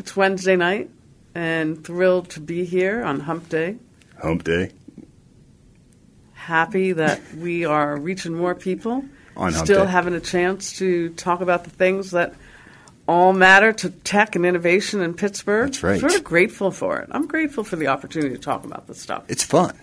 It's 0.00 0.16
Wednesday 0.16 0.56
night, 0.56 0.88
and 1.34 1.84
thrilled 1.84 2.30
to 2.30 2.40
be 2.40 2.64
here 2.64 3.04
on 3.04 3.20
Hump 3.20 3.50
Day. 3.50 3.76
Hump 4.22 4.44
Day. 4.44 4.70
Happy 6.32 6.92
that 6.92 7.20
we 7.34 7.66
are 7.66 7.98
reaching 7.98 8.32
more 8.34 8.54
people. 8.54 9.04
On 9.36 9.52
Hump 9.52 9.66
Still 9.66 9.84
Day. 9.84 9.90
having 9.90 10.14
a 10.14 10.20
chance 10.20 10.78
to 10.78 11.10
talk 11.10 11.42
about 11.42 11.64
the 11.64 11.70
things 11.70 12.12
that 12.12 12.32
all 13.06 13.34
matter 13.34 13.74
to 13.74 13.90
tech 13.90 14.36
and 14.36 14.46
innovation 14.46 15.02
in 15.02 15.12
Pittsburgh. 15.12 15.66
That's 15.66 15.82
right. 15.82 16.00
Sort 16.00 16.14
of 16.14 16.24
grateful 16.24 16.70
for 16.70 17.00
it. 17.00 17.10
I'm 17.12 17.26
grateful 17.26 17.62
for 17.62 17.76
the 17.76 17.88
opportunity 17.88 18.34
to 18.34 18.40
talk 18.40 18.64
about 18.64 18.86
this 18.86 18.98
stuff. 19.02 19.24
It's 19.28 19.44
fun. 19.44 19.76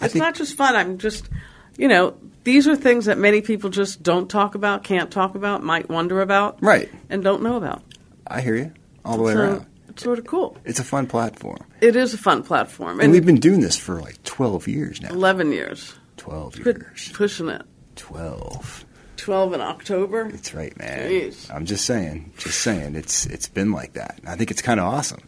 I 0.00 0.04
It's 0.04 0.12
think 0.12 0.22
not 0.22 0.36
just 0.36 0.56
fun. 0.56 0.76
I'm 0.76 0.98
just, 0.98 1.28
you 1.76 1.88
know, 1.88 2.14
these 2.44 2.68
are 2.68 2.76
things 2.76 3.06
that 3.06 3.18
many 3.18 3.40
people 3.40 3.70
just 3.70 4.04
don't 4.04 4.30
talk 4.30 4.54
about, 4.54 4.84
can't 4.84 5.10
talk 5.10 5.34
about, 5.34 5.64
might 5.64 5.88
wonder 5.88 6.20
about, 6.20 6.58
Right. 6.62 6.88
and 7.10 7.24
don't 7.24 7.42
know 7.42 7.56
about. 7.56 7.82
I 8.24 8.40
hear 8.40 8.54
you 8.54 8.72
all 9.08 9.16
the 9.16 9.22
way 9.24 9.32
so 9.32 9.40
around. 9.40 9.66
it's 9.88 10.02
sort 10.02 10.18
of 10.18 10.26
cool. 10.26 10.56
It's 10.64 10.78
a 10.78 10.84
fun 10.84 11.06
platform. 11.06 11.58
It 11.80 11.96
is 11.96 12.14
a 12.14 12.18
fun 12.18 12.42
platform, 12.42 13.00
And 13.00 13.10
we've 13.12 13.24
been 13.26 13.40
doing 13.40 13.60
this 13.60 13.76
for 13.76 14.00
like 14.00 14.22
12 14.24 14.68
years 14.68 15.00
now. 15.00 15.10
11 15.10 15.52
years. 15.52 15.94
12 16.18 16.62
Quit 16.62 16.76
years. 16.78 17.10
pushing 17.14 17.48
it. 17.48 17.62
12. 17.96 18.84
12 19.16 19.54
in 19.54 19.60
October. 19.60 20.30
That's 20.30 20.54
right, 20.54 20.76
man. 20.78 21.10
Jeez. 21.10 21.52
I'm 21.54 21.64
just 21.66 21.84
saying, 21.84 22.32
just 22.38 22.60
saying. 22.60 22.94
It's 22.94 23.26
it's 23.26 23.48
been 23.48 23.72
like 23.72 23.94
that. 23.94 24.20
I 24.26 24.36
think 24.36 24.50
it's 24.50 24.62
kind 24.62 24.78
of 24.78 24.86
awesome, 24.86 25.20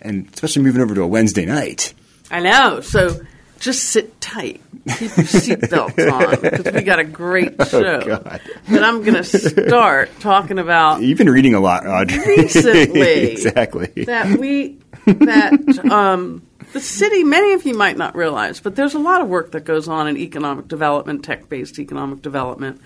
and 0.00 0.28
especially 0.32 0.62
moving 0.62 0.80
over 0.80 0.94
to 0.94 1.02
a 1.02 1.06
Wednesday 1.06 1.44
night. 1.44 1.92
I 2.30 2.40
know. 2.40 2.80
So 2.80 3.20
just 3.62 3.84
sit 3.84 4.20
tight. 4.20 4.60
Keep 4.98 5.16
your 5.16 5.26
seatbelts 5.26 6.12
on 6.12 6.40
because 6.40 6.74
we 6.74 6.82
got 6.82 6.98
a 6.98 7.04
great 7.04 7.54
show. 7.68 8.00
Oh. 8.04 8.38
But 8.68 8.82
I'm 8.82 9.04
going 9.04 9.14
to 9.14 9.22
start 9.22 10.10
talking 10.18 10.58
about 10.58 11.00
You've 11.00 11.16
been 11.16 11.30
reading 11.30 11.54
a 11.54 11.60
lot, 11.60 11.86
Audrey. 11.86 12.18
Recently. 12.26 13.30
exactly. 13.30 14.04
that 14.04 14.36
we 14.36 14.78
that 15.06 15.88
um, 15.90 16.44
the 16.72 16.80
city. 16.80 17.22
Many 17.22 17.52
of 17.52 17.64
you 17.64 17.74
might 17.74 17.96
not 17.96 18.16
realize, 18.16 18.58
but 18.58 18.74
there's 18.74 18.94
a 18.94 18.98
lot 18.98 19.20
of 19.20 19.28
work 19.28 19.52
that 19.52 19.62
goes 19.64 19.86
on 19.86 20.08
in 20.08 20.16
economic 20.16 20.66
development, 20.66 21.24
tech-based 21.24 21.78
economic 21.78 22.20
development, 22.20 22.80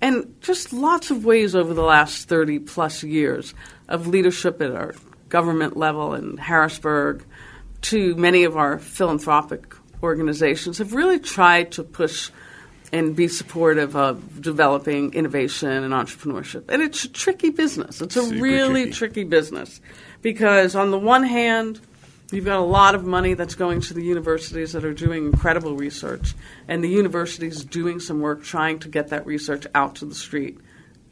and 0.00 0.34
just 0.40 0.72
lots 0.72 1.10
of 1.10 1.26
ways 1.26 1.54
over 1.54 1.74
the 1.74 1.82
last 1.82 2.30
30 2.30 2.60
plus 2.60 3.02
years 3.02 3.52
of 3.88 4.06
leadership 4.06 4.62
at 4.62 4.72
our 4.72 4.94
government 5.28 5.76
level 5.76 6.14
in 6.14 6.38
Harrisburg 6.38 7.26
to 7.82 8.14
many 8.14 8.44
of 8.44 8.56
our 8.56 8.78
philanthropic 8.78 9.74
organizations 10.04 10.78
have 10.78 10.92
really 10.92 11.18
tried 11.18 11.72
to 11.72 11.82
push 11.82 12.30
and 12.92 13.16
be 13.16 13.26
supportive 13.26 13.96
of 13.96 14.40
developing 14.40 15.12
innovation 15.14 15.68
and 15.68 15.92
entrepreneurship. 15.92 16.64
And 16.68 16.80
it's 16.80 17.04
a 17.04 17.08
tricky 17.08 17.50
business. 17.50 18.00
It's 18.00 18.16
a 18.16 18.22
Super 18.22 18.40
really 18.40 18.82
tricky. 18.84 18.92
tricky 18.92 19.24
business 19.24 19.80
because 20.22 20.76
on 20.76 20.92
the 20.92 20.98
one 20.98 21.24
hand, 21.24 21.80
you've 22.30 22.44
got 22.44 22.58
a 22.58 22.62
lot 22.62 22.94
of 22.94 23.04
money 23.04 23.34
that's 23.34 23.54
going 23.56 23.80
to 23.80 23.94
the 23.94 24.02
universities 24.04 24.72
that 24.72 24.84
are 24.84 24.94
doing 24.94 25.26
incredible 25.26 25.74
research, 25.74 26.34
and 26.68 26.84
the 26.84 26.88
universities 26.88 27.64
doing 27.64 27.98
some 28.00 28.20
work 28.20 28.44
trying 28.44 28.78
to 28.80 28.88
get 28.88 29.08
that 29.08 29.26
research 29.26 29.66
out 29.74 29.96
to 29.96 30.04
the 30.04 30.14
street, 30.14 30.58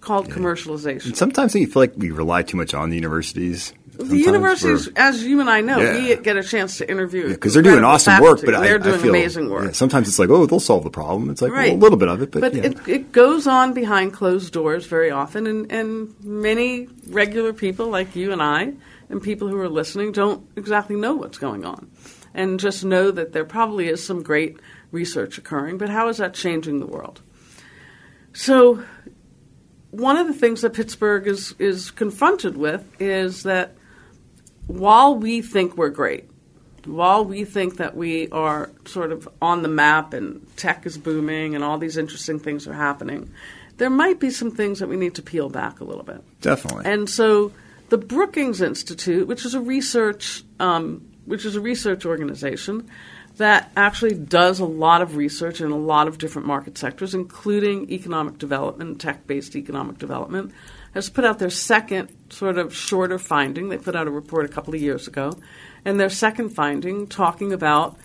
called 0.00 0.28
commercialization. 0.28 1.06
And 1.06 1.16
sometimes 1.16 1.54
you 1.54 1.66
feel 1.66 1.82
like 1.82 1.94
we 1.96 2.10
rely 2.10 2.42
too 2.42 2.56
much 2.56 2.74
on 2.74 2.90
the 2.90 2.96
universities. 2.96 3.72
The 3.98 4.16
universities, 4.16 4.88
as 4.96 5.22
you 5.22 5.40
and 5.40 5.50
I 5.50 5.60
know, 5.60 5.78
Yeah. 5.78 6.16
we 6.16 6.16
get 6.16 6.36
a 6.36 6.42
chance 6.42 6.78
to 6.78 6.90
interview 6.90 7.28
because 7.28 7.52
they're 7.52 7.62
doing 7.62 7.84
awesome 7.84 8.22
work, 8.22 8.40
but 8.42 8.58
they're 8.62 8.80
I 8.80 8.82
doing 8.82 9.00
feel, 9.00 9.10
amazing 9.10 9.50
work. 9.50 9.64
yeah, 9.66 9.72
sometimes 9.72 10.08
it's 10.08 10.18
like, 10.18 10.30
oh, 10.30 10.46
they'll 10.46 10.60
solve 10.60 10.84
the 10.84 10.90
problem. 10.90 11.28
It's 11.28 11.42
like 11.42 11.52
well, 11.52 11.72
a 11.72 11.76
little 11.76 11.98
bit 11.98 12.08
of 12.08 12.22
it, 12.22 12.30
but, 12.30 12.40
But 12.40 12.54
yeah. 12.54 12.62
it, 12.64 12.88
it 12.88 13.12
goes 13.12 13.46
on 13.46 13.74
behind 13.74 14.14
closed 14.14 14.52
doors 14.52 14.86
very 14.86 15.10
often, 15.10 15.46
and, 15.46 15.70
and 15.70 16.14
many 16.24 16.88
regular 17.08 17.52
people 17.52 17.88
like 17.88 18.16
you 18.16 18.32
and 18.32 18.42
I, 18.42 18.72
and 19.10 19.22
people 19.22 19.48
who 19.48 19.58
are 19.58 19.68
listening, 19.68 20.12
don't 20.12 20.46
exactly 20.56 20.96
know 20.96 21.14
what's 21.14 21.36
going 21.38 21.66
on, 21.66 21.90
and 22.32 22.58
just 22.58 22.84
know 22.86 23.10
that 23.10 23.32
there 23.32 23.44
probably 23.44 23.88
is 23.88 24.02
some 24.04 24.22
great 24.22 24.58
research 24.90 25.36
occurring. 25.36 25.76
But 25.76 25.90
how 25.90 26.08
is 26.08 26.16
that 26.16 26.32
changing 26.32 26.80
the 26.80 26.86
world? 26.86 27.20
So, 28.32 28.82
one 29.90 30.16
of 30.16 30.26
the 30.26 30.32
things 30.32 30.62
that 30.62 30.72
Pittsburgh 30.72 31.26
is 31.26 31.54
is 31.58 31.90
confronted 31.90 32.56
with 32.56 32.82
is 32.98 33.42
that 33.42 33.74
while 34.72 35.14
we 35.14 35.42
think 35.42 35.76
we're 35.76 35.90
great, 35.90 36.28
while 36.84 37.24
we 37.24 37.44
think 37.44 37.76
that 37.76 37.96
we 37.96 38.28
are 38.30 38.70
sort 38.86 39.12
of 39.12 39.28
on 39.40 39.62
the 39.62 39.68
map 39.68 40.14
and 40.14 40.44
tech 40.56 40.86
is 40.86 40.98
booming 40.98 41.54
and 41.54 41.62
all 41.62 41.78
these 41.78 41.96
interesting 41.96 42.38
things 42.38 42.66
are 42.66 42.72
happening, 42.72 43.30
there 43.76 43.90
might 43.90 44.18
be 44.18 44.30
some 44.30 44.50
things 44.50 44.80
that 44.80 44.88
we 44.88 44.96
need 44.96 45.14
to 45.14 45.22
peel 45.22 45.48
back 45.48 45.80
a 45.80 45.84
little 45.84 46.04
bit. 46.04 46.22
Definitely. 46.40 46.90
And 46.90 47.08
so 47.08 47.52
the 47.88 47.98
Brookings 47.98 48.60
Institute, 48.60 49.28
which 49.28 49.44
is 49.44 49.54
a 49.54 49.60
research, 49.60 50.42
um, 50.58 51.08
which 51.24 51.44
is 51.44 51.56
a 51.56 51.60
research 51.60 52.04
organization 52.04 52.88
that 53.36 53.70
actually 53.76 54.14
does 54.14 54.60
a 54.60 54.64
lot 54.64 55.02
of 55.02 55.16
research 55.16 55.60
in 55.60 55.70
a 55.70 55.76
lot 55.76 56.06
of 56.08 56.18
different 56.18 56.46
market 56.46 56.76
sectors, 56.76 57.14
including 57.14 57.90
economic 57.90 58.38
development, 58.38 59.00
tech-based 59.00 59.56
economic 59.56 59.98
development, 59.98 60.52
has 60.94 61.08
put 61.10 61.24
out 61.24 61.38
their 61.38 61.50
second 61.50 62.08
sort 62.30 62.58
of 62.58 62.74
shorter 62.74 63.18
finding. 63.18 63.68
They 63.68 63.78
put 63.78 63.96
out 63.96 64.06
a 64.06 64.10
report 64.10 64.44
a 64.44 64.48
couple 64.48 64.74
of 64.74 64.80
years 64.80 65.08
ago, 65.08 65.38
and 65.84 65.98
their 65.98 66.10
second 66.10 66.50
finding 66.50 67.06
talking 67.06 67.52
about 67.52 67.96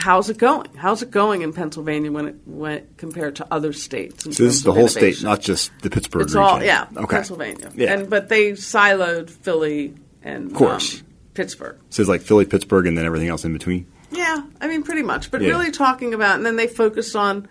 how's 0.00 0.28
it 0.28 0.38
going? 0.38 0.66
How's 0.76 1.02
it 1.02 1.10
going 1.10 1.42
in 1.42 1.52
Pennsylvania 1.52 2.10
when 2.10 2.26
it 2.26 2.34
went 2.46 2.96
compared 2.98 3.36
to 3.36 3.46
other 3.50 3.72
states? 3.72 4.24
so 4.24 4.30
this 4.30 4.40
is 4.40 4.62
the 4.64 4.72
whole 4.72 4.88
state, 4.88 5.22
not 5.22 5.40
just 5.40 5.70
the 5.82 5.90
Pittsburgh 5.90 6.22
It's 6.22 6.34
region. 6.34 6.42
all 6.42 6.62
yeah, 6.62 6.86
Okay. 6.96 7.16
Pennsylvania. 7.16 7.70
Yeah. 7.74 7.92
And 7.92 8.10
but 8.10 8.28
they 8.28 8.52
siloed 8.52 9.30
Philly 9.30 9.94
and 10.22 10.50
Of 10.50 10.54
course. 10.56 11.00
um, 11.00 11.06
Pittsburgh. 11.34 11.78
so 11.90 12.02
it's 12.02 12.08
like 12.08 12.22
Philly, 12.22 12.44
Pittsburgh, 12.44 12.86
and 12.88 12.98
then 12.98 13.04
everything 13.04 13.28
else 13.28 13.44
in 13.44 13.52
between. 13.52 13.86
Yeah, 14.10 14.42
I 14.60 14.66
mean 14.66 14.82
pretty 14.82 15.02
much. 15.02 15.30
But 15.30 15.42
Yeah. 15.42 15.50
really 15.50 15.70
talking 15.70 16.12
about 16.14 16.36
and 16.36 16.44
then 16.46 16.56
they 16.56 16.66
focused 16.66 17.14
on 17.14 17.46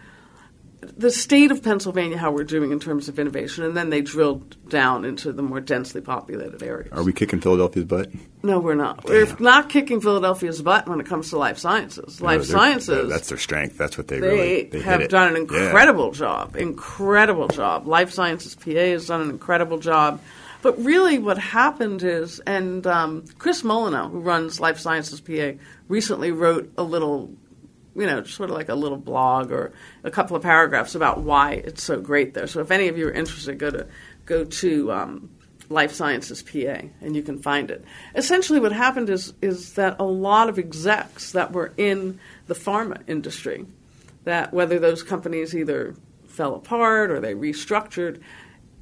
the 0.81 1.09
state 1.11 1.51
of 1.51 1.63
Pennsylvania, 1.63 2.17
how 2.17 2.31
we're 2.31 2.43
doing 2.43 2.71
in 2.71 2.79
terms 2.79 3.09
of 3.09 3.17
innovation, 3.19 3.63
and 3.63 3.75
then 3.75 3.89
they 3.89 4.01
drilled 4.01 4.55
down 4.69 5.05
into 5.05 5.31
the 5.33 5.41
more 5.41 5.59
densely 5.59 6.01
populated 6.01 6.61
areas. 6.61 6.91
Are 6.91 7.03
we 7.03 7.13
kicking 7.13 7.41
Philadelphia's 7.41 7.85
butt? 7.85 8.11
No, 8.43 8.59
we're 8.59 8.75
not. 8.75 9.03
We're 9.05 9.27
not 9.39 9.69
kicking 9.69 10.01
Philadelphia's 10.01 10.61
butt 10.61 10.87
when 10.87 10.99
it 10.99 11.05
comes 11.07 11.31
to 11.31 11.37
life 11.37 11.57
sciences. 11.57 12.21
Life 12.21 12.39
No, 12.41 12.43
they're- 12.45 12.57
sciences. 12.57 13.09
That's 13.09 13.29
their 13.29 13.37
strength. 13.39 13.77
That's 13.77 13.97
what 13.97 14.07
they, 14.07 14.19
they, 14.19 14.27
really 14.27 14.63
they 14.66 14.79
have 14.81 15.09
done 15.09 15.35
an 15.35 15.47
Yeah. 15.51 15.66
incredible 15.66 16.11
job. 16.11 16.55
Incredible 16.55 17.47
job. 17.47 17.87
Life 17.87 18.11
Sciences 18.11 18.55
PA 18.55 18.71
has 18.91 19.07
done 19.07 19.21
an 19.21 19.29
incredible 19.29 19.79
job. 19.79 20.21
But 20.61 20.83
really, 20.83 21.19
what 21.19 21.37
happened 21.37 22.03
is, 22.03 22.39
and 22.41 22.85
um, 22.87 23.25
Chris 23.37 23.61
Molineaux, 23.63 24.09
who 24.11 24.19
runs 24.19 24.59
Life 24.59 24.79
Sciences 24.79 25.21
PA, 25.21 25.53
recently 25.87 26.31
wrote 26.31 26.71
a 26.77 26.83
little, 26.83 27.31
you 27.97 28.06
know, 28.06 28.24
sort 28.24 28.50
of 28.50 28.56
like 28.56 28.69
a 28.69 28.75
little 28.75 28.97
blog 28.97 29.52
or 29.52 29.74
a 30.03 30.12
couple 30.12 30.35
of 30.38 30.44
paragraphs 30.44 30.94
about 30.94 31.22
why 31.22 31.53
it's 31.53 31.84
so 31.84 32.00
great 32.00 32.35
there. 32.35 32.47
So 32.47 32.62
if 32.62 32.69
any 32.69 32.88
of 32.88 32.97
you 32.97 33.08
are 33.08 33.12
interested, 33.12 33.58
go 33.58 33.72
to 33.72 33.88
go 34.25 34.44
to 34.44 34.91
um, 34.91 35.30
Life 35.69 35.94
Sciences 35.94 36.44
PA, 36.44 36.88
and 37.02 37.16
you 37.16 37.23
can 37.23 37.40
find 37.40 37.72
it. 37.72 37.84
Essentially, 38.16 38.59
what 38.59 38.72
happened 38.72 39.09
is 39.09 39.34
is 39.41 39.73
that 39.73 39.96
a 39.99 40.03
lot 40.03 40.47
of 40.47 40.59
execs 40.59 41.32
that 41.32 41.52
were 41.52 41.73
in 41.76 42.20
the 42.46 42.53
pharma 42.53 43.02
industry, 43.08 43.66
that 44.26 44.53
whether 44.53 44.78
those 44.78 45.02
companies 45.02 45.55
either 45.55 45.96
fell 46.28 46.53
apart 46.53 47.09
or 47.09 47.20
they 47.20 47.34
restructured, 47.34 48.22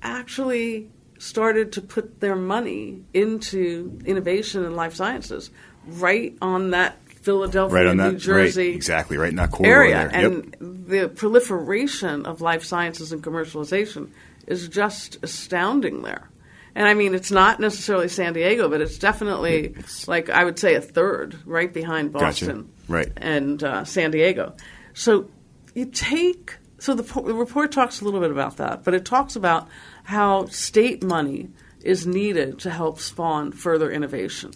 actually 0.01 0.91
started 1.17 1.71
to 1.71 1.81
put 1.81 2.19
their 2.19 2.35
money 2.35 3.01
into 3.13 3.97
innovation 4.05 4.65
in 4.65 4.75
life 4.75 4.93
sciences 4.93 5.49
right 5.87 6.37
on 6.41 6.71
that 6.71 6.97
Philadelphia, 7.25 7.75
right 7.75 7.87
on 7.87 7.97
that 7.97 8.13
New 8.13 8.19
Jersey 8.19 8.67
right, 8.69 8.75
exactly 8.75 9.17
right 9.17 9.29
in 9.29 9.35
that 9.35 9.51
corridor 9.51 9.75
area. 9.75 10.09
there. 10.11 10.25
And 10.25 10.55
the 10.87 11.09
proliferation 11.09 12.25
of 12.25 12.39
life 12.41 12.63
sciences 12.63 13.11
and 13.11 13.23
commercialization 13.23 14.09
is 14.47 14.67
just 14.69 15.17
astounding 15.23 16.03
there. 16.03 16.29
And 16.75 16.87
I 16.87 16.93
mean, 16.93 17.15
it's 17.15 17.31
not 17.31 17.59
necessarily 17.59 18.09
San 18.09 18.33
Diego, 18.33 18.69
but 18.69 18.81
it's 18.81 18.97
definitely 18.99 19.75
like 20.07 20.29
I 20.29 20.43
would 20.43 20.59
say 20.59 20.75
a 20.75 20.81
third, 20.81 21.35
right 21.45 21.73
behind 21.73 22.13
Gotcha. 22.13 22.25
Boston, 22.25 22.71
Right. 22.87 23.11
and 23.17 23.63
uh, 23.63 23.83
San 23.85 24.11
Diego. 24.11 24.53
So 24.93 25.29
you 25.73 25.85
take 25.85 26.55
so 26.77 26.93
the, 26.93 27.03
the 27.21 27.33
report 27.33 27.71
talks 27.71 28.01
a 28.01 28.05
little 28.05 28.19
bit 28.19 28.31
about 28.31 28.57
that, 28.57 28.83
but 28.83 28.93
it 28.93 29.05
talks 29.05 29.35
about 29.35 29.67
how 30.03 30.45
state 30.47 31.01
money 31.03 31.49
is 31.81 32.05
needed 32.05 32.59
to 32.59 32.69
help 32.69 32.99
spawn 32.99 33.51
further 33.51 33.89
innovation. 33.89 34.51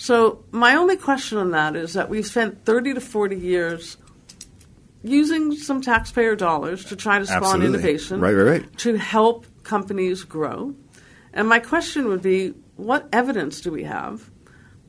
So, 0.00 0.42
my 0.50 0.76
only 0.76 0.96
question 0.96 1.36
on 1.36 1.50
that 1.50 1.76
is 1.76 1.92
that 1.92 2.08
we've 2.08 2.26
spent 2.26 2.64
30 2.64 2.94
to 2.94 3.02
40 3.02 3.36
years 3.36 3.98
using 5.02 5.54
some 5.54 5.82
taxpayer 5.82 6.34
dollars 6.34 6.86
to 6.86 6.96
try 6.96 7.18
to 7.18 7.26
spawn 7.26 7.42
Absolutely. 7.42 7.66
innovation 7.66 8.18
Right, 8.18 8.32
right, 8.32 8.60
right. 8.60 8.78
to 8.78 8.96
help 8.96 9.44
companies 9.62 10.24
grow. 10.24 10.74
And 11.34 11.46
my 11.46 11.58
question 11.58 12.08
would 12.08 12.22
be 12.22 12.54
what 12.76 13.10
evidence 13.12 13.60
do 13.60 13.70
we 13.70 13.82
have 13.84 14.30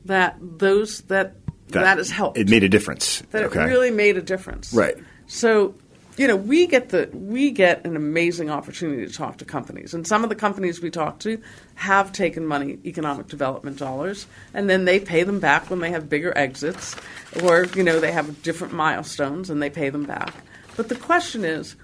that 0.06 0.38
those 0.40 1.02
that 1.02 1.34
that, 1.68 1.98
has 1.98 2.10
helped? 2.10 2.38
It 2.38 2.48
made 2.48 2.64
a 2.64 2.68
difference. 2.70 3.22
that 3.32 3.44
okay. 3.44 3.64
it 3.64 3.66
really 3.66 3.90
made 3.90 4.16
a 4.16 4.22
difference. 4.22 4.72
Right. 4.72 4.96
So, 5.26 5.74
you 6.16 6.28
know, 6.28 6.36
we 6.36 6.66
get 6.66 6.90
the 6.90 7.08
we 7.12 7.50
get 7.50 7.86
an 7.86 7.96
amazing 7.96 8.50
opportunity 8.50 9.06
to 9.06 9.12
talk 9.12 9.38
to 9.38 9.44
companies, 9.44 9.94
and 9.94 10.06
some 10.06 10.22
of 10.22 10.28
the 10.28 10.34
companies 10.36 10.80
we 10.80 10.90
talk 10.90 11.18
to 11.20 11.40
have 11.74 12.12
taken 12.12 12.46
money, 12.46 12.78
economic 12.84 13.28
development 13.28 13.78
dollars, 13.78 14.26
and 14.52 14.68
then 14.68 14.84
they 14.84 15.00
pay 15.00 15.22
them 15.22 15.40
back 15.40 15.70
when 15.70 15.80
they 15.80 15.90
have 15.90 16.10
bigger 16.10 16.36
exits, 16.36 16.94
or 17.42 17.64
you 17.74 17.82
know 17.82 17.98
they 17.98 18.12
have 18.12 18.42
different 18.42 18.74
milestones 18.74 19.48
and 19.48 19.62
they 19.62 19.70
pay 19.70 19.88
them 19.88 20.04
back. 20.04 20.34
But 20.76 20.88
the 20.88 20.96
question 20.96 21.44
is, 21.44 21.76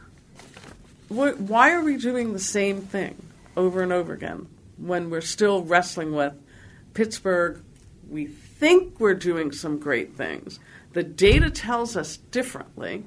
wh- 1.08 1.38
why 1.38 1.72
are 1.72 1.82
we 1.82 1.96
doing 1.96 2.32
the 2.32 2.38
same 2.38 2.82
thing 2.82 3.16
over 3.56 3.82
and 3.82 3.92
over 3.92 4.12
again 4.12 4.46
when 4.76 5.08
we're 5.08 5.20
still 5.22 5.62
wrestling 5.62 6.14
with 6.14 6.34
Pittsburgh? 6.92 7.62
We 8.10 8.26
think 8.26 9.00
we're 9.00 9.14
doing 9.14 9.52
some 9.52 9.78
great 9.78 10.16
things. 10.16 10.60
The 10.92 11.02
data 11.02 11.50
tells 11.50 11.96
us 11.96 12.16
differently. 12.16 13.04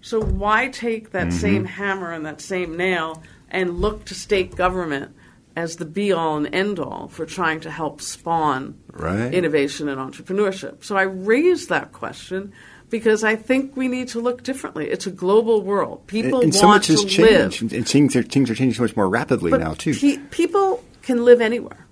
So 0.00 0.20
why 0.22 0.68
take 0.68 1.10
that 1.10 1.28
mm-hmm. 1.28 1.38
same 1.38 1.64
hammer 1.64 2.12
and 2.12 2.24
that 2.26 2.40
same 2.40 2.76
nail 2.76 3.22
and 3.50 3.80
look 3.80 4.06
to 4.06 4.14
state 4.14 4.56
government 4.56 5.14
as 5.56 5.76
the 5.76 5.84
be 5.84 6.12
all 6.12 6.36
and 6.36 6.54
end 6.54 6.78
all 6.78 7.08
for 7.08 7.26
trying 7.26 7.60
to 7.60 7.70
help 7.70 8.00
spawn 8.00 8.78
Right. 8.92 9.32
innovation 9.34 9.88
and 9.88 10.00
entrepreneurship? 10.00 10.84
So 10.84 10.96
I 10.96 11.02
raise 11.02 11.66
that 11.68 11.92
question 11.92 12.52
because 12.88 13.22
I 13.22 13.36
think 13.36 13.76
we 13.76 13.88
need 13.88 14.08
to 14.08 14.20
look 14.20 14.42
differently. 14.42 14.88
It's 14.90 15.06
a 15.06 15.10
global 15.10 15.62
world. 15.62 16.06
People 16.06 16.36
and, 16.36 16.44
and 16.44 16.54
so 16.54 16.66
want 16.66 16.80
much 16.80 16.86
has 16.88 17.04
to 17.04 17.22
live. 17.22 17.52
changed, 17.52 17.74
and 17.74 17.86
things 17.88 18.16
are, 18.16 18.22
things 18.22 18.50
are 18.50 18.54
changing 18.54 18.76
so 18.76 18.82
much 18.82 18.96
more 18.96 19.08
rapidly 19.08 19.50
But 19.50 19.60
now 19.60 19.74
too. 19.74 19.94
pe- 19.94 20.18
people 20.30 20.82
can 21.02 21.24
live 21.24 21.40
anywhere. 21.40 21.86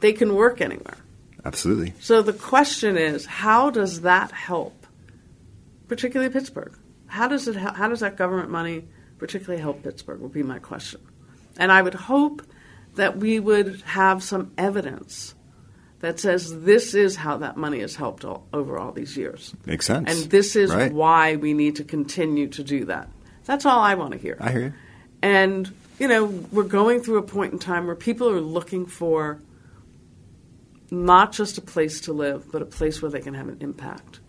They 0.00 0.12
can 0.12 0.34
work 0.34 0.60
anywhere. 0.60 0.96
Absolutely. 1.44 1.94
So 2.00 2.22
the 2.22 2.32
question 2.32 2.96
is, 2.96 3.26
how 3.26 3.70
does 3.70 4.02
that 4.02 4.30
help, 4.32 4.86
particularly 5.88 6.32
Pittsburgh? 6.32 6.72
How 7.10 7.28
does 7.28 7.46
it? 7.48 7.56
How 7.56 7.88
does 7.88 8.00
that 8.00 8.16
government 8.16 8.50
money 8.50 8.84
particularly 9.18 9.60
help 9.60 9.82
Pittsburgh? 9.82 10.20
Would 10.20 10.32
be 10.32 10.42
my 10.42 10.58
question, 10.58 11.00
and 11.56 11.70
I 11.72 11.82
would 11.82 11.94
hope 11.94 12.42
that 12.94 13.16
we 13.18 13.38
would 13.40 13.80
have 13.82 14.22
some 14.22 14.52
evidence 14.58 15.34
that 16.00 16.18
says 16.18 16.62
this 16.62 16.94
is 16.94 17.16
how 17.16 17.36
that 17.38 17.56
money 17.56 17.80
has 17.80 17.94
helped 17.94 18.24
all, 18.24 18.46
over 18.52 18.78
all 18.78 18.90
these 18.90 19.16
years, 19.16 19.54
Makes 19.66 19.86
sense. 19.86 20.08
and 20.10 20.30
this 20.30 20.56
is 20.56 20.70
Right. 20.72 20.92
why 20.92 21.36
we 21.36 21.52
need 21.52 21.76
to 21.76 21.84
continue 21.84 22.48
to 22.48 22.64
do 22.64 22.86
that. 22.86 23.08
That's 23.44 23.66
all 23.66 23.80
I 23.80 23.94
want 23.94 24.12
to 24.12 24.18
hear. 24.18 24.36
I 24.40 24.50
hear 24.50 24.60
you. 24.62 24.72
And, 25.22 25.70
you 25.98 26.08
know, 26.08 26.24
we're 26.24 26.62
going 26.64 27.02
through 27.02 27.18
a 27.18 27.22
point 27.22 27.52
in 27.52 27.58
time 27.58 27.86
where 27.86 27.94
people 27.96 28.30
are 28.30 28.40
looking 28.40 28.86
for 28.86 29.40
not 30.90 31.32
just 31.32 31.58
a 31.58 31.62
place 31.62 32.00
to 32.02 32.12
live, 32.12 32.50
but 32.50 32.62
a 32.62 32.66
place 32.66 33.02
where 33.02 33.10
they 33.10 33.20
can 33.20 33.34
have 33.34 33.48
an 33.48 33.58
impact. 33.60 34.20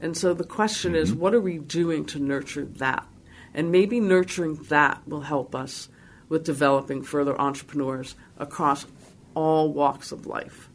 And 0.00 0.16
so 0.16 0.32
the 0.34 0.44
question 0.44 0.94
is, 0.94 1.10
mm-hmm. 1.10 1.20
what 1.20 1.34
are 1.34 1.40
we 1.40 1.58
doing 1.58 2.04
to 2.06 2.18
nurture 2.18 2.64
that? 2.64 3.06
And 3.52 3.70
maybe 3.70 4.00
nurturing 4.00 4.56
that 4.68 5.06
will 5.06 5.22
help 5.22 5.54
us 5.54 5.88
with 6.28 6.44
developing 6.44 7.02
further 7.02 7.38
entrepreneurs 7.40 8.14
across 8.38 8.86
all 9.34 9.72
walks 9.72 10.12
of 10.12 10.26
life. 10.26 10.68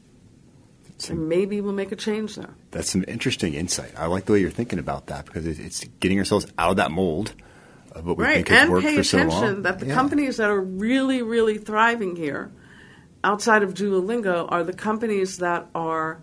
And 1.10 1.27
maybe 1.27 1.60
we'll 1.60 1.74
make 1.74 1.92
a 1.92 1.95
change 1.95 2.36
there. 2.36 2.54
That's 2.72 2.89
some 2.89 3.04
interesting 3.07 3.54
insight. 3.54 3.92
I 3.98 4.06
like 4.06 4.25
the 4.25 4.33
way 4.33 4.39
you're 4.39 4.50
thinking 4.51 4.80
about 4.80 5.07
that 5.07 5.25
because 5.25 5.45
it's 5.45 5.83
getting 6.00 6.19
ourselves 6.19 6.48
out 6.57 6.72
of 6.72 6.77
that 6.77 6.92
mold 6.92 7.33
of 7.92 8.06
what 8.06 8.18
we 8.18 8.24
right 8.24 8.36
think 8.36 8.50
has 8.50 8.62
and 8.63 8.72
worked 8.72 8.86
pay 8.86 8.98
for 8.98 9.04
so 9.04 9.18
attention 9.18 9.42
long. 9.42 9.62
that 9.63 9.80
the 9.80 9.88
Yeah. 9.88 9.94
companies 9.94 10.38
that 10.38 10.50
are 10.50 10.60
really 10.60 11.22
really 11.22 11.57
thriving 11.57 12.16
here 12.16 12.51
outside 13.24 13.63
of 13.63 13.74
duolingo 13.74 14.45
are 14.50 14.63
the 14.63 14.74
companies 14.74 15.38
that 15.38 15.68
are 15.74 16.19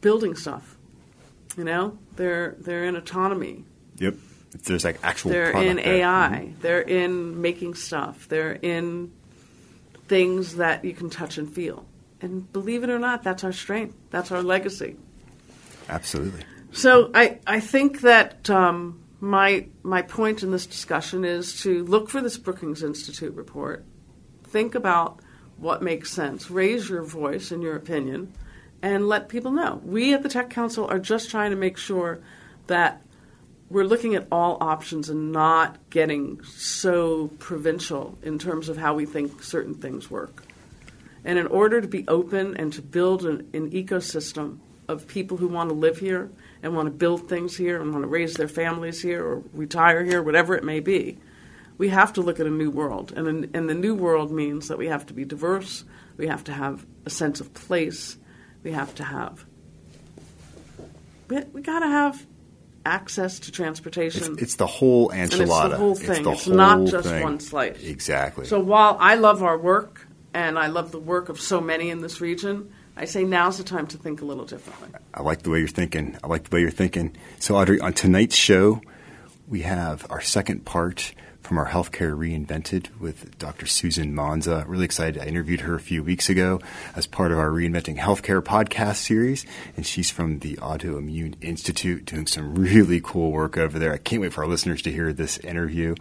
building 0.00 0.34
stuff 0.36 0.75
you 1.56 1.64
know? 1.64 1.98
They're 2.16 2.56
they're 2.58 2.84
in 2.84 2.96
autonomy. 2.96 3.64
Yep. 3.96 4.14
If 4.54 4.62
there's 4.64 4.84
like 4.84 4.98
actual. 5.02 5.32
they're 5.32 5.50
in 5.50 5.76
there. 5.76 6.02
ai 6.02 6.52
they're 6.60 6.80
in 6.80 7.40
making 7.40 7.74
stuff. 7.74 8.28
They're 8.28 8.52
in 8.52 9.12
things 10.08 10.56
that 10.56 10.84
you 10.84 10.94
can 10.94 11.10
touch 11.10 11.38
and 11.38 11.52
feel. 11.52 11.86
And 12.20 12.50
believe 12.52 12.84
it 12.84 12.90
or 12.90 12.98
not 12.98 13.22
that's 13.22 13.44
our 13.44 13.52
strength. 13.52 13.96
That's 14.10 14.30
our 14.32 14.42
legacy. 14.42 14.96
Absolutely. 15.88 16.42
so 16.72 17.10
I, 17.14 17.38
I 17.46 17.60
think 17.60 18.00
that 18.00 18.50
um, 18.50 19.00
my 19.20 19.66
my 19.82 20.02
point 20.02 20.42
in 20.42 20.50
this 20.50 20.66
discussion 20.66 21.24
is 21.24 21.60
to 21.62 21.84
look 21.84 22.08
for 22.10 22.20
this 22.20 22.36
Brookings 22.36 22.82
Institute 22.82 23.34
report, 23.34 23.84
think 24.44 24.74
about 24.74 25.20
what 25.56 25.82
makes 25.82 26.10
sense, 26.10 26.50
raise 26.50 26.88
your 26.88 27.02
voice 27.02 27.50
and 27.50 27.62
your 27.62 27.76
opinion, 27.76 28.32
and 28.82 29.08
let 29.08 29.28
people 29.28 29.50
know. 29.50 29.80
We 29.84 30.14
at 30.14 30.22
the 30.22 30.28
Tech 30.28 30.50
Council 30.50 30.86
are 30.86 30.98
just 30.98 31.30
trying 31.30 31.50
to 31.50 31.56
make 31.56 31.76
sure 31.76 32.20
that 32.66 33.02
we're 33.68 33.84
looking 33.84 34.14
at 34.14 34.28
all 34.30 34.58
options 34.60 35.08
and 35.10 35.32
not 35.32 35.90
getting 35.90 36.42
so 36.44 37.28
provincial 37.38 38.16
in 38.22 38.38
terms 38.38 38.68
of 38.68 38.76
how 38.76 38.94
we 38.94 39.06
think 39.06 39.42
certain 39.42 39.74
things 39.74 40.10
work. 40.10 40.44
And 41.24 41.38
in 41.38 41.48
order 41.48 41.80
to 41.80 41.88
be 41.88 42.04
open 42.06 42.56
and 42.56 42.72
to 42.74 42.82
build 42.82 43.24
an, 43.24 43.48
an 43.52 43.70
ecosystem 43.72 44.58
of 44.88 45.08
people 45.08 45.36
who 45.36 45.48
want 45.48 45.68
to 45.70 45.74
live 45.74 45.98
here 45.98 46.30
and 46.62 46.76
want 46.76 46.86
to 46.86 46.92
build 46.92 47.28
things 47.28 47.56
here 47.56 47.80
and 47.80 47.90
want 47.90 48.04
to 48.04 48.08
raise 48.08 48.34
their 48.34 48.46
families 48.46 49.02
here 49.02 49.24
or 49.24 49.42
retire 49.52 50.04
here, 50.04 50.22
whatever 50.22 50.54
it 50.54 50.62
may 50.62 50.78
be, 50.78 51.18
we 51.78 51.88
have 51.88 52.12
to 52.12 52.20
look 52.20 52.38
at 52.38 52.46
a 52.46 52.50
new 52.50 52.70
world. 52.70 53.12
And, 53.16 53.50
and 53.54 53.68
the 53.68 53.74
new 53.74 53.94
world 53.94 54.30
means 54.30 54.68
that 54.68 54.78
we 54.78 54.86
have 54.86 55.06
to 55.06 55.14
be 55.14 55.24
diverse, 55.24 55.84
we 56.16 56.28
have 56.28 56.44
to 56.44 56.52
have 56.52 56.86
a 57.04 57.10
sense 57.10 57.40
of 57.40 57.52
place, 57.52 58.16
we 58.66 58.72
have 58.72 58.92
to 58.96 59.04
have. 59.04 59.44
We, 61.28 61.38
we 61.52 61.62
got 61.62 61.78
to 61.78 61.86
have 61.86 62.26
access 62.84 63.38
to 63.38 63.52
transportation. 63.52 64.34
it's 64.40 64.56
the 64.56 64.66
whole 64.66 65.10
and 65.10 65.32
it's 65.32 65.36
enchilada. 65.36 65.70
the 65.70 65.76
whole 65.76 65.94
thing. 65.94 66.24
the 66.24 66.32
It's, 66.32 66.48
not 66.48 66.84
just 66.88 67.08
thing. 67.08 67.22
one 67.22 67.38
slice. 67.38 67.80
Exactly. 67.80 68.44
So 68.44 68.58
while 68.58 68.96
I 68.98 69.14
love 69.14 69.44
our 69.44 69.56
work 69.56 70.08
and 70.34 70.58
I 70.58 70.66
love 70.66 70.90
the 70.90 70.98
work 70.98 71.28
of 71.28 71.40
so 71.40 71.60
many 71.60 71.90
in 71.90 72.00
this 72.00 72.20
region, 72.20 72.72
I 72.96 73.04
say 73.04 73.22
now's 73.22 73.58
the 73.58 73.62
time 73.64 73.86
to 73.88 73.98
think 73.98 74.20
a 74.20 74.24
little 74.24 74.44
differently. 74.46 74.88
I 75.14 75.22
like 75.22 75.42
the 75.42 75.50
way 75.50 75.60
you're 75.60 75.68
thinking. 75.68 76.18
I 76.24 76.26
like 76.26 76.50
the 76.50 76.56
way 76.56 76.60
you're 76.60 76.70
thinking. 76.72 77.16
So, 77.38 77.54
Audrey, 77.54 77.78
on 77.78 77.92
tonight's 77.92 78.34
show, 78.34 78.80
we 79.46 79.62
have 79.62 80.04
our 80.10 80.20
second 80.20 80.64
part 80.64 81.14
from 81.46 81.58
our 81.58 81.68
Healthcare 81.68 82.16
Reinvented 82.16 82.88
with 82.98 83.38
Dr. 83.38 83.66
Susan 83.66 84.12
Manzi. 84.12 84.66
Really 84.66 84.84
excited. 84.84 85.22
I 85.22 85.26
interviewed 85.26 85.60
her 85.60 85.76
a 85.76 85.80
few 85.80 86.02
weeks 86.02 86.28
ago 86.28 86.60
as 86.96 87.06
part 87.06 87.30
of 87.30 87.38
our 87.38 87.50
Reinventing 87.50 87.98
Healthcare 87.98 88.42
podcast 88.42 88.96
series, 88.96 89.46
and 89.76 89.86
she's 89.86 90.10
from 90.10 90.40
the 90.40 90.56
Autoimmune 90.56 91.36
Institute 91.40 92.04
doing 92.04 92.26
some 92.26 92.56
really 92.56 93.00
cool 93.00 93.30
work 93.30 93.56
over 93.56 93.78
there. 93.78 93.92
I 93.92 93.98
can't 93.98 94.20
wait 94.20 94.32
for 94.32 94.42
our 94.42 94.50
listeners 94.50 94.82
to 94.82 94.92
hear 94.92 95.12
this 95.12 95.38
interview. 95.38 95.94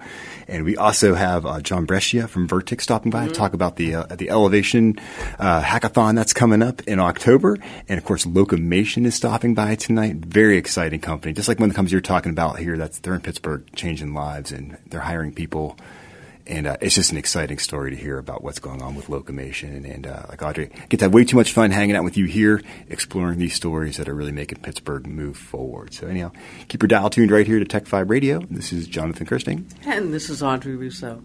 And 0.47 0.65
we 0.65 0.75
also 0.75 1.13
have 1.13 1.45
uh, 1.45 1.61
John 1.61 1.85
Brescia 1.85 2.27
from 2.27 2.47
Vertex 2.47 2.83
stopping 2.83 3.11
by 3.11 3.27
to 3.27 3.33
talk 3.33 3.53
about 3.53 3.75
the 3.75 3.95
uh, 3.95 4.05
the 4.15 4.31
Elevation 4.31 4.97
uh, 5.37 5.61
hackathon 5.61 6.15
that's 6.15 6.33
coming 6.33 6.63
up 6.63 6.81
in 6.87 6.99
October, 6.99 7.57
and 7.87 7.99
of 7.99 8.03
course, 8.03 8.25
Locomation 8.25 9.05
is 9.05 9.13
stopping 9.13 9.53
by 9.53 9.75
tonight. 9.75 10.15
Very 10.17 10.57
exciting 10.57 11.01
company, 11.01 11.33
just 11.33 11.47
like 11.47 11.59
one 11.59 11.69
of 11.69 11.73
the 11.73 11.75
companies 11.75 11.91
you're 11.91 12.01
talking 12.01 12.31
about 12.31 12.57
here. 12.57 12.77
That's 12.77 12.97
they're 12.99 13.13
in 13.13 13.21
Pittsburgh, 13.21 13.63
changing 13.75 14.13
lives, 14.15 14.51
and 14.51 14.77
they're 14.87 15.01
hiring 15.01 15.34
people. 15.35 15.77
And 16.47 16.67
uh, 16.67 16.77
it's 16.79 16.93
just 16.93 17.11
an 17.11 17.17
exciting 17.17 17.57
story 17.57 17.89
to 17.89 17.97
hear 17.97 18.19
about 18.19 18.43
what's 18.43 18.59
going 18.59 18.81
on 18.81 18.93
with 18.93 19.07
Locomation. 19.07 19.91
And, 19.91 20.05
uh, 20.05 20.23
like 20.29 20.43
Audrey, 20.43 20.69
I 20.75 20.85
get 20.85 20.99
to 20.99 21.05
have 21.05 21.13
way 21.13 21.25
too 21.25 21.35
much 21.35 21.51
fun 21.51 21.71
hanging 21.71 21.95
out 21.95 22.03
with 22.03 22.17
you 22.17 22.25
here, 22.25 22.61
exploring 22.87 23.39
these 23.39 23.55
stories 23.55 23.97
that 23.97 24.07
are 24.07 24.13
really 24.13 24.31
making 24.31 24.59
Pittsburgh 24.59 25.07
move 25.07 25.37
forward. 25.37 25.93
So 25.93 26.07
anyhow, 26.07 26.31
keep 26.67 26.83
your 26.83 26.87
dial 26.87 27.09
tuned 27.09 27.31
right 27.31 27.47
here 27.47 27.57
to 27.57 27.65
Tech 27.65 27.85
Vibe 27.85 28.11
Radio. 28.11 28.41
This 28.51 28.71
is 28.71 28.85
Jonathan 28.85 29.25
Kersting. 29.25 29.65
And 29.85 30.13
this 30.13 30.29
is 30.29 30.43
Audrey 30.43 30.75
Russo. 30.75 31.23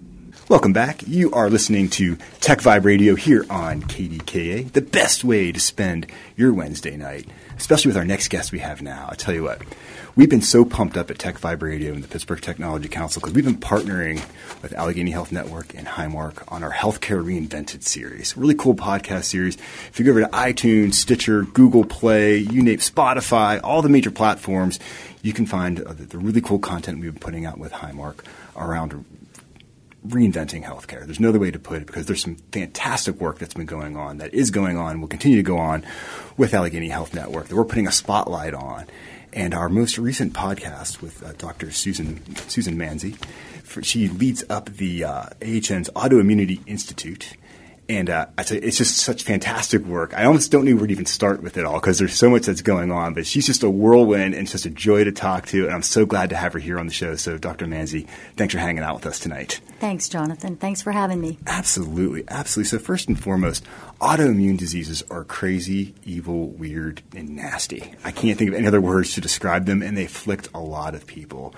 Welcome 0.49 0.73
back. 0.73 1.07
You 1.07 1.31
are 1.31 1.49
listening 1.49 1.89
to 1.91 2.17
Tech 2.41 2.59
Vibe 2.59 2.85
Radio 2.85 3.15
here 3.15 3.47
on 3.49 3.83
KDKA, 3.83 4.73
the 4.73 4.81
best 4.81 5.23
way 5.23 5.53
to 5.53 5.61
spend 5.61 6.09
your 6.37 6.53
Wednesday 6.53 6.97
night, 6.97 7.29
especially 7.57 7.91
with 7.91 7.97
our 7.97 8.05
next 8.05 8.29
guest 8.29 8.51
we 8.51 8.59
have 8.59 8.83
now. 8.83 9.07
I 9.09 9.15
tell 9.15 9.33
you 9.33 9.45
what, 9.45 9.63
we've 10.17 10.29
been 10.29 10.43
so 10.43 10.65
pumped 10.65 10.97
up 10.97 11.09
at 11.09 11.21
Tech 11.21 11.39
Vibe 11.39 11.63
Radio 11.63 11.93
and 11.93 12.03
the 12.03 12.09
Pittsburgh 12.09 12.41
Technology 12.41 12.89
Council 12.89 13.21
because 13.21 13.33
we've 13.33 13.45
been 13.45 13.59
partnering 13.59 14.17
with 14.61 14.73
Allegheny 14.73 15.13
Health 15.13 15.31
Network 15.31 15.73
and 15.75 15.87
Highmark 15.87 16.43
on 16.49 16.65
our 16.65 16.73
Healthcare 16.73 17.25
Reinvented 17.25 17.85
series. 17.85 18.37
Really 18.37 18.57
cool 18.57 18.75
podcast 18.75 19.25
series. 19.27 19.57
If 19.57 20.01
you 20.01 20.05
go 20.05 20.11
over 20.11 20.23
to 20.23 20.29
iTunes, 20.31 20.95
Stitcher, 20.95 21.45
Google 21.45 21.85
Play, 21.85 22.39
you 22.39 22.61
name 22.61 22.79
Spotify, 22.79 23.61
all 23.63 23.83
the 23.83 23.89
major 23.89 24.11
platforms, 24.11 24.81
you 25.23 25.33
can 25.33 25.47
find 25.47 25.79
the 25.79 26.19
really 26.19 26.41
cool 26.41 26.59
content 26.59 26.99
we've 26.99 27.13
been 27.13 27.21
putting 27.21 27.47
out 27.47 27.59
with 27.59 27.71
Highmark 27.73 28.25
around 28.57 29.05
reinventing 30.07 30.65
healthcare. 30.65 31.05
There's 31.05 31.21
no 31.21 31.29
other 31.29 31.39
way 31.39 31.51
to 31.51 31.59
put 31.59 31.83
it 31.83 31.87
because 31.87 32.07
there's 32.07 32.23
some 32.23 32.37
fantastic 32.53 33.21
work 33.21 33.39
that's 33.39 33.55
been 33.55 33.67
going 33.67 33.97
on, 33.97 34.19
that 34.19 34.33
is 34.33 34.51
going 34.51 34.77
on, 34.77 35.01
will 35.01 35.09
continue 35.09 35.37
to 35.37 35.43
go 35.43 35.59
on 35.59 35.85
with 36.37 36.55
Allegheny 36.55 36.89
Health 36.89 37.15
Network 37.15 37.49
that 37.49 37.57
we're 37.57 37.65
putting 37.65 37.87
a 37.87 37.93
spotlight 37.93 38.55
on. 38.55 38.87
And 39.33 39.55
our 39.55 39.69
most 39.69 39.99
recent 39.99 40.33
podcast 40.33 41.01
with 41.01 41.23
uh, 41.23 41.33
Dr. 41.35 41.71
Susan 41.71 42.21
Susan 42.49 42.77
Manzi, 42.77 43.17
for, 43.63 43.83
she 43.83 44.09
leads 44.09 44.43
up 44.51 44.69
the 44.71 45.05
uh, 45.05 45.27
AHN's 45.41 45.89
Autoimmunity 45.91 46.61
Institute 46.67 47.35
and 47.91 48.09
uh, 48.09 48.27
it's 48.39 48.79
just 48.79 48.99
such 48.99 49.25
fantastic 49.25 49.85
work. 49.85 50.15
I 50.15 50.25
almost 50.25 50.53
don't 50.53 50.65
know 50.65 50.77
where 50.77 50.87
to 50.87 50.93
even 50.93 51.07
start 51.07 51.43
with 51.43 51.57
it 51.57 51.65
all 51.65 51.81
because 51.81 51.99
there's 51.99 52.15
so 52.15 52.31
much 52.31 52.47
that's 52.47 52.63
going 52.63 52.93
on. 52.93 53.15
But 53.15 53.27
she's 53.27 53.47
just 53.47 53.65
a 53.65 53.69
whirlwind 53.69 54.33
and 54.35 54.47
just 54.47 54.65
a 54.65 54.71
joy 54.71 55.03
to 55.03 55.11
talk 55.11 55.47
to. 55.47 55.65
And 55.65 55.75
I'm 55.75 55.83
so 55.83 56.07
glad 56.07 56.31
to 56.31 56.37
have 56.37 56.53
her 56.53 56.61
here 56.61 56.79
on 56.79 56.87
the 56.87 56.93
show. 56.93 57.17
So, 57.17 57.37
Dr. 57.37 57.67
Manzi, 57.67 58.07
thanks 58.37 58.55
for 58.55 58.61
hanging 58.61 58.85
out 58.85 58.95
with 58.95 59.07
us 59.07 59.19
tonight. 59.19 59.61
Thanks, 59.81 60.09
Jonathan. 60.09 60.57
Thanks 60.57 60.83
for 60.83 60.93
having 60.93 61.21
me. 61.21 61.39
Absolutely. 61.49 62.23
Absolutely. 62.29 62.69
So, 62.69 62.79
first 62.79 63.09
and 63.09 63.21
foremost, 63.21 63.65
autoimmune 64.01 64.57
diseases 64.57 65.03
are 65.11 65.25
crazy, 65.25 65.93
evil, 66.05 66.47
weird, 66.47 67.03
and 67.17 67.31
nasty. 67.31 67.93
I 68.05 68.13
can't 68.13 68.39
think 68.39 68.51
of 68.51 68.55
any 68.55 68.69
other 68.69 68.81
words 68.81 69.15
to 69.15 69.21
describe 69.21 69.67
them, 69.67 69.83
and 69.83 69.97
they 69.97 70.05
afflict 70.05 70.49
a 70.55 70.61
lot 70.61 70.95
of 70.95 71.09
people. 71.09 71.57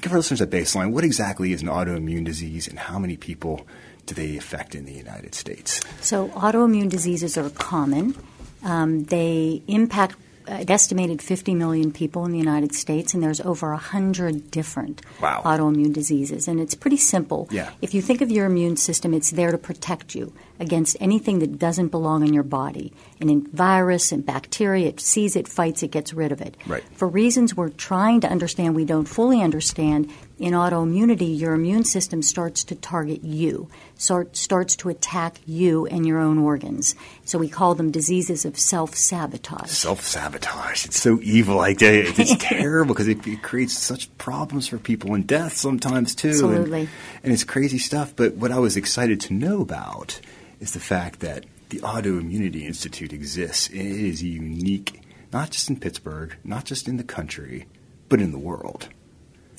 Give 0.00 0.12
our 0.12 0.18
listeners 0.18 0.40
a 0.40 0.46
baseline. 0.46 0.92
What 0.92 1.04
exactly 1.04 1.52
is 1.52 1.60
an 1.60 1.68
autoimmune 1.68 2.24
disease, 2.24 2.68
and 2.68 2.78
how 2.78 2.98
many 2.98 3.18
people 3.18 3.66
do 4.08 4.14
they 4.14 4.36
affect 4.36 4.74
in 4.74 4.86
the 4.86 4.92
United 4.92 5.34
States? 5.34 5.82
So, 6.00 6.28
autoimmune 6.30 6.88
diseases 6.88 7.36
are 7.36 7.50
common. 7.50 8.16
Um, 8.64 9.04
they 9.04 9.62
impact 9.68 10.16
an 10.46 10.70
estimated 10.70 11.20
50 11.20 11.54
million 11.54 11.92
people 11.92 12.24
in 12.24 12.32
the 12.32 12.38
United 12.38 12.74
States, 12.74 13.12
and 13.12 13.22
there's 13.22 13.40
over 13.42 13.70
100 13.70 14.50
different 14.50 15.02
wow. 15.20 15.42
autoimmune 15.44 15.92
diseases. 15.92 16.48
And 16.48 16.58
it's 16.58 16.74
pretty 16.74 16.96
simple. 16.96 17.48
Yeah. 17.50 17.70
If 17.82 17.92
you 17.92 18.00
think 18.00 18.22
of 18.22 18.30
your 18.30 18.46
immune 18.46 18.76
system, 18.76 19.12
it's 19.12 19.30
there 19.30 19.52
to 19.52 19.58
protect 19.58 20.14
you 20.14 20.32
against 20.60 20.96
anything 21.00 21.38
that 21.38 21.58
doesn't 21.58 21.88
belong 21.88 22.26
in 22.26 22.32
your 22.32 22.42
body. 22.42 22.92
And 23.20 23.30
in 23.30 23.46
virus 23.48 24.12
and 24.12 24.24
bacteria, 24.24 24.88
it 24.88 25.00
sees 25.00 25.36
it, 25.36 25.48
fights 25.48 25.82
it, 25.82 25.90
gets 25.90 26.12
rid 26.12 26.32
of 26.32 26.40
it. 26.40 26.56
Right. 26.66 26.84
For 26.94 27.08
reasons 27.08 27.56
we're 27.56 27.68
trying 27.68 28.20
to 28.20 28.28
understand, 28.28 28.74
we 28.74 28.84
don't 28.84 29.06
fully 29.06 29.40
understand, 29.42 30.10
in 30.38 30.52
autoimmunity, 30.52 31.36
your 31.38 31.52
immune 31.54 31.84
system 31.84 32.22
starts 32.22 32.62
to 32.64 32.76
target 32.76 33.24
you, 33.24 33.68
start, 33.96 34.36
starts 34.36 34.76
to 34.76 34.88
attack 34.88 35.40
you 35.46 35.86
and 35.86 36.06
your 36.06 36.18
own 36.18 36.38
organs. 36.38 36.94
So 37.24 37.38
we 37.38 37.48
call 37.48 37.74
them 37.74 37.90
diseases 37.90 38.44
of 38.44 38.56
self 38.56 38.94
sabotage. 38.94 39.70
Self 39.70 40.02
sabotage. 40.02 40.86
It's 40.86 41.00
so 41.00 41.18
evil. 41.22 41.56
Like 41.56 41.78
it's 41.80 42.36
terrible 42.38 42.94
because 42.94 43.08
it, 43.08 43.26
it, 43.26 43.42
creates 43.42 43.76
such 43.76 44.16
problems 44.18 44.68
for 44.68 44.78
people 44.78 45.14
and 45.14 45.26
death 45.26 45.56
sometimes 45.56 46.14
too. 46.14 46.28
Absolutely. 46.28 46.80
And, 46.80 46.88
and 47.24 47.32
it's 47.32 47.44
crazy 47.44 47.78
stuff. 47.78 48.14
But 48.14 48.34
what 48.34 48.52
I 48.52 48.58
was 48.58 48.76
excited 48.76 49.20
to 49.22 49.34
know 49.34 49.60
about 49.60 50.20
is 50.60 50.72
the 50.72 50.80
fact 50.80 51.20
that 51.20 51.44
the 51.70 51.78
Autoimmunity 51.80 52.62
Institute 52.62 53.12
exists. 53.12 53.68
It 53.68 53.76
is 53.76 54.22
unique, 54.22 55.02
not 55.32 55.50
just 55.50 55.68
in 55.68 55.78
Pittsburgh, 55.78 56.36
not 56.44 56.64
just 56.64 56.88
in 56.88 56.96
the 56.96 57.04
country, 57.04 57.66
but 58.08 58.20
in 58.20 58.32
the 58.32 58.38
world. 58.38 58.88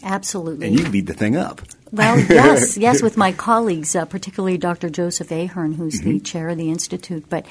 Absolutely. 0.04 0.68
And 0.68 0.80
you 0.80 0.86
lead 0.88 1.08
the 1.08 1.14
thing 1.14 1.36
up. 1.36 1.62
Well, 1.92 2.20
yes, 2.20 2.78
yes, 2.78 3.02
with 3.02 3.18
my 3.18 3.32
colleagues, 3.32 3.96
uh, 3.96 4.06
particularly 4.06 4.58
Dr. 4.58 4.90
Joseph 4.90 5.32
Ahearn, 5.32 5.74
who's 5.74 6.00
mm-hmm. 6.00 6.12
the 6.12 6.20
chair 6.20 6.50
of 6.50 6.58
the 6.58 6.70
institute. 6.70 7.26
But 7.30 7.46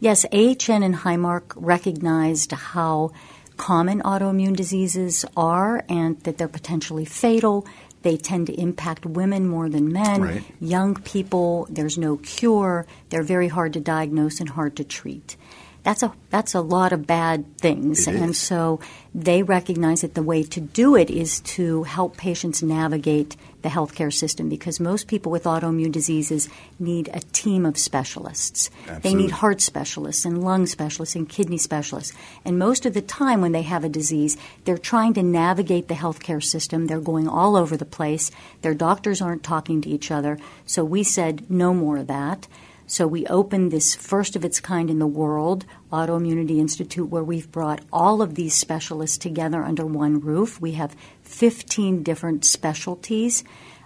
yes, 0.00 0.24
AHN 0.26 0.82
and 0.82 0.94
Highmark 0.94 1.52
recognized 1.56 2.52
how 2.52 3.12
common 3.56 4.02
autoimmune 4.02 4.56
diseases 4.56 5.24
are 5.36 5.84
and 5.88 6.20
that 6.20 6.38
they're 6.38 6.48
potentially 6.48 7.04
fatal. 7.04 7.66
They 8.04 8.18
tend 8.18 8.46
to 8.48 8.60
impact 8.60 9.06
women 9.06 9.48
more 9.48 9.70
than 9.70 9.90
men, 9.90 10.20
right. 10.20 10.44
young 10.60 10.94
people. 10.94 11.66
There's 11.70 11.96
no 11.96 12.18
cure. 12.18 12.86
They're 13.08 13.22
very 13.22 13.48
hard 13.48 13.72
to 13.72 13.80
diagnose 13.80 14.40
and 14.40 14.50
hard 14.50 14.76
to 14.76 14.84
treat 14.84 15.36
that's 15.84 16.02
a 16.02 16.12
that's 16.30 16.54
a 16.54 16.60
lot 16.60 16.92
of 16.92 17.06
bad 17.06 17.58
things. 17.58 18.08
It 18.08 18.16
and 18.16 18.30
is. 18.30 18.38
so 18.38 18.80
they 19.14 19.42
recognize 19.42 20.00
that 20.00 20.14
the 20.14 20.22
way 20.22 20.42
to 20.42 20.60
do 20.60 20.96
it 20.96 21.10
is 21.10 21.40
to 21.40 21.84
help 21.84 22.16
patients 22.16 22.62
navigate 22.62 23.36
the 23.60 23.68
healthcare 23.68 24.12
system 24.12 24.48
because 24.48 24.80
most 24.80 25.06
people 25.06 25.30
with 25.30 25.44
autoimmune 25.44 25.92
diseases 25.92 26.48
need 26.78 27.08
a 27.12 27.20
team 27.20 27.64
of 27.64 27.78
specialists. 27.78 28.70
Absolutely. 28.82 29.10
They 29.10 29.14
need 29.14 29.30
heart 29.30 29.60
specialists 29.60 30.24
and 30.24 30.42
lung 30.42 30.66
specialists 30.66 31.14
and 31.14 31.28
kidney 31.28 31.58
specialists. 31.58 32.14
And 32.44 32.58
most 32.58 32.84
of 32.84 32.94
the 32.94 33.02
time 33.02 33.40
when 33.40 33.52
they 33.52 33.62
have 33.62 33.84
a 33.84 33.88
disease, 33.88 34.36
they're 34.64 34.76
trying 34.78 35.14
to 35.14 35.22
navigate 35.22 35.88
the 35.88 35.94
healthcare 35.94 36.42
system. 36.42 36.86
They're 36.86 37.00
going 37.00 37.28
all 37.28 37.56
over 37.56 37.76
the 37.76 37.84
place. 37.84 38.30
Their 38.62 38.74
doctors 38.74 39.22
aren't 39.22 39.42
talking 39.42 39.80
to 39.82 39.88
each 39.88 40.10
other. 40.10 40.38
So 40.66 40.84
we 40.84 41.02
said 41.02 41.50
no 41.50 41.72
more 41.72 41.98
of 41.98 42.06
that. 42.08 42.46
So 42.86 43.06
we 43.06 43.26
opened 43.26 43.70
this 43.70 43.94
first 43.94 44.36
of 44.36 44.44
its 44.44 44.60
kind 44.60 44.90
in 44.90 44.98
the 44.98 45.06
world 45.06 45.64
Autoimmunity 45.90 46.58
Institute 46.58 47.08
where 47.08 47.24
we've 47.24 47.50
brought 47.50 47.80
all 47.92 48.20
of 48.20 48.34
these 48.34 48.54
specialists 48.54 49.16
together 49.16 49.62
under 49.62 49.86
one 49.86 50.20
roof. 50.20 50.60
We 50.60 50.72
have 50.72 50.94
15 51.22 52.02
different 52.02 52.44
specialties 52.44 53.42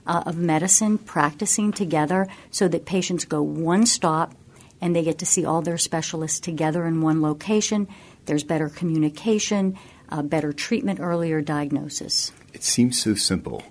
uh, 0.07 0.25
of 0.27 0.37
medicine 0.37 0.99
practicing 0.99 1.73
together 1.73 2.27
so 2.51 2.67
that 2.69 2.87
patients 2.87 3.25
go 3.25 3.43
one 3.43 3.87
stop 3.87 4.35
and 4.81 4.97
they 4.97 5.05
get 5.05 5.19
to 5.19 5.27
see 5.27 5.45
all 5.45 5.63
their 5.63 5.79
specialists 5.79 6.41
together 6.41 6.87
in 6.87 7.01
one 7.01 7.23
location. 7.23 7.87
There's 8.27 8.45
better 8.45 8.69
communication, 8.69 9.79
uh, 10.09 10.23
better 10.23 10.53
treatment, 10.53 11.01
earlier 11.01 11.41
diagnosis. 11.41 12.33
It 12.53 12.65
seems 12.65 13.01
so 13.01 13.15
simple, 13.15 13.63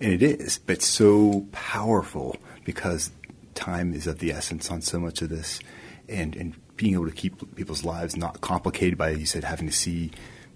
and 0.00 0.12
it 0.12 0.22
is, 0.22 0.58
but 0.58 0.82
so 0.82 1.46
powerful 1.52 2.36
because 2.64 3.10
time 3.58 3.92
is 3.92 4.06
of 4.06 4.18
the 4.18 4.32
essence 4.32 4.70
on 4.70 4.80
so 4.80 4.98
much 4.98 5.20
of 5.22 5.28
this, 5.28 5.60
and 6.08 6.34
and 6.36 6.54
being 6.76 6.94
able 6.94 7.06
to 7.06 7.12
keep 7.12 7.56
people's 7.56 7.84
lives 7.84 8.16
not 8.16 8.40
complicated 8.40 8.96
by 8.96 9.10
you 9.10 9.26
said 9.26 9.44
having 9.44 9.66
to 9.66 9.72
see 9.72 10.10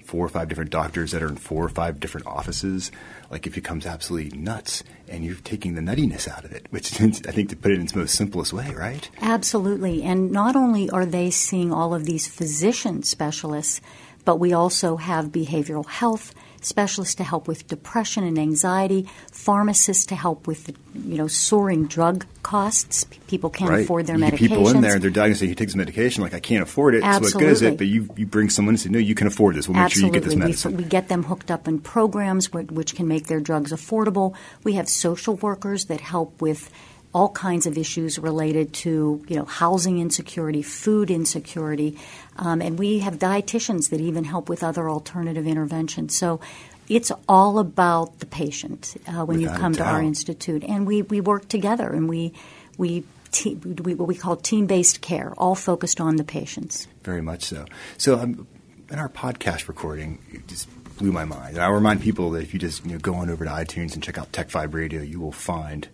four 0.04 0.24
or 0.24 0.28
five 0.28 0.48
different 0.48 0.70
doctors 0.70 1.12
that 1.12 1.22
are 1.22 1.28
in 1.28 1.36
four 1.36 1.64
or 1.64 1.68
five 1.68 2.00
different 2.00 2.26
offices, 2.26 2.90
like 3.30 3.46
it 3.46 3.52
becomes 3.54 3.86
absolutely 3.86 4.36
nuts, 4.38 4.82
and 5.08 5.24
you're 5.24 5.36
taking 5.36 5.74
the 5.74 5.80
nuttiness 5.80 6.28
out 6.28 6.44
of 6.44 6.52
it, 6.52 6.66
which 6.70 7.00
I 7.00 7.10
think 7.10 7.50
to 7.50 7.56
put 7.56 7.72
it 7.72 7.76
in 7.76 7.82
its 7.82 7.94
most 7.94 8.14
simplest 8.14 8.52
way, 8.52 8.70
right? 8.74 9.08
Absolutely, 9.20 10.02
and 10.02 10.30
not 10.30 10.56
only 10.56 10.90
are 10.90 11.06
they 11.06 11.30
seeing 11.30 11.72
all 11.72 11.94
of 11.94 12.04
these 12.04 12.26
physician 12.26 13.02
specialists, 13.02 13.80
but 14.24 14.36
we 14.36 14.52
also 14.52 14.96
have 14.96 15.26
behavioral 15.26 15.86
health 15.86 16.34
specialists 16.64 17.14
to 17.16 17.24
help 17.24 17.48
with 17.48 17.66
depression 17.66 18.24
and 18.24 18.38
anxiety, 18.38 19.08
pharmacists 19.30 20.06
to 20.06 20.14
help 20.14 20.46
with 20.46 20.74
you 20.94 21.16
know 21.16 21.26
soaring 21.26 21.86
drug 21.86 22.26
costs. 22.42 23.04
People 23.26 23.50
can't 23.50 23.70
right. 23.70 23.84
afford 23.84 24.06
their 24.06 24.16
you 24.16 24.24
medications. 24.24 24.38
people 24.38 24.68
in 24.68 24.80
there, 24.80 24.98
they're 24.98 25.10
diagnosed. 25.10 25.42
He 25.42 25.54
takes 25.54 25.74
medication 25.74 26.22
like 26.22 26.34
I 26.34 26.40
can't 26.40 26.62
afford 26.62 26.94
it. 26.94 27.02
Absolutely. 27.02 27.30
So 27.30 27.38
what 27.38 27.44
good 27.44 27.52
is 27.52 27.62
it? 27.62 27.78
But 27.78 27.86
you 27.86 28.08
you 28.16 28.26
bring 28.26 28.50
someone 28.50 28.74
and 28.74 28.80
say 28.80 28.90
no, 28.90 28.98
you 28.98 29.14
can 29.14 29.26
afford 29.26 29.56
this. 29.56 29.68
We'll 29.68 29.76
make 29.76 29.86
Absolutely. 29.86 30.08
sure 30.08 30.14
you 30.14 30.20
get 30.20 30.28
this 30.28 30.36
medicine. 30.36 30.76
We, 30.76 30.82
we 30.84 30.88
get 30.88 31.08
them 31.08 31.24
hooked 31.24 31.50
up 31.50 31.68
in 31.68 31.80
programs 31.80 32.52
which, 32.52 32.70
which 32.70 32.94
can 32.94 33.08
make 33.08 33.26
their 33.26 33.40
drugs 33.40 33.72
affordable. 33.72 34.34
We 34.64 34.74
have 34.74 34.88
social 34.88 35.36
workers 35.36 35.86
that 35.86 36.00
help 36.00 36.40
with 36.40 36.70
all 37.14 37.28
kinds 37.28 37.66
of 37.66 37.76
issues 37.76 38.18
related 38.18 38.72
to 38.72 39.24
you 39.28 39.36
know 39.36 39.44
housing 39.44 39.98
insecurity, 39.98 40.62
food 40.62 41.10
insecurity, 41.10 41.98
um, 42.36 42.60
and 42.60 42.78
we 42.78 43.00
have 43.00 43.18
dietitians 43.18 43.90
that 43.90 44.00
even 44.00 44.24
help 44.24 44.48
with 44.48 44.62
other 44.62 44.88
alternative 44.88 45.46
interventions. 45.46 46.16
So 46.16 46.40
it's 46.88 47.12
all 47.28 47.58
about 47.58 48.18
the 48.18 48.26
patient 48.26 48.96
uh, 49.06 49.24
when 49.24 49.40
Without 49.40 49.54
you 49.54 49.60
come 49.60 49.72
to 49.74 49.84
our 49.84 50.02
institute, 50.02 50.64
and 50.64 50.86
we, 50.86 51.02
we 51.02 51.20
work 51.20 51.48
together 51.48 51.88
and 51.88 52.08
we 52.08 52.32
we. 52.76 53.04
Te- 53.32 53.54
we, 53.54 53.94
what 53.94 54.08
we 54.08 54.14
call 54.14 54.36
team-based 54.36 55.00
care, 55.00 55.32
all 55.38 55.54
focused 55.54 56.02
on 56.02 56.16
the 56.16 56.22
patients. 56.22 56.86
Very 57.02 57.22
much 57.22 57.44
so. 57.44 57.64
So 57.96 58.18
um, 58.18 58.46
in 58.90 58.98
our 58.98 59.08
podcast 59.08 59.68
recording, 59.68 60.18
it 60.30 60.46
just 60.46 60.68
blew 60.98 61.12
my 61.12 61.24
mind. 61.24 61.54
And 61.54 61.64
I 61.64 61.68
remind 61.68 62.02
people 62.02 62.30
that 62.32 62.42
if 62.42 62.52
you 62.52 62.60
just 62.60 62.84
you 62.84 62.92
know, 62.92 62.98
go 62.98 63.14
on 63.14 63.30
over 63.30 63.44
to 63.44 63.50
iTunes 63.50 63.94
and 63.94 64.02
check 64.02 64.18
out 64.18 64.32
Tech 64.34 64.48
Vibe 64.50 64.74
Radio, 64.74 65.00
you 65.00 65.18
will 65.18 65.32
find 65.32 65.88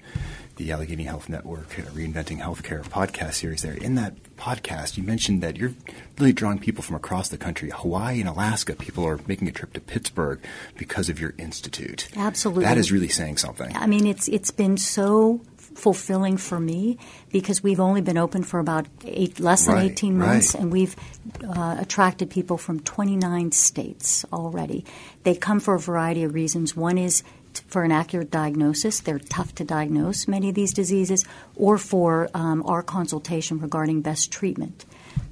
the 0.58 0.72
Allegheny 0.72 1.04
Health 1.04 1.28
Network 1.28 1.78
uh, 1.78 1.82
Reinventing 1.92 2.40
Healthcare 2.40 2.82
podcast 2.82 3.34
series 3.34 3.62
there. 3.62 3.74
In 3.74 3.94
that 3.94 4.14
podcast, 4.36 4.96
you 4.96 5.04
mentioned 5.04 5.40
that 5.40 5.56
you're 5.56 5.72
really 6.18 6.32
drawing 6.32 6.58
people 6.58 6.82
from 6.82 6.96
across 6.96 7.28
the 7.28 7.38
country. 7.38 7.70
Hawaii 7.72 8.18
and 8.20 8.28
Alaska, 8.28 8.74
people 8.74 9.06
are 9.06 9.20
making 9.28 9.46
a 9.46 9.52
trip 9.52 9.72
to 9.74 9.80
Pittsburgh 9.80 10.40
because 10.76 11.08
of 11.08 11.20
your 11.20 11.32
institute. 11.38 12.08
Absolutely. 12.16 12.64
That 12.64 12.76
is 12.76 12.90
really 12.90 13.08
saying 13.08 13.36
something. 13.36 13.74
I 13.76 13.86
mean, 13.86 14.04
it's 14.06 14.26
it's 14.26 14.50
been 14.50 14.76
so 14.76 15.40
fulfilling 15.56 16.36
for 16.36 16.58
me 16.58 16.98
because 17.30 17.62
we've 17.62 17.78
only 17.78 18.00
been 18.00 18.18
open 18.18 18.42
for 18.42 18.58
about 18.58 18.86
eight, 19.04 19.38
less 19.38 19.66
than 19.66 19.76
Right, 19.76 19.92
18 19.92 20.18
months, 20.18 20.54
right. 20.54 20.62
and 20.62 20.72
we've 20.72 20.96
uh, 21.44 21.76
attracted 21.78 22.30
people 22.30 22.58
from 22.58 22.80
29 22.80 23.52
states 23.52 24.24
already. 24.32 24.84
They 25.22 25.36
come 25.36 25.60
for 25.60 25.74
a 25.74 25.78
variety 25.78 26.24
of 26.24 26.34
reasons. 26.34 26.74
One 26.74 26.98
is 26.98 27.22
for 27.68 27.82
an 27.84 27.92
accurate 27.92 28.30
diagnosis. 28.30 29.00
They're 29.00 29.18
tough 29.18 29.54
to 29.56 29.64
diagnose, 29.64 30.28
many 30.28 30.48
of 30.48 30.54
these 30.54 30.72
diseases, 30.72 31.24
or 31.56 31.78
for 31.78 32.28
um, 32.34 32.62
our 32.66 32.82
consultation 32.82 33.58
regarding 33.60 34.02
best 34.02 34.30
treatment. 34.30 34.84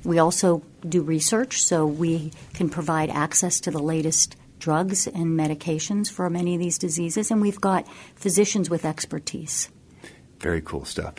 We 0.05 0.19
also 0.19 0.63
do 0.89 1.03
research, 1.03 1.63
so 1.63 1.87
we 1.87 2.33
can 2.55 2.69
provide 2.69 3.11
access 3.11 3.61
to 3.61 3.71
the 3.71 3.79
latest 3.79 4.37
drugs 4.59 5.07
and 5.07 5.39
medications 5.39 6.11
for 6.11 6.29
many 6.31 6.55
of 6.55 6.61
these 6.61 6.79
diseases, 6.79 7.31
and 7.31 7.41
we've 7.41 7.61
got 7.61 7.87
physicians 8.15 8.71
with 8.71 8.85
expertise. 8.85 9.69
Very 10.41 10.61
cool 10.61 10.85
stuff. 10.85 11.15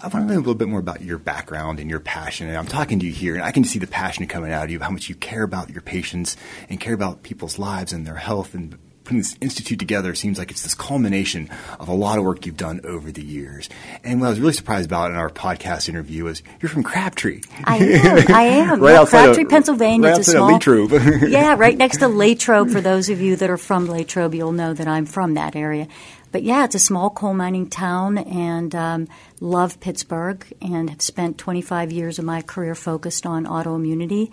I 0.00 0.08
want 0.08 0.26
to 0.26 0.34
know 0.34 0.38
a 0.38 0.42
little 0.42 0.56
bit 0.56 0.66
more 0.66 0.80
about 0.80 1.02
your 1.02 1.18
background 1.18 1.78
and 1.78 1.88
your 1.88 2.00
passion. 2.00 2.48
And 2.48 2.56
I'm 2.56 2.66
talking 2.66 2.98
to 2.98 3.06
you 3.06 3.12
here, 3.12 3.34
and 3.34 3.44
I 3.44 3.52
can 3.52 3.62
see 3.62 3.78
the 3.78 3.86
passion 3.86 4.26
coming 4.26 4.50
out 4.50 4.64
of 4.64 4.70
you, 4.70 4.80
how 4.80 4.90
much 4.90 5.08
you 5.08 5.14
care 5.14 5.44
about 5.44 5.70
your 5.70 5.82
patients 5.82 6.36
and 6.68 6.80
care 6.80 6.94
about 6.94 7.22
people's 7.22 7.56
lives 7.56 7.92
and 7.92 8.04
their 8.04 8.16
health 8.16 8.52
and 8.54 8.76
putting 9.04 9.18
this 9.18 9.36
institute 9.40 9.78
together 9.78 10.14
seems 10.14 10.38
like 10.38 10.50
it's 10.50 10.62
this 10.62 10.74
culmination 10.74 11.50
of 11.78 11.88
a 11.88 11.94
lot 11.94 12.18
of 12.18 12.24
work 12.24 12.46
you've 12.46 12.56
done 12.56 12.80
over 12.84 13.10
the 13.10 13.24
years. 13.24 13.68
And 14.04 14.20
what 14.20 14.26
I 14.26 14.30
was 14.30 14.40
really 14.40 14.52
surprised 14.52 14.86
about 14.86 15.10
in 15.10 15.16
our 15.16 15.30
podcast 15.30 15.88
interview 15.88 16.24
was 16.24 16.42
you're 16.60 16.68
from 16.68 16.82
Crabtree. 16.82 17.42
I 17.64 17.76
am. 17.78 18.24
I 18.34 18.42
am. 18.42 18.80
right 18.80 18.92
yeah, 18.92 19.00
outside 19.00 19.24
Crabtree, 19.24 19.44
of, 19.44 19.50
Pennsylvania. 19.50 20.10
Right 20.10 20.18
it's 20.18 20.28
a 20.28 20.30
small. 20.32 20.48
of 20.48 20.54
Latrobe. 20.54 20.92
yeah, 21.28 21.54
right 21.58 21.76
next 21.76 21.98
to 21.98 22.08
Latrobe. 22.08 22.70
For 22.70 22.80
those 22.80 23.08
of 23.08 23.20
you 23.20 23.36
that 23.36 23.50
are 23.50 23.58
from 23.58 23.86
Latrobe, 23.86 24.34
you'll 24.34 24.52
know 24.52 24.74
that 24.74 24.88
I'm 24.88 25.06
from 25.06 25.34
that 25.34 25.56
area. 25.56 25.88
But 26.30 26.42
yeah, 26.42 26.64
it's 26.64 26.74
a 26.74 26.78
small 26.78 27.10
coal 27.10 27.34
mining 27.34 27.68
town, 27.68 28.16
and 28.16 28.74
um, 28.74 29.08
love 29.40 29.78
Pittsburgh, 29.80 30.44
and 30.62 30.88
have 30.88 31.02
spent 31.02 31.36
25 31.36 31.92
years 31.92 32.18
of 32.18 32.24
my 32.24 32.40
career 32.40 32.74
focused 32.74 33.26
on 33.26 33.44
autoimmunity 33.44 34.32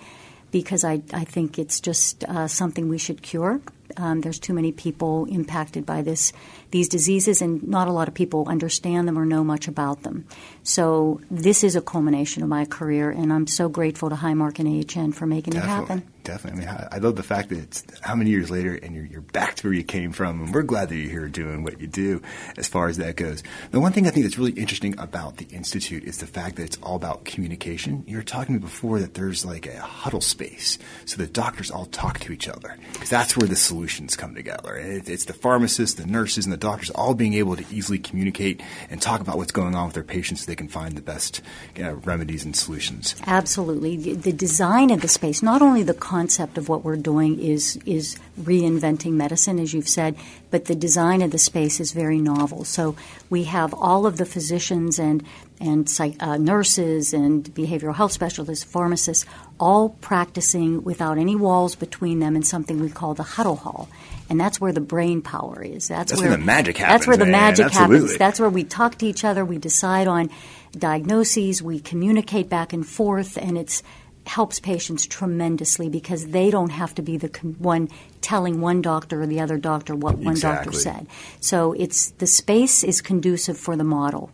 because 0.52 0.84
I, 0.84 1.02
I 1.14 1.26
think 1.26 1.60
it's 1.60 1.80
just 1.82 2.24
uh, 2.24 2.48
something 2.48 2.88
we 2.88 2.98
should 2.98 3.22
cure. 3.22 3.62
Um, 4.00 4.22
there's 4.22 4.40
too 4.40 4.54
many 4.54 4.72
people 4.72 5.26
impacted 5.26 5.86
by 5.86 6.02
this 6.02 6.32
these 6.72 6.90
diseases, 6.90 7.42
and 7.42 7.68
not 7.68 7.88
a 7.88 7.92
lot 7.92 8.08
of 8.08 8.14
people 8.14 8.48
understand 8.48 9.08
them 9.08 9.18
or 9.18 9.26
know 9.26 9.44
much 9.44 9.68
about 9.68 10.04
them. 10.04 10.26
So 10.64 11.22
this 11.32 11.64
is 11.64 11.76
a 11.76 11.82
culmination 11.82 12.44
of 12.44 12.50
my 12.50 12.66
career, 12.66 13.10
and 13.10 13.34
I'm 13.34 13.48
so 13.48 13.70
grateful 13.70 14.10
to 14.10 14.16
Highmark 14.16 14.60
and 14.60 14.68
AHN 14.68 15.12
for 15.14 15.26
making 15.26 15.56
it 15.56 15.64
happen. 15.64 16.04
Definitely. 16.24 16.68
I 16.68 16.72
mean, 16.72 16.88
I 16.92 16.98
love 16.98 17.16
the 17.16 17.24
fact 17.24 17.50
that 17.50 17.58
it's 17.58 17.84
how 18.02 18.14
many 18.14 18.30
years 18.30 18.52
later 18.52 18.76
and 18.76 18.94
you're, 18.94 19.06
you're 19.06 19.22
back 19.22 19.56
to 19.56 19.68
where 19.68 19.74
you 19.74 19.84
came 19.84 20.12
from, 20.12 20.42
and 20.42 20.54
we're 20.54 20.62
glad 20.62 20.90
that 20.90 20.96
you're 20.96 21.10
here 21.10 21.28
doing 21.28 21.64
what 21.64 21.82
you 21.82 21.88
do 21.88 22.22
as 22.58 22.68
far 22.68 22.88
as 22.88 22.98
that 22.98 23.16
goes. 23.16 23.42
The 23.72 23.80
one 23.80 23.94
thing 23.94 24.06
I 24.06 24.12
think 24.12 24.26
that's 24.26 24.38
really 24.38 24.52
interesting 24.52 24.98
about 25.00 25.38
the 25.38 25.46
Institute 25.46 26.04
is 26.04 26.20
the 26.20 26.28
fact 26.28 26.58
that 26.58 26.64
it's 26.64 26.78
all 26.84 26.96
about 26.96 27.26
communication. 27.26 28.04
You 28.06 28.18
were 28.18 28.24
talking 28.24 28.56
to 28.56 28.60
me 28.62 28.66
before 28.66 29.00
that 29.00 29.16
there's 29.16 29.46
like 29.46 29.66
a 29.66 29.80
huddle 29.80 30.22
space 30.22 30.78
so 31.06 31.18
the 31.18 31.28
doctors 31.28 31.72
all 31.72 31.86
talk 31.86 32.20
to 32.20 32.34
each 32.34 32.48
other 32.48 32.78
because 32.94 33.10
that's 33.10 33.36
where 33.36 33.48
the 33.48 33.56
solutions 33.56 34.16
come 34.16 34.36
together. 34.36 34.76
It, 34.76 35.10
it's 35.10 35.26
the 35.26 35.34
pharmacists, 35.34 35.96
the 35.96 36.06
nurses, 36.06 36.46
and 36.46 36.54
the 36.54 36.58
doctors 36.60 36.90
all 36.92 37.14
being 37.14 37.34
able 37.34 37.56
to 37.56 37.66
easily 37.72 37.98
communicate 37.98 38.62
and 38.90 39.02
talk 39.02 39.22
about 39.22 39.38
what's 39.38 39.52
going 39.52 39.76
on 39.76 39.86
with 39.86 39.94
their 39.96 40.04
patients 40.04 40.42
so 40.42 40.46
they 40.46 40.56
can 40.56 40.68
find 40.68 40.96
the 40.96 41.02
best 41.02 41.42
you 41.76 41.84
know, 41.84 41.94
remedies 42.06 42.44
and 42.46 42.56
solutions. 42.56 43.16
Absolutely. 43.26 43.98
The- 43.98 44.14
The 44.16 44.34
design 44.34 44.92
of 44.92 45.02
the 45.02 45.08
space, 45.08 45.42
not 45.42 45.62
only 45.62 45.82
the 45.84 45.94
concept 45.94 46.58
of 46.58 46.70
what 46.70 46.84
we're 46.84 46.98
doing 46.98 47.40
is 47.40 47.78
is 47.86 48.18
reinventing 48.40 49.14
medicine, 49.14 49.60
as 49.60 49.74
you've 49.74 49.88
said, 49.90 50.16
but 50.52 50.66
the 50.66 50.76
design 50.76 51.22
of 51.22 51.32
the 51.32 51.38
space 51.38 51.80
is 51.80 51.92
very 51.94 52.20
novel. 52.20 52.64
So 52.66 52.96
we 53.30 53.44
have 53.46 53.74
all 53.74 54.06
of 54.06 54.18
the 54.18 54.26
physicians 54.26 55.00
and 55.00 55.24
and 55.60 55.90
psych, 55.90 56.16
uh, 56.20 56.38
nurses 56.38 57.14
and 57.14 57.44
behavioral 57.54 57.94
health 57.94 58.12
specialists, 58.12 58.64
pharmacists, 58.64 59.26
all 59.60 59.90
practicing 59.90 60.84
without 60.84 61.18
any 61.18 61.36
walls 61.36 61.76
between 61.76 62.20
them 62.20 62.36
in 62.36 62.44
something 62.44 62.80
we 62.80 62.90
call 62.90 63.14
the 63.14 63.24
huddle 63.24 63.58
hall. 63.58 63.90
And 64.30 64.40
that's 64.40 64.62
where 64.62 64.72
the 64.72 64.82
brain 64.82 65.22
power 65.22 65.62
is. 65.62 65.88
That's, 65.88 66.12
That's 66.12 66.22
where 66.22 66.30
the 66.30 66.38
magic 66.38 66.78
happens. 66.78 66.94
That's 66.94 67.08
where 67.08 67.18
the 67.18 67.26
man. 67.26 67.32
magic 67.32 67.66
Absolutely. 67.66 67.96
happens. 67.98 68.18
That's 68.18 68.40
where 68.40 68.50
we 68.50 68.64
talk 68.64 68.98
to 69.00 69.06
each 69.06 69.26
other. 69.26 69.44
We 69.44 69.58
decide 69.58 70.08
on 70.08 70.30
diagnoses. 70.72 71.62
We 71.62 71.80
communicate 71.80 72.48
back 72.48 72.72
and 72.72 72.86
forth, 72.86 73.38
and 73.38 73.58
it's 73.58 73.84
helps 74.26 74.60
patients 74.60 75.08
tremendously 75.08 75.90
because 75.90 76.28
they 76.28 76.52
don't 76.52 76.70
have 76.70 76.94
to 76.94 77.02
be 77.02 77.18
the 77.18 77.28
one 77.58 77.90
telling 78.22 78.62
one 78.62 78.80
doctor 78.80 79.24
or 79.24 79.26
the 79.26 79.40
other 79.40 79.58
doctor 79.58 79.96
what 79.96 80.20
one 80.20 80.40
doctor 80.40 80.72
said. 80.72 81.08
So 81.40 81.74
it's 81.74 82.12
the 82.12 82.28
space 82.28 82.84
is 82.84 83.02
conducive 83.02 83.58
for 83.58 83.76
the 83.76 83.84
model 83.84 84.30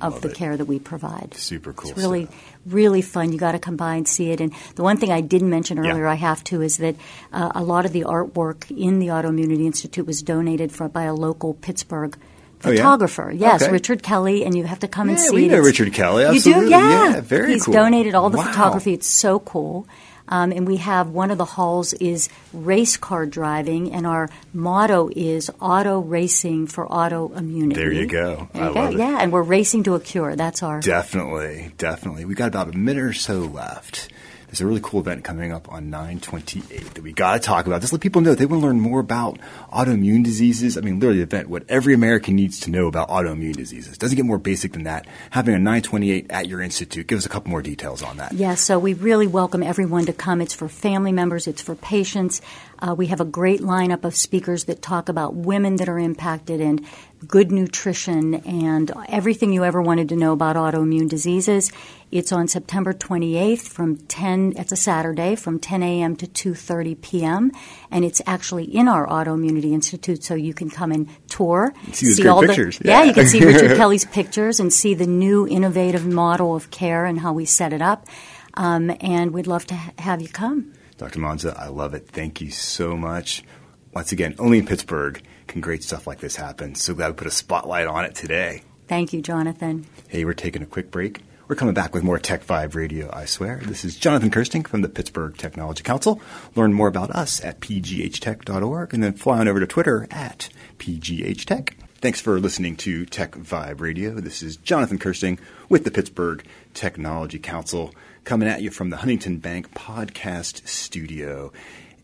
of 0.00 0.14
Love 0.14 0.22
the 0.22 0.30
it. 0.30 0.34
care 0.36 0.56
that 0.56 0.64
we 0.66 0.78
provide. 0.78 1.34
Super 1.34 1.72
cool 1.72 1.90
It's 1.90 1.98
really, 1.98 2.26
stuff. 2.26 2.54
really 2.66 3.02
fun. 3.02 3.32
You 3.32 3.38
got 3.38 3.52
to 3.52 3.58
come 3.58 3.76
by 3.76 3.94
and 3.96 4.06
see 4.06 4.30
it. 4.30 4.40
And 4.40 4.52
the 4.74 4.82
one 4.82 4.96
thing 4.96 5.10
I 5.12 5.20
didn't 5.20 5.50
mention 5.50 5.76
Yeah. 5.82 5.90
earlier, 5.90 6.06
I 6.06 6.14
have 6.14 6.42
to, 6.44 6.62
is 6.62 6.78
that 6.78 6.96
uh, 7.32 7.52
a 7.54 7.62
lot 7.62 7.86
of 7.86 7.92
the 7.92 8.02
artwork 8.02 8.70
in 8.76 8.98
the 8.98 9.08
Autoimmunity 9.08 9.66
Institute 9.66 10.06
was 10.06 10.22
donated 10.22 10.72
for, 10.72 10.88
by 10.88 11.04
a 11.04 11.14
local 11.14 11.54
Pittsburgh 11.54 12.16
Oh, 12.64 12.70
yeah? 12.70 12.76
photographer. 12.78 13.30
Yes, 13.36 13.62
Okay. 13.62 13.70
Richard 13.72 14.02
Kelly, 14.02 14.44
and 14.44 14.56
you 14.56 14.64
have 14.64 14.78
to 14.80 14.88
come 14.88 15.08
and 15.10 15.18
Yeah, 15.18 15.24
see 15.24 15.34
we 15.36 15.42
know 15.48 15.54
It's- 15.58 15.66
Richard 15.66 15.92
Kelly, 15.92 16.24
You 16.34 16.40
do, 16.40 16.68
yeah. 16.68 17.10
Yeah, 17.14 17.20
very 17.20 17.52
He's 17.52 17.64
cool. 17.64 17.74
donated 17.74 18.14
all 18.14 18.30
the 18.30 18.38
Wow. 18.38 18.44
photography. 18.44 18.94
It's 18.94 19.06
so 19.06 19.38
cool. 19.40 19.86
Um, 20.28 20.52
and 20.52 20.66
we 20.66 20.78
have 20.78 21.10
one 21.10 21.30
of 21.30 21.38
the 21.38 21.44
halls 21.44 21.92
is 21.94 22.28
race 22.52 22.96
car 22.96 23.26
driving, 23.26 23.92
and 23.92 24.06
our 24.06 24.30
motto 24.52 25.10
is 25.14 25.50
auto 25.60 26.00
racing 26.00 26.66
for 26.66 26.86
autoimmunity. 26.88 27.74
There 27.74 27.92
you 27.92 28.06
go. 28.06 28.48
There 28.52 28.62
I 28.64 28.68
you 28.68 28.74
go. 28.74 28.80
love 28.80 28.94
it. 28.94 28.98
Yeah, 28.98 29.18
and 29.20 29.32
we're 29.32 29.42
racing 29.42 29.84
to 29.84 29.94
a 29.94 30.00
cure. 30.00 30.36
That's 30.36 30.62
our 30.62 30.80
Definitely, 30.80 31.70
definitely. 31.78 32.24
We 32.24 32.34
got 32.34 32.48
about 32.48 32.74
a 32.74 32.76
minute 32.76 33.02
or 33.02 33.12
so 33.12 33.40
left. 33.40 34.08
There's 34.46 34.60
a 34.60 34.66
really 34.66 34.80
cool 34.82 35.00
event 35.00 35.24
coming 35.24 35.52
up 35.52 35.70
on 35.72 35.90
928 35.90 36.94
that 36.94 37.02
we 37.02 37.12
got 37.12 37.34
to 37.34 37.40
talk 37.40 37.66
about. 37.66 37.80
Just 37.80 37.92
let 37.92 38.00
people 38.00 38.22
know 38.22 38.34
they 38.34 38.46
want 38.46 38.62
to 38.62 38.66
learn 38.66 38.80
more 38.80 39.00
about 39.00 39.38
autoimmune 39.72 40.22
diseases. 40.24 40.78
I 40.78 40.82
mean, 40.82 41.00
literally, 41.00 41.18
the 41.18 41.24
event, 41.24 41.48
what 41.48 41.64
every 41.68 41.94
American 41.94 42.36
needs 42.36 42.60
to 42.60 42.70
know 42.70 42.86
about 42.86 43.08
autoimmune 43.08 43.56
diseases. 43.56 43.98
Doesn't 43.98 44.16
get 44.16 44.24
more 44.24 44.38
basic 44.38 44.72
than 44.72 44.84
that. 44.84 45.06
Having 45.30 45.54
a 45.54 45.58
928 45.58 46.26
at 46.30 46.46
your 46.46 46.60
institute. 46.60 47.06
Give 47.06 47.18
us 47.18 47.26
a 47.26 47.28
couple 47.28 47.50
more 47.50 47.62
details 47.62 48.02
on 48.02 48.18
that. 48.18 48.32
Yeah, 48.32 48.54
so 48.54 48.78
we 48.78 48.94
really 48.94 49.26
welcome 49.26 49.62
everyone 49.62 50.06
to 50.06 50.12
come. 50.12 50.40
It's 50.40 50.54
for 50.54 50.68
family 50.68 51.12
members, 51.12 51.46
it's 51.46 51.62
for 51.62 51.74
patients. 51.74 52.40
Uh, 52.80 52.94
we 52.94 53.06
have 53.06 53.20
a 53.20 53.24
great 53.24 53.60
lineup 53.60 54.04
of 54.04 54.14
speakers 54.14 54.64
that 54.64 54.82
talk 54.82 55.08
about 55.08 55.34
women 55.34 55.76
that 55.76 55.88
are 55.88 55.98
impacted 55.98 56.60
and 56.60 56.84
good 57.26 57.50
nutrition 57.50 58.34
and 58.34 58.92
everything 59.08 59.52
you 59.52 59.64
ever 59.64 59.80
wanted 59.80 60.08
to 60.10 60.16
know 60.16 60.32
about 60.32 60.56
autoimmune 60.56 61.08
diseases. 61.08 61.72
It's 62.12 62.30
on 62.32 62.46
September 62.48 62.92
28th 62.92 63.62
from 63.68 63.96
10. 63.96 64.52
It's 64.56 64.72
a 64.72 64.76
Saturday 64.76 65.34
from 65.36 65.58
10 65.58 65.82
a.m. 65.82 66.16
to 66.16 66.26
2:30 66.26 67.00
p.m. 67.00 67.50
and 67.90 68.04
it's 68.04 68.20
actually 68.26 68.64
in 68.64 68.86
our 68.88 69.06
Autoimmunity 69.06 69.72
Institute, 69.72 70.22
so 70.22 70.34
you 70.34 70.52
can 70.54 70.68
come 70.70 70.92
and 70.92 71.08
tour, 71.28 71.74
See 71.92 72.14
great 72.16 72.26
all 72.28 72.42
pictures. 72.42 72.78
the 72.78 72.88
yeah, 72.88 73.00
Yeah. 73.00 73.04
you 73.08 73.14
can 73.14 73.26
see 73.26 73.44
Richard 73.44 73.76
Kelly's 73.80 74.04
pictures 74.04 74.60
and 74.60 74.72
see 74.72 74.94
the 74.94 75.06
new 75.06 75.48
innovative 75.48 76.06
model 76.06 76.54
of 76.54 76.70
care 76.70 77.06
and 77.06 77.18
how 77.20 77.32
we 77.32 77.44
set 77.46 77.72
it 77.72 77.82
up. 77.82 78.06
Um, 78.54 78.94
and 79.00 79.32
we'd 79.32 79.46
love 79.46 79.66
to 79.66 79.74
ha- 79.74 79.92
have 79.98 80.22
you 80.22 80.28
come. 80.28 80.72
Dr. 80.98 81.20
Manzi, 81.20 81.54
I 81.56 81.68
love 81.68 81.94
it. 81.94 82.08
Thank 82.08 82.40
you 82.40 82.50
so 82.50 82.96
much. 82.96 83.44
Once 83.92 84.12
again, 84.12 84.34
only 84.38 84.58
in 84.58 84.66
Pittsburgh 84.66 85.22
can 85.46 85.60
great 85.60 85.82
stuff 85.82 86.06
like 86.06 86.20
this 86.20 86.36
happen. 86.36 86.74
So 86.74 86.94
glad 86.94 87.08
we 87.08 87.14
put 87.14 87.26
a 87.26 87.30
spotlight 87.30 87.86
on 87.86 88.04
it 88.04 88.14
today. 88.14 88.62
Thank 88.88 89.12
you, 89.12 89.20
Jonathan. 89.20 89.86
Hey, 90.08 90.24
we're 90.24 90.34
taking 90.34 90.62
a 90.62 90.66
quick 90.66 90.90
break. 90.90 91.20
We're 91.48 91.56
coming 91.56 91.74
back 91.74 91.94
with 91.94 92.02
more 92.02 92.18
Tech 92.18 92.44
Vibe 92.44 92.74
Radio, 92.74 93.08
I 93.12 93.24
swear. 93.24 93.60
This 93.64 93.84
is 93.84 93.96
Jonathan 93.96 94.30
Kersting 94.30 94.64
from 94.64 94.82
the 94.82 94.88
Pittsburgh 94.88 95.36
Technology 95.36 95.82
Council. 95.82 96.20
Learn 96.56 96.72
more 96.72 96.88
about 96.88 97.10
us 97.10 97.42
at 97.44 97.60
pghtech.org 97.60 98.92
and 98.92 99.02
then 99.02 99.12
fly 99.12 99.38
on 99.38 99.48
over 99.48 99.60
to 99.60 99.66
Twitter 99.66 100.08
at 100.10 100.48
pghtech. 100.78 101.74
Thanks 102.00 102.20
for 102.20 102.40
listening 102.40 102.76
to 102.78 103.06
Tech 103.06 103.32
Vibe 103.32 103.80
Radio. 103.80 104.14
This 104.14 104.42
is 104.42 104.56
Jonathan 104.56 104.98
Kersting 104.98 105.38
with 105.68 105.84
the 105.84 105.90
Pittsburgh 105.90 106.44
Technology 106.74 107.38
Council 107.38 107.94
coming 108.26 108.48
at 108.48 108.60
you 108.60 108.72
from 108.72 108.90
the 108.90 108.96
Huntington 108.96 109.38
Bank 109.38 109.72
Podcast 109.72 110.66
Studio. 110.66 111.52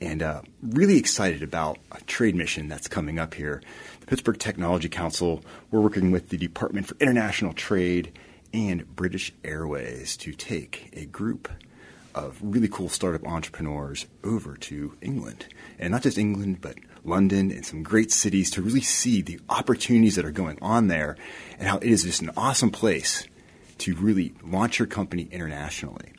And 0.00 0.22
uh, 0.22 0.42
really 0.62 0.96
excited 0.96 1.42
about 1.42 1.78
a 1.90 2.00
trade 2.02 2.36
mission 2.36 2.68
that's 2.68 2.86
coming 2.86 3.18
up 3.18 3.34
here. 3.34 3.60
The 4.00 4.06
Pittsburgh 4.06 4.38
Technology 4.38 4.88
Council, 4.88 5.42
we're 5.72 5.80
working 5.80 6.12
with 6.12 6.28
the 6.28 6.36
Department 6.36 6.86
for 6.86 6.96
International 7.00 7.52
Trade 7.52 8.16
and 8.54 8.94
British 8.94 9.32
Airways 9.42 10.16
to 10.18 10.32
take 10.32 10.90
a 10.92 11.06
group 11.06 11.48
of 12.14 12.38
really 12.40 12.68
cool 12.68 12.88
startup 12.88 13.26
entrepreneurs 13.26 14.06
over 14.22 14.56
to 14.58 14.96
England. 15.00 15.46
And 15.80 15.90
not 15.90 16.02
just 16.02 16.18
England, 16.18 16.60
but 16.60 16.76
London 17.04 17.50
and 17.50 17.66
some 17.66 17.82
great 17.82 18.12
cities 18.12 18.48
to 18.52 18.62
really 18.62 18.80
see 18.80 19.22
the 19.22 19.40
opportunities 19.48 20.14
that 20.14 20.24
are 20.24 20.30
going 20.30 20.58
on 20.62 20.86
there 20.86 21.16
and 21.58 21.66
how 21.66 21.78
it 21.78 21.88
is 21.88 22.04
just 22.04 22.22
an 22.22 22.30
awesome 22.36 22.70
place 22.70 23.26
to 23.82 23.94
really 23.96 24.32
launch 24.44 24.78
your 24.78 24.86
company 24.86 25.28
internationally. 25.30 26.12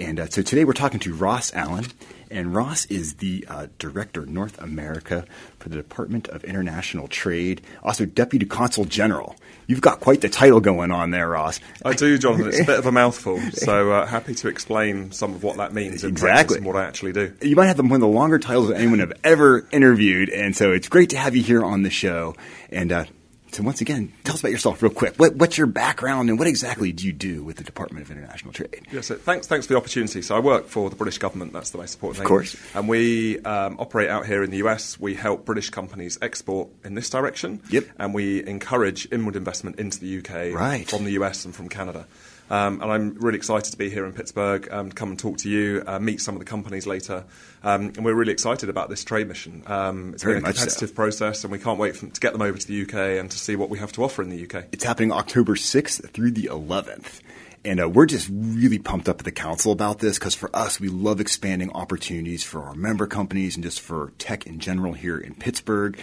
And 0.00 0.20
uh, 0.20 0.28
so 0.28 0.42
today 0.42 0.64
we're 0.64 0.74
talking 0.74 1.00
to 1.00 1.12
Ross 1.12 1.52
Allen, 1.54 1.86
and 2.30 2.54
Ross 2.54 2.86
is 2.86 3.14
the 3.14 3.44
uh, 3.48 3.66
Director 3.80 4.24
North 4.26 4.56
America 4.62 5.24
for 5.58 5.70
the 5.70 5.74
Department 5.76 6.28
of 6.28 6.44
International 6.44 7.08
Trade, 7.08 7.62
also 7.82 8.04
Deputy 8.04 8.46
Consul 8.46 8.84
General. 8.84 9.34
You've 9.66 9.80
got 9.80 9.98
quite 9.98 10.20
the 10.20 10.28
title 10.28 10.60
going 10.60 10.92
on 10.92 11.10
there, 11.10 11.28
Ross. 11.28 11.58
I 11.84 11.94
do, 11.94 12.16
Jonathan. 12.16 12.46
It's 12.46 12.60
a 12.60 12.64
bit 12.64 12.78
of 12.78 12.86
a 12.86 12.92
mouthful, 12.92 13.40
so 13.50 13.90
uh, 13.90 14.06
happy 14.06 14.36
to 14.36 14.46
explain 14.48 15.10
some 15.10 15.34
of 15.34 15.42
what 15.42 15.56
that 15.56 15.74
means 15.74 16.04
in 16.04 16.10
Exactly. 16.10 16.58
and 16.58 16.66
what 16.66 16.76
I 16.76 16.84
actually 16.84 17.12
do. 17.12 17.34
You 17.42 17.56
might 17.56 17.66
have 17.66 17.78
one 17.80 17.90
of 17.90 18.00
the 18.00 18.06
longer 18.06 18.38
titles 18.38 18.68
that 18.68 18.76
anyone 18.76 19.00
have 19.00 19.14
ever 19.24 19.66
interviewed, 19.72 20.28
and 20.30 20.54
so 20.56 20.70
it's 20.70 20.88
great 20.88 21.10
to 21.10 21.18
have 21.18 21.34
you 21.34 21.42
here 21.42 21.64
on 21.64 21.82
the 21.82 21.90
show. 21.90 22.36
And 22.70 22.92
uh, 22.92 23.06
So 23.50 23.62
once 23.62 23.80
again, 23.80 24.12
tell 24.24 24.34
us 24.34 24.40
about 24.40 24.52
yourself 24.52 24.82
real 24.82 24.92
quick. 24.92 25.14
What, 25.16 25.34
what's 25.36 25.56
your 25.56 25.66
background 25.66 26.28
and 26.28 26.38
what 26.38 26.46
exactly 26.46 26.92
do 26.92 27.06
you 27.06 27.12
do 27.12 27.42
with 27.42 27.56
the 27.56 27.64
Department 27.64 28.04
of 28.04 28.10
International 28.10 28.52
Trade? 28.52 28.86
Yeah, 28.92 29.00
so 29.00 29.16
thanks, 29.16 29.46
thanks 29.46 29.66
for 29.66 29.72
the 29.72 29.78
opportunity. 29.78 30.20
So 30.22 30.36
I 30.36 30.40
work 30.40 30.66
for 30.66 30.90
the 30.90 30.96
British 30.96 31.16
government. 31.18 31.52
That's 31.54 31.70
the 31.70 31.78
most 31.78 31.94
important 31.94 32.18
Of 32.18 32.22
thing. 32.24 32.28
course. 32.28 32.56
And 32.74 32.88
we 32.88 33.38
um, 33.40 33.76
operate 33.80 34.10
out 34.10 34.26
here 34.26 34.42
in 34.42 34.50
the 34.50 34.58
US. 34.58 35.00
We 35.00 35.14
help 35.14 35.46
British 35.46 35.70
companies 35.70 36.18
export 36.20 36.68
in 36.84 36.94
this 36.94 37.08
direction. 37.08 37.62
Yep. 37.70 37.86
And 37.98 38.12
we 38.12 38.46
encourage 38.46 39.08
inward 39.10 39.34
investment 39.34 39.78
into 39.80 39.98
the 39.98 40.18
UK 40.18 40.54
Right. 40.54 40.88
from 40.88 41.04
the 41.04 41.12
US 41.12 41.44
and 41.46 41.54
from 41.54 41.68
Canada. 41.70 42.06
Um, 42.50 42.80
and 42.80 42.90
I'm 42.90 43.14
really 43.14 43.36
excited 43.36 43.70
to 43.70 43.76
be 43.76 43.90
here 43.90 44.06
in 44.06 44.12
Pittsburgh, 44.12 44.68
um, 44.70 44.90
to 44.90 44.94
come 44.94 45.10
and 45.10 45.18
talk 45.18 45.38
to 45.38 45.50
you, 45.50 45.82
uh, 45.86 45.98
meet 45.98 46.20
some 46.20 46.34
of 46.34 46.38
the 46.38 46.44
companies 46.44 46.86
later. 46.86 47.24
Um, 47.62 47.92
and 47.96 48.04
we're 48.04 48.14
really 48.14 48.32
excited 48.32 48.68
about 48.68 48.88
this 48.88 49.04
trade 49.04 49.28
mission. 49.28 49.62
Um, 49.66 50.14
it's 50.14 50.22
Very 50.22 50.36
been 50.36 50.44
a 50.44 50.48
much 50.48 50.56
so. 50.56 50.64
competitive 50.64 50.94
process, 50.94 51.44
and 51.44 51.52
we 51.52 51.58
can't 51.58 51.78
wait 51.78 51.96
for, 51.96 52.06
to 52.06 52.20
get 52.20 52.32
them 52.32 52.42
over 52.42 52.56
to 52.56 52.66
the 52.66 52.82
UK 52.82 53.20
and 53.20 53.30
to 53.30 53.38
see 53.38 53.56
what 53.56 53.70
we 53.70 53.78
have 53.78 53.92
to 53.92 54.04
offer 54.04 54.22
in 54.22 54.30
the 54.30 54.44
UK. 54.44 54.66
It's 54.72 54.84
happening 54.84 55.12
October 55.12 55.54
6th 55.54 56.10
through 56.10 56.32
the 56.32 56.44
11th. 56.44 57.20
And 57.64 57.80
uh, 57.80 57.88
we're 57.88 58.06
just 58.06 58.30
really 58.32 58.78
pumped 58.78 59.08
up 59.08 59.18
at 59.18 59.24
the 59.24 59.32
council 59.32 59.72
about 59.72 59.98
this 59.98 60.18
because 60.18 60.34
for 60.34 60.54
us, 60.54 60.80
we 60.80 60.88
love 60.88 61.20
expanding 61.20 61.70
opportunities 61.72 62.44
for 62.44 62.62
our 62.62 62.74
member 62.74 63.06
companies 63.06 63.56
and 63.56 63.64
just 63.64 63.80
for 63.80 64.12
tech 64.18 64.46
in 64.46 64.60
general 64.60 64.92
here 64.92 65.18
in 65.18 65.34
Pittsburgh. 65.34 65.98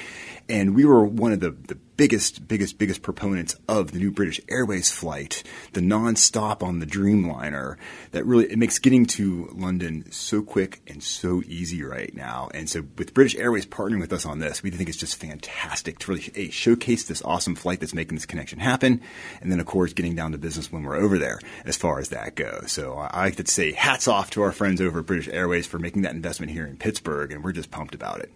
And 0.49 0.75
we 0.75 0.85
were 0.85 1.05
one 1.05 1.31
of 1.31 1.39
the, 1.39 1.51
the 1.51 1.75
biggest, 1.97 2.47
biggest, 2.47 2.77
biggest 2.77 3.01
proponents 3.01 3.55
of 3.67 3.91
the 3.91 3.99
new 3.99 4.11
British 4.11 4.41
Airways 4.49 4.91
flight, 4.91 5.43
the 5.73 5.81
non-stop 5.81 6.63
on 6.63 6.79
the 6.79 6.85
Dreamliner. 6.85 7.77
That 8.11 8.25
really 8.25 8.45
it 8.51 8.57
makes 8.57 8.79
getting 8.79 9.05
to 9.07 9.49
London 9.53 10.11
so 10.11 10.41
quick 10.41 10.81
and 10.87 11.03
so 11.03 11.41
easy 11.45 11.83
right 11.83 12.13
now. 12.13 12.49
And 12.53 12.69
so 12.69 12.83
with 12.97 13.13
British 13.13 13.35
Airways 13.35 13.65
partnering 13.65 13.99
with 13.99 14.13
us 14.13 14.25
on 14.25 14.39
this, 14.39 14.63
we 14.63 14.69
think 14.71 14.89
it's 14.89 14.97
just 14.97 15.15
fantastic 15.15 15.99
to 15.99 16.11
really 16.11 16.31
a, 16.35 16.49
showcase 16.49 17.03
this 17.03 17.21
awesome 17.23 17.55
flight 17.55 17.79
that's 17.79 17.93
making 17.93 18.15
this 18.15 18.25
connection 18.25 18.59
happen, 18.59 19.01
and 19.41 19.51
then 19.51 19.59
of 19.59 19.65
course 19.65 19.93
getting 19.93 20.15
down 20.15 20.31
to 20.31 20.37
business 20.37 20.71
when 20.71 20.83
we're 20.83 20.95
over 20.95 21.17
there 21.17 21.39
as 21.65 21.77
far 21.77 21.99
as 21.99 22.09
that 22.09 22.35
goes. 22.35 22.71
So 22.71 22.93
I, 22.93 23.25
like 23.25 23.47
say 23.47 23.71
hats 23.71 24.07
off 24.07 24.29
to 24.31 24.41
our 24.41 24.51
friends 24.51 24.81
over 24.81 24.99
at 24.99 25.05
British 25.05 25.27
Airways 25.27 25.67
for 25.67 25.79
making 25.79 26.03
that 26.03 26.13
investment 26.13 26.51
here 26.51 26.65
in 26.65 26.77
Pittsburgh, 26.77 27.31
and 27.31 27.43
we're 27.43 27.51
just 27.51 27.71
pumped 27.71 27.95
about 27.95 28.19
it. 28.19 28.31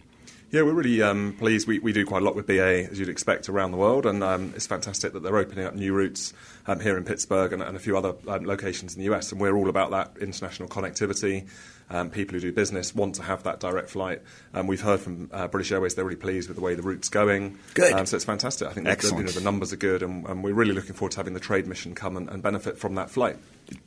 Yeah, 0.51 0.63
we're 0.63 0.73
really 0.73 0.99
um, 1.03 1.35
pleased. 1.38 1.67
We, 1.67 1.77
we 1.77 1.93
do 1.93 2.07
quite 2.07 2.23
a 2.23 2.25
lot 2.25 2.35
with 2.35 2.47
BA, 2.47 2.89
as 2.89 2.99
you'd 2.99 3.07
expect, 3.07 3.49
around 3.49 3.69
the 3.69 3.77
world, 3.77 4.07
and 4.07 4.23
um, 4.23 4.51
it's 4.55 4.65
fantastic 4.65 5.13
that 5.13 5.21
they're 5.21 5.38
opening 5.38 5.63
up 5.63 5.75
new 5.75 5.93
routes 5.93 6.33
um, 6.65 6.79
here 6.79 6.97
in 6.97 7.03
Pittsburgh 7.03 7.53
and, 7.53 7.62
and 7.62 7.77
a 7.77 7.79
few 7.79 7.95
other 7.95 8.15
um, 8.27 8.45
locations 8.45 8.95
in 8.95 8.99
the 8.99 9.13
US. 9.13 9.31
And 9.31 9.39
we're 9.39 9.55
all 9.55 9.69
about 9.69 9.91
that 9.91 10.17
international 10.19 10.67
connectivity. 10.67 11.47
Um, 11.89 12.10
people 12.10 12.36
who 12.36 12.39
do 12.39 12.52
business 12.52 12.93
want 12.93 13.15
to 13.15 13.23
have 13.23 13.43
that 13.43 13.60
direct 13.60 13.89
flight. 13.89 14.21
Um, 14.54 14.67
we've 14.67 14.82
heard 14.82 14.99
from 14.99 15.30
uh, 15.34 15.47
British 15.47 15.71
Airways; 15.71 15.95
they're 15.95 16.06
really 16.06 16.15
pleased 16.15 16.47
with 16.47 16.58
the 16.58 16.63
way 16.63 16.75
the 16.75 16.82
route's 16.84 17.10
going. 17.10 17.58
Good. 17.73 17.93
Um, 17.93 18.06
so 18.06 18.15
it's 18.15 18.25
fantastic. 18.25 18.67
I 18.67 18.73
think 18.73 18.86
the, 18.86 19.08
you 19.08 19.23
know, 19.23 19.32
the 19.32 19.41
numbers 19.41 19.73
are 19.73 19.78
good, 19.78 20.04
and, 20.04 20.25
and 20.28 20.43
we're 20.43 20.54
really 20.54 20.73
looking 20.73 20.93
forward 20.93 21.13
to 21.13 21.17
having 21.17 21.34
the 21.34 21.39
trade 21.39 21.67
mission 21.67 21.95
come 21.95 22.15
and, 22.15 22.30
and 22.30 22.43
benefit 22.43 22.78
from 22.78 22.95
that 22.95 23.10
flight. 23.10 23.38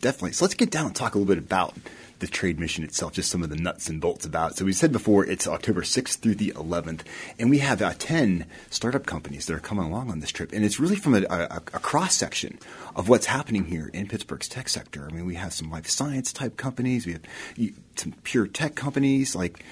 Definitely. 0.01 0.33
So 0.33 0.45
let's 0.45 0.55
get 0.55 0.71
down 0.71 0.87
and 0.87 0.97
talk 0.97 1.15
a 1.15 1.19
little 1.19 1.33
bit 1.33 1.43
about 1.43 1.75
the 2.23 2.29
trade 2.29 2.59
mission 2.59 2.85
itself, 2.85 3.13
just 3.13 3.31
some 3.31 3.43
of 3.43 3.51
the 3.51 3.57
nuts 3.57 3.89
and 3.89 4.01
bolts 4.01 4.25
about 4.25 4.53
it. 4.53 4.57
So 4.57 4.65
we 4.65 4.73
said 4.73 4.93
before 4.93 5.27
it's 5.27 5.49
October 5.49 5.83
6th 5.83 6.19
through 6.19 6.37
the 6.37 6.53
11th, 6.53 7.01
and 7.39 7.51
we 7.51 7.59
have 7.59 7.83
uh, 7.83 7.95
10 7.99 8.47
startup 8.71 9.07
companies 9.07 9.47
that 9.47 9.55
are 9.55 9.61
coming 9.61 9.85
along 9.85 10.11
on 10.11 10.21
this 10.21 10.31
trip. 10.31 10.53
And 10.53 10.65
it's 10.65 10.79
really 10.79 10.95
from 10.95 11.15
a, 11.15 11.23
a, 11.29 11.57
a 11.57 11.81
cross 11.81 12.15
section 12.15 12.61
of 12.95 13.09
what's 13.09 13.27
happening 13.27 13.65
here 13.65 13.91
in 13.93 14.09
Pittsburgh's 14.09 14.49
tech 14.49 14.69
sector. 14.69 15.09
I 15.11 15.15
mean, 15.15 15.27
we 15.27 15.35
have 15.35 15.53
some 15.53 15.71
life 15.71 15.89
science 15.89 16.33
type 16.33 16.57
companies, 16.57 17.07
we 17.07 17.13
have 17.13 17.23
some 17.97 18.13
pure 18.23 18.47
tech 18.47 18.75
companies. 18.75 19.35
Like, 19.35 19.65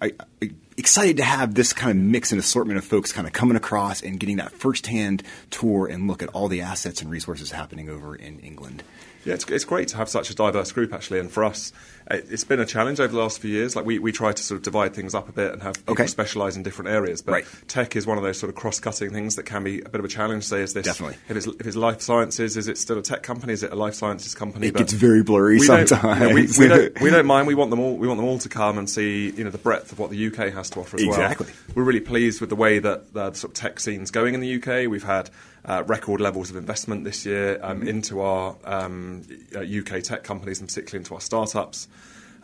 I, 0.00 0.12
I, 0.42 0.50
excited 0.76 1.16
to 1.18 1.24
have 1.24 1.54
this 1.54 1.72
kind 1.72 1.90
of 1.90 1.96
mix 1.96 2.32
and 2.32 2.38
assortment 2.38 2.78
of 2.78 2.84
folks 2.84 3.12
kind 3.12 3.26
of 3.26 3.32
coming 3.32 3.56
across 3.56 4.02
and 4.02 4.20
getting 4.20 4.36
that 4.36 4.52
firsthand 4.52 5.22
tour 5.50 5.86
and 5.86 6.06
look 6.06 6.22
at 6.22 6.28
all 6.30 6.48
the 6.48 6.60
assets 6.60 7.00
and 7.00 7.10
resources 7.10 7.50
happening 7.50 7.88
over 7.88 8.14
in 8.14 8.38
England. 8.40 8.82
Yeah, 9.26 9.34
it's, 9.34 9.44
it's 9.50 9.64
great 9.64 9.88
to 9.88 9.96
have 9.96 10.08
such 10.08 10.30
a 10.30 10.34
diverse 10.34 10.72
group 10.72 10.92
actually, 10.94 11.18
and 11.18 11.30
for 11.30 11.44
us, 11.44 11.72
it, 12.10 12.26
it's 12.30 12.44
been 12.44 12.60
a 12.60 12.64
challenge 12.66 13.00
over 13.00 13.12
the 13.12 13.18
last 13.18 13.40
few 13.40 13.50
years. 13.50 13.74
Like 13.74 13.84
we, 13.84 13.98
we 13.98 14.12
try 14.12 14.32
to 14.32 14.42
sort 14.42 14.56
of 14.56 14.62
divide 14.62 14.94
things 14.94 15.14
up 15.14 15.28
a 15.28 15.32
bit 15.32 15.52
and 15.52 15.62
have 15.62 15.74
people 15.74 15.92
Okay. 15.94 16.06
specialise 16.06 16.56
in 16.56 16.62
different 16.62 16.90
areas. 16.90 17.22
But 17.22 17.32
Right. 17.32 17.46
tech 17.66 17.96
is 17.96 18.06
one 18.06 18.16
of 18.18 18.22
those 18.24 18.38
sort 18.38 18.50
of 18.50 18.54
cross-cutting 18.56 19.10
things 19.10 19.34
that 19.36 19.42
can 19.42 19.64
be 19.64 19.80
a 19.80 19.88
bit 19.88 19.98
of 19.98 20.04
a 20.04 20.08
challenge. 20.08 20.44
Say, 20.44 20.60
is 20.62 20.72
this 20.74 20.84
Definitely. 20.86 21.16
if 21.28 21.36
it's 21.36 21.46
if 21.46 21.66
it's 21.66 21.76
life 21.76 22.00
sciences, 22.00 22.56
is 22.56 22.68
it 22.68 22.78
still 22.78 22.98
a 22.98 23.02
tech 23.02 23.22
company? 23.24 23.52
Is 23.52 23.62
it 23.64 23.72
a 23.72 23.76
life 23.76 23.94
sciences 23.94 24.34
company? 24.34 24.68
It 24.68 24.74
gets 24.76 24.92
very 24.92 25.22
blurry 25.24 25.58
we 25.58 25.66
don't- 25.66 25.88
sometimes. 25.88 26.20
you 26.20 26.28
know, 26.28 26.34
we, 26.34 26.46
we 26.58 26.68
don't 26.68 27.00
we 27.00 27.10
don't 27.16 27.26
mind. 27.26 27.48
We 27.48 27.56
want 27.56 27.70
them 27.70 27.80
all. 27.80 27.96
We 27.96 28.06
want 28.06 28.18
them 28.18 28.26
all 28.28 28.38
to 28.38 28.48
come 28.48 28.78
and 28.78 28.88
see 28.88 29.30
you 29.30 29.42
know 29.42 29.50
the 29.50 29.58
breadth 29.58 29.90
of 29.90 29.98
what 29.98 30.10
the 30.10 30.26
UK 30.28 30.52
has 30.54 30.70
to 30.70 30.80
offer 30.80 30.96
as 30.96 31.02
Exactly. 31.02 31.46
well. 31.46 31.56
We're 31.74 31.82
really 31.84 32.00
pleased 32.00 32.40
with 32.40 32.50
the 32.50 32.56
way 32.56 32.78
that 32.78 33.12
the 33.12 33.32
sort 33.32 33.50
of 33.50 33.54
tech 33.54 33.80
scene's 33.80 34.12
going 34.12 34.34
in 34.34 34.40
the 34.40 34.54
UK. 34.62 34.88
We've 34.88 35.02
had 35.02 35.28
uh, 35.66 35.82
record 35.86 36.20
levels 36.20 36.48
of 36.50 36.56
investment 36.56 37.04
this 37.04 37.26
year 37.26 37.58
um, 37.62 37.80
Mm-hmm. 37.80 37.88
into 37.88 38.20
our 38.20 38.56
um, 38.64 39.22
uh, 39.54 39.60
UK 39.60 40.02
tech 40.02 40.22
companies 40.24 40.60
and 40.60 40.68
particularly 40.68 41.00
into 41.02 41.14
our 41.14 41.20
startups. 41.20 41.88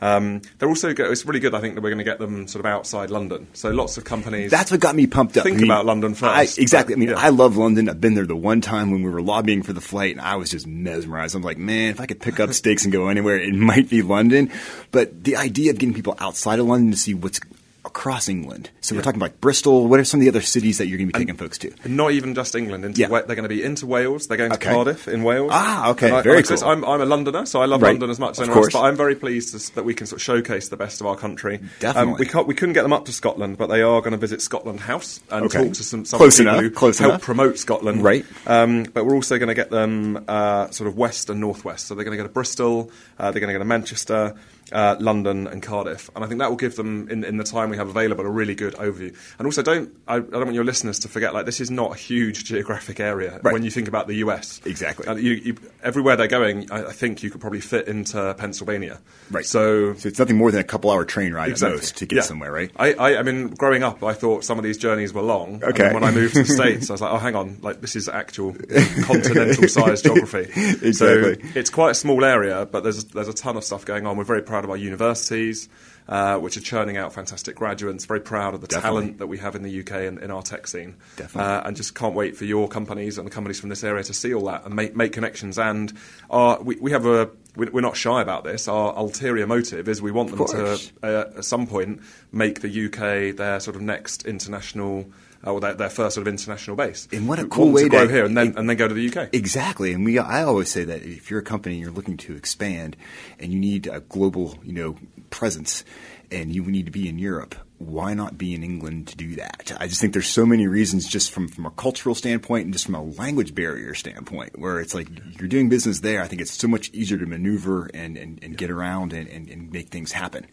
Um, 0.01 0.43
they're 0.59 0.69
also 0.69 0.93
go- 0.95 1.13
it's 1.13 1.25
really 1.25 1.39
good. 1.39 1.55
I 1.55 1.61
think 1.61 1.77
that 1.77 1.81
we're 1.81 1.91
going 1.91 1.99
to 1.99 2.05
get 2.05 2.19
them 2.19 2.49
sort 2.49 2.65
of 2.65 2.67
outside 2.67 3.09
London. 3.11 3.47
So 3.53 3.71
lots 3.71 3.97
of 3.97 4.05
companies. 4.05 4.51
That's 4.51 4.73
what 4.73 4.81
got 4.81 4.97
me 4.97 5.07
pumped 5.07 5.37
up. 5.37 5.45
Think 5.45 5.59
I 5.59 5.61
mean, 5.61 5.71
about 5.71 5.87
London 5.87 6.15
first, 6.15 6.59
I, 6.59 6.61
exactly. 6.61 6.97
I 6.97 6.99
mean, 6.99 7.11
yeah. 7.11 7.15
I 7.19 7.29
love 7.29 7.57
London. 7.57 7.89
I've 7.89 8.01
been 8.01 8.15
there 8.15 8.27
the 8.27 8.35
one 8.35 8.61
time 8.61 8.91
when 8.91 9.05
we 9.05 9.11
were 9.11 9.23
lobbying 9.23 9.63
for 9.63 9.73
the 9.73 9.81
flight, 9.81 10.11
and 10.11 10.21
I 10.21 10.35
was 10.35 10.51
just 10.51 10.67
mesmerized. 10.67 11.37
I'm 11.37 11.43
like, 11.43 11.57
man, 11.59 11.91
if 11.91 12.01
I 12.01 12.07
could 12.07 12.21
pick 12.21 12.41
up 12.41 12.53
stakes 12.55 12.83
and 12.83 12.93
go 12.93 13.07
anywhere, 13.07 13.39
it 13.39 13.55
might 13.55 13.89
be 13.89 14.03
London. 14.03 14.51
But 14.91 15.23
the 15.23 15.37
idea 15.37 15.71
of 15.71 15.79
getting 15.79 15.95
people 15.95 16.17
outside 16.19 16.59
of 16.59 16.67
London 16.67 16.91
to 16.91 16.97
see 16.97 17.15
what's 17.15 17.39
across 17.85 18.29
England. 18.29 18.71
So 18.81 18.95
we're 18.95 19.03
talking 19.03 19.21
about 19.21 19.40
Bristol. 19.40 19.88
What 19.88 19.99
are 19.99 20.05
some 20.05 20.21
of 20.21 20.23
the 20.23 20.29
other 20.29 20.40
cities 20.40 20.79
that 20.79 20.87
you're 20.87 20.99
going 20.99 21.09
to 21.11 21.12
be 21.18 21.18
taking 21.25 21.37
folks 21.37 21.59
to? 21.59 21.73
Not 21.85 22.12
even 22.12 22.35
just 22.35 22.55
England. 22.55 22.85
Into 22.85 23.01
Yeah. 23.01 23.09
Wa- 23.09 23.23
they're 23.23 23.35
going 23.35 23.49
to 23.49 23.55
be 23.55 23.62
into 23.62 23.87
Wales. 23.87 24.29
They're 24.29 24.37
going 24.37 24.51
to 24.51 24.57
Okay. 24.57 24.71
Cardiff 24.73 25.09
in 25.09 25.25
Wales. 25.25 25.51
Ah, 25.53 25.90
okay. 25.90 26.07
And 26.09 26.16
I, 26.16 26.23
Very 26.23 26.37
like 26.37 26.45
I 26.45 26.49
said, 26.55 26.61
cool. 26.61 26.68
I'm, 26.71 26.85
I'm 26.85 27.01
a 27.01 27.05
Londoner, 27.07 27.45
so 27.45 27.61
I 27.61 27.66
love 27.66 27.83
Right. 27.83 27.88
London 27.90 28.11
as 28.11 28.21
much 28.21 28.33
as 28.33 28.38
Of 28.38 28.42
anyone 28.45 28.59
else. 28.59 28.66
course. 28.66 28.81
But 28.83 28.87
I'm 28.88 28.97
very 28.97 29.16
pleased 29.16 29.53
to, 29.68 29.75
that 29.75 29.85
we 29.85 29.95
can 29.95 30.07
sort 30.07 30.18
of 30.21 30.23
showcase 30.23 30.68
the 30.68 30.77
best 30.77 31.01
of 31.01 31.09
our 31.09 31.16
country. 31.16 31.57
Um, 31.57 31.68
Definitely. 31.81 32.14
we, 32.21 32.27
can't, 32.27 32.47
we 32.47 32.55
couldn't 32.55 32.75
get 32.75 32.83
them 32.83 32.92
up 32.92 33.07
to 33.07 33.12
Scotland, 33.12 33.59
but 33.59 33.66
they 33.66 33.83
are 33.83 34.01
going 34.01 34.12
to 34.12 34.16
visit 34.18 34.40
Scotland 34.42 34.79
House 34.81 35.21
and 35.31 35.47
Okay. 35.47 35.64
talk 35.64 35.73
to 35.75 35.83
some, 35.85 36.05
some 36.05 36.18
Close 36.18 36.38
people 36.38 36.53
enough, 36.53 36.62
who 36.62 36.71
close 36.71 36.99
help 36.99 37.11
enough. 37.14 37.23
promote 37.23 37.59
Scotland. 37.59 38.05
Right. 38.05 38.25
Um, 38.47 38.85
but 38.85 39.05
we're 39.07 39.14
also 39.16 39.38
going 39.38 39.49
to 39.49 39.55
get 39.55 39.71
them 39.71 40.25
uh, 40.29 40.71
sort 40.71 40.87
of 40.88 40.97
west 40.97 41.31
and 41.31 41.40
northwest. 41.40 41.88
So 41.88 41.95
they're 41.97 42.05
going 42.05 42.16
to 42.16 42.23
go 42.23 42.29
to 42.29 42.33
Bristol. 42.33 42.90
Uh, 43.18 43.33
they're 43.33 43.40
going 43.40 43.49
to 43.49 43.55
go 43.55 43.59
to 43.59 43.64
Manchester. 43.64 44.37
Uh, 44.70 44.96
London 45.01 45.46
and 45.48 45.62
Cardiff, 45.62 46.09
and 46.14 46.25
I 46.25 46.29
think 46.29 46.38
that 46.38 46.48
will 46.48 46.57
give 46.57 46.77
them, 46.77 47.07
in, 47.11 47.25
in 47.25 47.37
the 47.37 47.44
time 47.44 47.68
we 47.68 47.77
have 47.77 47.88
available, 47.90 48.25
a 48.25 48.31
really 48.31 48.55
good 48.55 48.72
overview. 48.77 49.14
And 49.38 49.46
also, 49.46 49.61
don't 49.62 49.90
I, 50.09 50.16
I 50.16 50.20
don't 50.20 50.33
want 50.44 50.55
your 50.55 50.64
listeners 50.64 50.98
to 51.01 51.09
forget, 51.09 51.35
like 51.35 51.44
this 51.44 51.61
is 51.61 51.70
not 51.70 51.92
a 51.92 51.94
huge 51.94 52.44
geographic 52.44 52.98
area 52.98 53.38
Right. 53.42 53.53
when 53.53 53.64
you 53.64 53.70
think 53.70 53.87
about 53.88 54.07
the 54.07 54.14
US. 54.25 54.62
Exactly. 54.64 55.07
And 55.07 55.20
you, 55.20 55.33
you, 55.33 55.57
everywhere 55.83 56.16
they're 56.16 56.27
going, 56.27 56.70
I, 56.72 56.87
I 56.87 56.92
think 56.92 57.22
you 57.22 57.29
could 57.29 57.40
probably 57.42 57.61
fit 57.61 57.87
into 57.87 58.35
Pennsylvania. 58.38 58.98
Right. 59.31 59.44
So 59.44 59.92
So 59.94 60.09
it's 60.09 60.18
nothing 60.18 60.38
more 60.38 60.51
than 60.51 60.61
a 60.61 60.64
couple 60.64 60.90
hour 60.90 61.05
train 61.05 61.35
ride 61.35 61.51
Exactly. 61.51 61.75
at 61.77 61.83
most 61.83 61.96
to 61.98 62.07
get 62.07 62.16
Yeah. 62.16 62.22
somewhere, 62.22 62.51
right? 62.53 62.70
I, 62.77 62.94
I, 62.94 63.18
I 63.18 63.22
mean, 63.25 63.48
growing 63.48 63.83
up, 63.83 64.03
I 64.03 64.14
thought 64.14 64.42
some 64.44 64.57
of 64.59 64.64
these 64.64 64.79
journeys 64.79 65.12
were 65.12 65.22
long. 65.22 65.62
Okay. 65.62 65.92
when 65.92 66.03
I 66.05 66.11
moved 66.12 66.35
to 66.35 66.44
the 66.44 66.48
States, 66.48 66.88
I 66.88 66.94
was 66.94 67.03
like, 67.03 67.12
oh, 67.12 67.18
hang 67.18 67.37
on, 67.37 67.59
like 67.61 67.83
this 67.83 67.94
is 67.94 68.09
actual 68.09 68.55
continental 69.05 69.68
sized 69.68 70.05
geography. 70.05 70.51
Exactly. 70.83 70.92
So 70.92 71.59
it's 71.59 71.70
quite 71.70 71.90
a 71.90 71.94
small 71.94 72.25
area, 72.25 72.66
but 72.70 72.83
there's 72.83 73.05
there's 73.05 73.29
a 73.29 73.33
ton 73.33 73.57
of 73.57 73.64
stuff 73.64 73.85
going 73.85 74.07
on. 74.07 74.16
We're 74.16 74.25
very 74.25 74.42
proud 74.42 74.62
of 74.64 74.70
our 74.70 74.77
universities, 74.77 75.68
uh, 76.09 76.38
which 76.38 76.57
are 76.57 76.61
churning 76.61 76.96
out 76.96 77.12
fantastic 77.12 77.55
graduates. 77.57 78.05
Very 78.05 78.20
proud 78.20 78.55
of 78.55 78.61
the 78.61 78.66
Definitely. 78.66 79.01
talent 79.01 79.18
that 79.18 79.27
we 79.29 79.38
have 79.38 79.55
in 79.55 79.62
the 79.62 79.81
UK 79.81 79.92
and 80.07 80.18
in 80.18 80.31
our 80.31 80.42
tech 80.42 80.66
scene. 80.66 80.96
Definitely. 81.16 81.51
Uh, 81.51 81.62
and 81.66 81.77
just 81.77 81.94
can't 81.94 82.14
wait 82.14 82.37
for 82.37 82.44
your 82.44 82.68
companies 82.68 83.18
and 83.18 83.27
the 83.27 83.31
companies 83.31 83.61
from 83.61 83.68
this 83.68 83.85
area 83.85 84.03
to 84.05 84.12
see 84.12 84.35
all 84.35 84.44
that 84.46 84.64
and 84.64 84.75
make 84.75 84.96
make 84.96 85.12
connections. 85.12 85.59
And 85.59 85.92
our, 86.31 86.61
we 86.62 86.77
we 86.77 86.90
have 86.92 87.07
a 87.07 87.31
we- 87.57 87.68
we're 87.68 87.81
not 87.83 87.96
shy 87.96 88.20
about 88.22 88.44
this. 88.44 88.66
Our 88.68 88.94
ulterior 88.96 89.46
motive 89.46 89.88
is 89.88 90.01
we 90.03 90.11
want 90.11 90.31
them 90.37 90.46
to 90.46 90.81
uh, 91.03 91.25
at 91.37 91.44
some 91.44 91.66
point 91.66 92.01
make 92.33 92.61
the 92.61 92.87
UK 92.87 93.37
their 93.37 93.61
sort 93.61 93.77
of 93.77 93.83
next 93.83 94.25
international. 94.27 95.07
Oh, 95.44 95.55
or 95.55 95.61
their, 95.61 95.74
their 95.74 95.90
first 95.90 96.14
sort 96.14 96.26
of 96.26 96.33
international 96.33 96.76
base. 96.76 97.09
And 97.11 97.28
what 97.28 97.40
a 97.40 97.46
cool 97.46 97.72
way 97.72 97.83
to 97.85 97.88
grow 97.88 98.07
to- 98.07 98.12
here 98.12 98.24
and 98.24 98.37
then 98.37 98.55
and 98.57 98.68
then 98.70 98.76
go 98.76 98.87
to 98.87 98.94
the 98.94 99.09
UK. 99.09 99.31
Exactly, 99.33 99.92
and 99.92 100.05
we. 100.05 100.18
I 100.18 100.44
always 100.44 100.70
say 100.70 100.85
that 100.85 101.02
if 101.02 101.31
you're 101.31 101.40
a 101.40 101.44
company 101.44 101.74
and 101.74 101.83
you're 101.83 101.92
looking 101.92 102.16
to 102.18 102.37
expand, 102.37 102.96
and 103.40 103.52
you 103.52 103.59
need 103.59 103.88
a 103.88 104.00
global, 104.00 104.59
you 104.62 104.72
know, 104.72 104.96
presence, 105.31 105.85
and 106.31 106.55
you 106.55 106.62
need 106.64 106.87
to 106.87 106.92
be 106.92 107.09
in 107.09 107.18
Europe, 107.18 107.57
why 107.83 108.14
not 108.14 108.38
be 108.38 108.55
in 108.55 108.62
England 108.62 109.09
to 109.09 109.16
do 109.16 109.37
that? 109.37 109.73
I 109.79 109.87
just 109.87 110.01
think 110.01 110.12
there's 110.12 110.29
so 110.29 110.47
many 110.47 110.66
reasons, 110.66 111.07
just 111.07 111.31
from 111.31 111.49
from 111.49 111.66
a 111.66 111.71
cultural 111.71 112.14
standpoint 112.14 112.64
and 112.64 112.73
just 112.73 112.87
from 112.87 112.95
a 112.95 113.03
language 113.03 113.55
barrier 113.55 113.95
standpoint, 113.95 114.59
where 114.59 114.81
it's 114.81 114.95
like 114.95 115.09
mm-hmm. 115.09 115.31
you're 115.38 115.49
doing 115.49 115.68
business 115.68 116.01
there. 116.01 116.23
I 116.23 116.29
think 116.29 116.40
it's 116.40 116.53
so 116.53 116.68
much 116.68 116.90
easier 116.92 117.18
to 117.18 117.27
maneuver 117.27 117.90
and 117.92 118.16
and, 118.16 118.38
and 118.42 118.57
get 118.57 118.71
around 118.71 119.12
and, 119.12 119.29
and, 119.29 119.49
and 119.49 119.73
make 119.73 119.88
things 119.88 120.12
happen, 120.12 120.47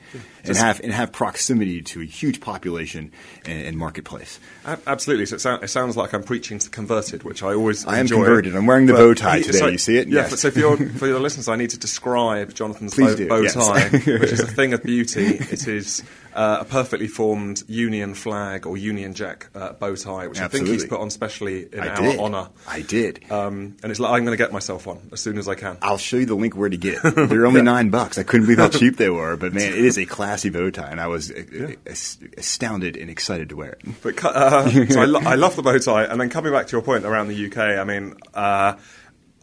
and 0.43 0.57
have 0.57 0.79
and 0.81 0.91
have 0.91 1.11
proximity 1.11 1.81
to 1.81 2.01
a 2.01 2.05
huge 2.05 2.41
population 2.41 3.11
and, 3.45 3.67
and 3.67 3.77
marketplace. 3.77 4.39
Absolutely. 4.65 5.25
So 5.25 5.35
it, 5.35 5.41
sound, 5.41 5.63
it 5.63 5.67
sounds 5.69 5.97
like 5.97 6.13
I'm 6.13 6.23
preaching 6.23 6.59
to 6.59 6.69
converted, 6.69 7.23
which 7.23 7.43
I 7.43 7.53
always 7.53 7.85
I 7.85 7.95
am 7.95 8.01
enjoy. 8.01 8.15
converted. 8.17 8.55
I'm 8.55 8.65
wearing 8.65 8.85
the 8.85 8.93
But 8.93 8.99
bow 8.99 9.13
tie 9.13 9.41
today. 9.41 9.59
so- 9.59 9.67
You 9.67 9.77
see 9.77 9.97
it? 9.97 10.07
Yeah. 10.07 10.21
Yes. 10.21 10.29
but 10.31 10.39
So 10.39 10.51
for 10.51 10.59
your 10.59 10.77
for 10.99 11.07
your 11.07 11.19
listeners, 11.19 11.47
I 11.47 11.55
need 11.55 11.71
to 11.71 11.79
describe 11.79 12.53
Jonathan's 12.53 12.93
Please 12.93 13.11
bow, 13.11 13.15
do, 13.15 13.27
bow 13.27 13.41
yes. 13.41 13.53
tie, 13.53 13.89
which 13.89 14.31
is 14.31 14.39
a 14.39 14.47
thing 14.47 14.73
of 14.73 14.83
beauty. 14.83 15.37
It 15.49 15.67
is 15.67 16.03
uh, 16.33 16.57
a 16.61 16.65
perfectly 16.65 17.07
formed 17.07 17.63
Union 17.67 18.13
flag 18.13 18.65
or 18.65 18.77
Union 18.77 19.13
Jack 19.13 19.49
uh, 19.55 19.73
bow 19.73 19.95
tie, 19.95 20.27
which 20.27 20.39
I 20.39 20.47
think 20.47 20.67
he's 20.67 20.85
put 20.85 20.99
on 20.99 21.09
specially 21.09 21.67
in 21.71 21.79
I 21.81 21.87
our 21.89 22.01
did. 22.01 22.19
honour. 22.19 22.49
I 22.67 22.81
did. 22.81 23.31
Um, 23.31 23.75
and 23.83 23.91
it's 23.91 23.99
like 23.99 24.11
I'm 24.11 24.25
going 24.25 24.37
to 24.37 24.41
get 24.43 24.51
myself 24.51 24.85
one 24.85 25.09
as 25.11 25.19
soon 25.19 25.37
as 25.37 25.47
I 25.47 25.55
can. 25.55 25.77
I'll 25.81 25.97
show 25.97 26.17
you 26.17 26.25
the 26.25 26.35
link 26.35 26.55
where 26.55 26.69
to 26.69 26.77
get 26.77 26.99
it. 27.03 27.15
They're 27.29 27.45
only 27.45 27.61
nine 27.61 27.89
bucks. 27.89 28.17
I 28.17 28.23
couldn't 28.23 28.45
believe 28.45 28.59
how 28.59 28.69
cheap 28.69 28.97
they 28.97 29.09
were, 29.09 29.35
but 29.37 29.53
man, 29.53 29.73
it 29.73 29.85
is 29.85 29.97
a 29.97 30.05
classy 30.07 30.49
bow 30.49 30.69
tie, 30.69 30.89
and 30.89 30.99
I 31.01 31.07
was 31.07 31.31
uh, 31.31 31.73
as- 31.85 32.17
astounded 32.37 32.97
and 32.97 33.09
excited 33.09 33.49
to 33.49 33.55
wear 33.55 33.71
it. 33.73 33.81
But 34.01 34.23
uh, 34.23 34.69
so 34.87 35.01
I, 35.01 35.05
lo- 35.05 35.21
I 35.25 35.35
love 35.35 35.55
the 35.55 35.61
bow 35.63 35.77
tie, 35.79 36.03
and 36.05 36.19
then 36.19 36.29
coming 36.29 36.51
back 36.51 36.67
to 36.67 36.71
your 36.73 36.81
point 36.81 37.05
around 37.05 37.27
the 37.29 37.45
UK, 37.47 37.57
I 37.57 37.83
mean, 37.83 38.15
uh, 38.33 38.73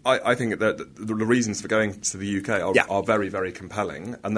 I, 0.07 0.31
I 0.33 0.35
think 0.35 0.59
that 0.61 0.79
the, 0.79 0.85
the 1.05 1.15
reasons 1.15 1.61
for 1.61 1.69
going 1.69 2.01
to 2.01 2.17
the 2.17 2.39
UK 2.39 2.49
are, 2.63 2.73
Yeah. 2.75 2.85
are 2.89 3.03
very, 3.03 3.29
very 3.29 3.51
compelling, 3.53 4.17
and 4.23 4.37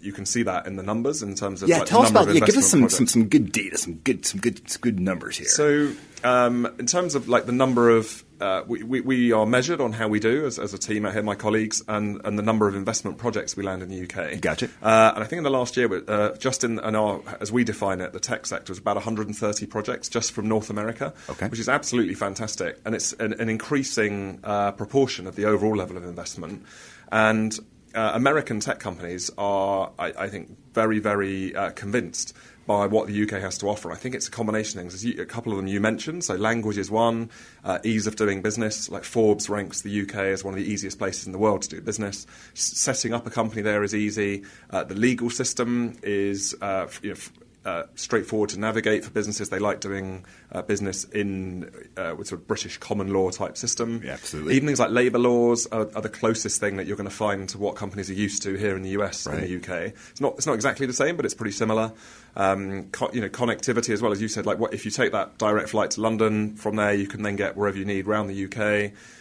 you 0.00 0.12
can 0.12 0.24
see 0.26 0.42
that 0.44 0.66
in 0.66 0.76
the 0.76 0.82
numbers 0.82 1.22
in 1.22 1.34
terms 1.34 1.62
of 1.62 1.68
Yeah, 1.68 1.78
like, 1.78 1.86
tell 1.86 2.00
the 2.00 2.04
us 2.06 2.10
about. 2.10 2.34
Yeah, 2.34 2.44
give 2.46 2.56
us 2.56 2.68
some, 2.70 2.88
some 2.88 3.06
some 3.06 3.28
good 3.28 3.52
data, 3.52 3.76
some 3.78 3.94
good 4.04 4.24
some 4.26 4.40
good 4.40 4.68
some 4.68 4.80
good 4.80 4.98
numbers 4.98 5.36
here. 5.36 5.46
So, 5.48 5.92
um, 6.24 6.66
in 6.78 6.86
terms 6.86 7.14
of 7.14 7.28
like 7.28 7.46
the 7.46 7.52
number 7.52 7.90
of, 7.90 8.24
uh, 8.40 8.62
we, 8.66 8.82
we, 8.82 9.00
we 9.00 9.32
are 9.32 9.46
measured 9.46 9.80
on 9.80 9.92
how 9.92 10.08
we 10.08 10.20
do 10.20 10.46
as, 10.46 10.58
as 10.58 10.74
a 10.74 10.78
team 10.78 11.06
out 11.06 11.12
here, 11.12 11.22
my 11.22 11.34
colleagues, 11.34 11.82
and, 11.88 12.20
and 12.24 12.38
the 12.38 12.42
number 12.42 12.68
of 12.68 12.74
investment 12.74 13.18
projects 13.18 13.56
we 13.56 13.62
land 13.62 13.82
in 13.82 13.88
the 13.88 14.02
UK. 14.02 14.40
Gotcha. 14.40 14.66
Uh, 14.82 15.12
and 15.14 15.24
I 15.24 15.26
think 15.26 15.38
in 15.38 15.44
the 15.44 15.50
last 15.50 15.76
year, 15.76 16.02
uh, 16.08 16.36
just 16.36 16.64
in, 16.64 16.78
in 16.78 16.94
our, 16.94 17.20
as 17.40 17.52
we 17.52 17.64
define 17.64 18.00
it, 18.00 18.12
the 18.12 18.20
tech 18.20 18.46
sector 18.46 18.70
was 18.72 18.78
about 18.78 18.96
130 18.96 19.66
projects 19.66 20.08
just 20.08 20.32
from 20.32 20.48
North 20.48 20.70
America, 20.70 21.12
Okay. 21.28 21.48
which 21.48 21.60
is 21.60 21.68
absolutely 21.68 22.14
fantastic, 22.14 22.80
and 22.84 22.94
it's 22.94 23.12
an, 23.14 23.34
an 23.34 23.48
increasing 23.48 24.40
uh, 24.44 24.72
proportion 24.72 25.26
of 25.26 25.36
the 25.36 25.44
overall 25.44 25.76
level 25.76 25.96
of 25.96 26.04
investment. 26.04 26.64
And 27.10 27.58
uh, 27.94 28.12
American 28.14 28.60
tech 28.60 28.78
companies 28.78 29.30
are, 29.36 29.90
I, 29.98 30.12
I 30.18 30.28
think, 30.28 30.56
very, 30.72 30.98
very 30.98 31.54
uh, 31.54 31.70
convinced 31.70 32.34
by 32.66 32.86
what 32.86 33.08
the 33.08 33.22
UK 33.22 33.40
has 33.40 33.58
to 33.58 33.68
offer. 33.68 33.90
I 33.90 33.96
think 33.96 34.14
it's 34.14 34.28
a 34.28 34.30
combination 34.30 34.78
of 34.78 34.90
things. 34.90 35.04
You, 35.04 35.20
a 35.20 35.26
couple 35.26 35.52
of 35.52 35.58
them 35.58 35.66
you 35.66 35.80
mentioned. 35.80 36.24
So 36.24 36.34
language 36.34 36.78
is 36.78 36.90
one, 36.90 37.30
uh, 37.64 37.78
ease 37.84 38.06
of 38.06 38.16
doing 38.16 38.42
business. 38.42 38.88
Like 38.90 39.04
Forbes 39.04 39.48
ranks 39.48 39.82
the 39.82 40.02
UK 40.02 40.14
as 40.16 40.44
one 40.44 40.54
of 40.54 40.60
the 40.60 40.70
easiest 40.70 40.98
places 40.98 41.26
in 41.26 41.32
the 41.32 41.38
world 41.38 41.62
to 41.62 41.68
do 41.68 41.80
business. 41.80 42.26
S- 42.52 42.78
setting 42.78 43.12
up 43.12 43.26
a 43.26 43.30
company 43.30 43.62
there 43.62 43.82
is 43.82 43.94
easy. 43.94 44.44
Uh, 44.70 44.84
the 44.84 44.94
legal 44.94 45.30
system 45.30 45.98
is 46.02 46.54
uh, 46.60 46.86
you 47.02 47.10
know, 47.10 47.14
f- 47.16 47.32
uh, 47.64 47.84
straightforward 47.94 48.50
to 48.50 48.58
navigate 48.58 49.04
for 49.04 49.10
businesses. 49.10 49.48
They 49.50 49.58
like 49.58 49.80
doing 49.80 50.24
uh, 50.50 50.62
business 50.62 51.04
in 51.04 51.70
uh, 51.96 52.14
with 52.18 52.28
sort 52.28 52.40
of 52.40 52.46
British 52.48 52.78
common 52.78 53.12
law 53.12 53.30
type 53.30 53.56
system. 53.56 54.02
Yeah, 54.04 54.12
absolutely. 54.12 54.54
Even 54.56 54.66
things 54.68 54.80
like 54.80 54.90
labour 54.90 55.18
laws 55.18 55.66
are, 55.66 55.88
are 55.94 56.02
the 56.02 56.08
closest 56.08 56.60
thing 56.60 56.76
that 56.76 56.86
you're 56.86 56.96
going 56.96 57.08
to 57.08 57.14
find 57.14 57.48
to 57.50 57.58
what 57.58 57.76
companies 57.76 58.10
are 58.10 58.14
used 58.14 58.42
to 58.42 58.54
here 58.54 58.74
in 58.76 58.82
the 58.82 58.90
US 58.90 59.26
and 59.26 59.36
Right. 59.38 59.48
the 59.48 59.56
UK. 59.56 59.92
It's 60.10 60.20
not 60.20 60.34
it's 60.36 60.46
not 60.46 60.54
exactly 60.54 60.86
the 60.86 60.92
same, 60.92 61.16
but 61.16 61.24
it's 61.24 61.34
pretty 61.34 61.52
similar. 61.52 61.92
Um, 62.34 62.84
co- 62.92 63.10
you 63.12 63.20
know, 63.20 63.28
connectivity 63.28 63.90
as 63.92 64.00
well 64.00 64.10
as 64.10 64.22
you 64.22 64.26
said. 64.28 64.46
Like, 64.46 64.58
what 64.58 64.72
if 64.72 64.84
you 64.86 64.90
take 64.90 65.12
that 65.12 65.36
direct 65.36 65.68
flight 65.68 65.90
to 65.92 66.00
London 66.00 66.56
from 66.56 66.76
there, 66.76 66.94
you 66.94 67.06
can 67.06 67.22
then 67.22 67.36
get 67.36 67.56
wherever 67.58 67.76
you 67.76 67.84
need 67.84 68.06
around 68.06 68.28
the 68.28 68.44
UK. 68.46 68.56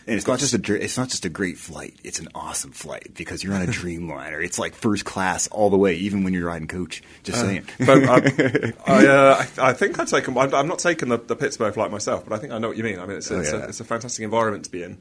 And 0.07 0.15
it's 0.17 0.25
not 0.27 0.39
just 0.39 0.53
a 0.53 0.73
it's 0.75 0.97
not 0.97 1.09
just 1.09 1.25
a 1.25 1.29
great 1.29 1.57
flight. 1.57 1.95
It's 2.03 2.19
an 2.19 2.29
awesome 2.33 2.71
flight 2.71 3.11
because 3.13 3.43
you're 3.43 3.53
on 3.53 3.61
a 3.63 3.65
Dreamliner. 3.67 4.43
It's 4.43 4.57
like 4.57 4.73
first 4.75 5.03
class 5.05 5.47
all 5.49 5.69
the 5.69 5.77
way, 5.77 5.95
even 5.95 6.23
when 6.23 6.33
you're 6.33 6.47
riding 6.47 6.67
coach. 6.69 7.03
Just 7.23 7.41
saying. 7.41 7.65
But 7.85 8.30
I, 8.87 9.07
uh, 9.07 9.45
I, 9.57 9.69
I 9.69 9.73
think 9.73 9.99
I've 9.99 10.09
taken. 10.09 10.37
I'm, 10.37 10.53
I'm 10.53 10.67
not 10.67 10.79
taking 10.79 11.09
the, 11.09 11.17
the 11.17 11.35
Pittsburgh 11.35 11.73
flight 11.73 11.91
myself, 11.91 12.25
but 12.27 12.33
I 12.35 12.39
think 12.39 12.53
I 12.53 12.57
know 12.57 12.69
what 12.69 12.77
you 12.77 12.83
mean. 12.83 12.99
I 12.99 13.05
mean, 13.05 13.17
it's, 13.17 13.31
Oh, 13.31 13.39
it's, 13.39 13.51
yeah. 13.51 13.65
a, 13.65 13.67
it's 13.67 13.79
a 13.79 13.83
fantastic 13.83 14.23
environment 14.23 14.65
to 14.65 14.71
be 14.71 14.83
in. 14.83 14.97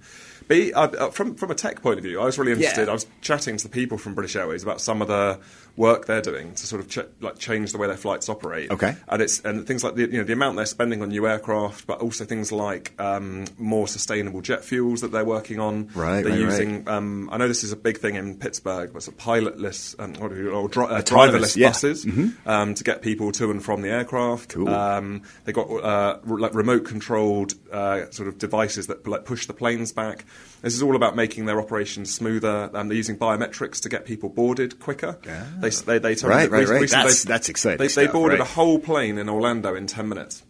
B, 0.49 0.73
uh, 0.73 0.89
uh, 0.89 1.11
from 1.11 1.37
from 1.37 1.51
a 1.51 1.55
tech 1.55 1.81
point 1.83 1.99
of 1.99 2.05
view, 2.05 2.21
I 2.21 2.25
was 2.25 2.39
really 2.39 2.53
interested. 2.53 2.87
Yeah. 2.87 2.91
I 2.91 2.93
was 2.93 3.07
chatting 3.21 3.57
to 3.57 3.63
the 3.65 3.71
people 3.71 3.99
from 3.99 4.15
British 4.15 4.35
Airways 4.37 4.63
about 4.63 4.81
some 4.81 5.01
of 5.01 5.09
the 5.09 5.39
work 5.81 6.05
they're 6.07 6.21
doing 6.21 6.55
to 6.55 6.67
sort 6.67 6.83
of 6.83 6.89
ch- 6.89 7.09
like 7.21 7.39
change 7.39 7.73
the 7.73 7.79
way 7.79 7.87
their 7.87 7.97
flights 7.97 8.29
operate. 8.29 8.71
Okay. 8.71 8.95
and 9.09 9.23
it's 9.23 9.41
and 9.41 9.67
things 9.67 9.83
like 9.83 9.95
the 9.95 10.03
you 10.03 10.19
know 10.19 10.25
the 10.25 10.35
amount 10.35 10.57
they're 10.57 10.67
spending 10.67 11.03
on 11.03 11.09
new 11.09 11.27
aircraft, 11.27 11.87
but 11.87 12.01
also 12.01 12.25
things 12.25 12.53
like 12.53 12.93
um, 13.01 13.47
more 13.59 13.89
sustainable 13.89 14.43
jet 14.43 14.63
fuels 14.63 15.01
that 15.01 15.11
they're 15.11 15.25
working 15.25 15.59
on. 15.59 15.89
Right, 15.95 16.23
they're 16.23 16.33
right, 16.33 16.39
right. 16.39 16.39
using. 16.39 16.89
Um, 16.89 17.31
I 17.33 17.39
know 17.39 17.49
this 17.49 17.65
is 17.65 17.73
a 17.73 17.77
big 17.77 17.99
thing 17.99 18.15
in 18.17 18.37
Pittsburgh, 18.37 18.93
but 18.93 19.03
sort 19.03 19.17
of 19.17 19.25
pilotless 19.25 19.99
um, 19.99 20.13
what 20.15 20.33
you, 20.33 20.51
or 20.51 20.69
dri- 20.69 20.85
uh, 20.85 21.01
driverless 21.01 21.57
yeah. 21.57 21.69
buses 21.69 22.07
um, 22.47 22.75
to 22.75 22.85
get 22.85 23.01
people 23.01 23.33
to 23.33 23.51
and 23.51 23.65
from 23.65 23.81
the 23.81 23.89
aircraft. 23.89 24.51
Cool. 24.51 24.69
Um, 24.69 25.23
they 25.45 25.53
got 25.53 25.69
uh, 25.69 26.19
re- 26.25 26.43
like 26.43 26.55
remote 26.55 26.85
controlled 26.85 27.55
uh, 27.73 28.11
sort 28.11 28.29
of 28.29 28.37
devices 28.39 28.87
that 28.89 29.07
like 29.09 29.25
push 29.25 29.47
the 29.47 29.55
planes 29.55 29.93
back. 29.93 30.27
This 30.61 30.75
is 30.75 30.83
all 30.83 30.95
about 30.95 31.17
making 31.17 31.47
their 31.47 31.59
operations 31.59 32.13
smoother. 32.13 32.69
They're 32.71 32.93
using 32.93 33.17
biometrics 33.17 33.81
to 33.83 33.89
get 33.89 34.05
people 34.05 34.29
boarded 34.29 34.79
quicker. 34.79 35.19
They 35.59 35.70
they, 35.71 35.99
they 35.99 36.15
told 36.15 36.31
me 36.31 36.37
Right, 36.37 36.51
that 36.51 36.51
right, 36.51 36.61
recently 36.61 36.81
right. 36.83 36.91
That's- 36.91 37.25
they- 37.25 37.29
that's 37.29 37.49
exciting 37.49 37.79
They, 37.79 37.89
they 37.89 38.07
boarded 38.07 38.39
right. 38.41 38.49
a 38.49 38.51
whole 38.53 38.79
plane 38.79 39.19
in 39.19 39.29
Orlando 39.29 39.75
in 39.75 39.87
ten 39.87 40.09
minutes. 40.09 40.43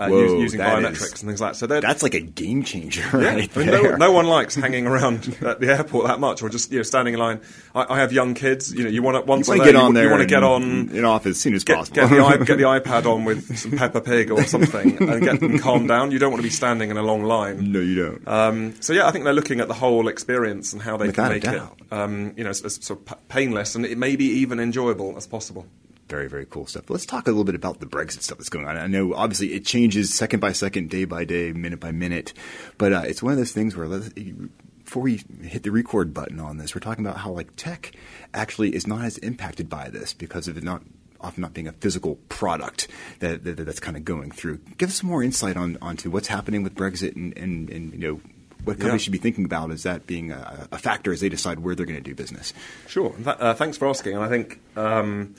Uh, 0.00 0.08
Whoa, 0.08 0.24
us- 0.24 0.40
using 0.40 0.60
biometrics 0.60 1.02
is- 1.14 1.22
and 1.22 1.28
things 1.28 1.40
like 1.42 1.52
that. 1.52 1.56
So 1.58 1.66
That's 1.66 2.02
like 2.02 2.14
a 2.14 2.20
game 2.20 2.62
changer, 2.62 3.02
yeah, 3.02 3.34
right 3.34 3.56
I 3.56 3.58
mean, 3.58 3.66
no, 3.66 3.96
no 3.96 4.12
one 4.12 4.26
likes 4.26 4.54
hanging 4.54 4.86
around 4.86 5.36
at 5.42 5.60
the 5.60 5.68
airport 5.68 6.06
that 6.06 6.18
much, 6.18 6.42
or 6.42 6.48
just 6.48 6.72
you 6.72 6.78
know 6.78 6.82
standing 6.82 7.12
in 7.14 7.20
line. 7.20 7.40
I, 7.74 7.94
I 7.94 7.98
have 7.98 8.10
young 8.10 8.32
kids. 8.32 8.72
You 8.72 8.84
know, 8.84 8.90
you 8.90 9.02
want 9.02 9.16
to 9.18 9.22
once 9.22 9.46
you 9.46 9.52
want 9.52 9.64
they're 9.64 9.72
to 9.72 9.72
get 9.72 9.82
on 9.82 9.88
you, 9.88 9.94
there. 9.94 10.04
You 10.04 10.10
want 10.10 10.22
to 10.22 10.26
get 10.26 10.42
on 10.42 10.62
and 10.62 11.04
off 11.04 11.26
as 11.26 11.38
soon 11.38 11.54
as 11.54 11.64
get, 11.64 11.76
possible. 11.76 11.96
get, 11.96 12.08
the, 12.38 12.44
get 12.46 12.56
the 12.56 12.62
iPad 12.80 13.04
on 13.04 13.26
with 13.26 13.58
some 13.58 13.72
Peppa 13.72 14.00
Pig 14.00 14.30
or 14.30 14.42
something 14.44 14.96
and 15.06 15.22
get 15.22 15.40
them 15.40 15.58
calmed 15.58 15.88
down. 15.88 16.10
You 16.10 16.18
don't 16.18 16.30
want 16.30 16.40
to 16.40 16.48
be 16.48 16.50
standing 16.50 16.90
in 16.90 16.96
a 16.96 17.02
long 17.02 17.22
line. 17.24 17.70
no, 17.70 17.80
you 17.80 18.02
don't. 18.02 18.26
Um, 18.26 18.74
so 18.80 18.94
yeah, 18.94 19.06
I 19.06 19.10
think 19.10 19.24
they're 19.24 19.34
looking 19.34 19.60
at 19.60 19.68
the 19.68 19.74
whole 19.74 20.08
experience 20.08 20.72
and 20.72 20.80
how 20.80 20.96
they 20.96 21.08
Without 21.08 21.30
can 21.30 21.32
make 21.32 21.44
it, 21.44 21.92
um, 21.92 22.32
you 22.36 22.44
know, 22.44 22.50
as, 22.50 22.62
as 22.64 22.82
sort 22.82 23.00
of 23.10 23.28
painless 23.28 23.74
and 23.74 23.84
it 23.84 23.98
may 23.98 24.16
be 24.16 24.24
even 24.26 24.60
enjoyable 24.60 25.14
as 25.16 25.26
possible. 25.26 25.66
Very, 26.10 26.28
very 26.28 26.44
cool 26.44 26.66
stuff. 26.66 26.90
Let's 26.90 27.06
talk 27.06 27.26
a 27.28 27.30
little 27.30 27.44
bit 27.44 27.54
about 27.54 27.78
the 27.80 27.86
Brexit 27.86 28.22
stuff 28.22 28.38
that's 28.38 28.48
going 28.48 28.66
on. 28.66 28.76
I 28.76 28.86
know, 28.88 29.14
obviously, 29.14 29.54
it 29.54 29.64
changes 29.64 30.12
second 30.12 30.40
by 30.40 30.50
second, 30.52 30.90
day 30.90 31.04
by 31.04 31.24
day, 31.24 31.52
minute 31.52 31.78
by 31.80 31.92
minute, 31.92 32.32
but 32.78 32.92
uh, 32.92 33.02
it's 33.06 33.22
one 33.22 33.32
of 33.32 33.38
those 33.38 33.52
things 33.52 33.76
where 33.76 33.86
let's, 33.86 34.08
before 34.08 35.02
we 35.04 35.22
hit 35.42 35.62
the 35.62 35.70
record 35.70 36.12
button 36.12 36.40
on 36.40 36.58
this, 36.58 36.74
we're 36.74 36.80
talking 36.80 37.06
about 37.06 37.18
how 37.18 37.30
like 37.30 37.54
tech 37.54 37.92
actually 38.34 38.74
is 38.74 38.88
not 38.88 39.04
as 39.04 39.18
impacted 39.18 39.68
by 39.70 39.88
this 39.88 40.12
because 40.12 40.48
of 40.48 40.56
it 40.58 40.64
not 40.64 40.82
often 41.20 41.42
not 41.42 41.52
being 41.54 41.68
a 41.68 41.72
physical 41.72 42.16
product 42.28 42.88
that, 43.20 43.44
that 43.44 43.58
that's 43.58 43.78
kind 43.78 43.96
of 43.96 44.04
going 44.04 44.32
through. 44.32 44.58
Give 44.78 44.88
us 44.88 44.96
some 44.96 45.10
more 45.10 45.22
insight 45.22 45.56
on 45.56 45.78
onto 45.80 46.10
what's 46.10 46.26
happening 46.28 46.64
with 46.64 46.74
Brexit 46.74 47.14
and, 47.14 47.36
and, 47.38 47.70
and 47.70 47.92
you 47.92 47.98
know 47.98 48.20
what 48.64 48.78
companies 48.78 49.02
Yeah. 49.02 49.04
should 49.04 49.12
be 49.12 49.18
thinking 49.18 49.44
about 49.44 49.70
is 49.70 49.84
that 49.84 50.06
being 50.06 50.32
a, 50.32 50.66
a 50.72 50.78
factor 50.78 51.12
as 51.12 51.20
they 51.20 51.28
decide 51.28 51.60
where 51.60 51.74
they're 51.74 51.86
going 51.86 52.02
to 52.02 52.10
do 52.10 52.14
business. 52.16 52.52
Sure. 52.88 53.14
Uh, 53.24 53.54
thanks 53.54 53.76
for 53.78 53.86
asking. 53.88 54.14
And 54.16 54.24
I 54.24 54.28
think 54.28 54.60
um, 54.76 55.34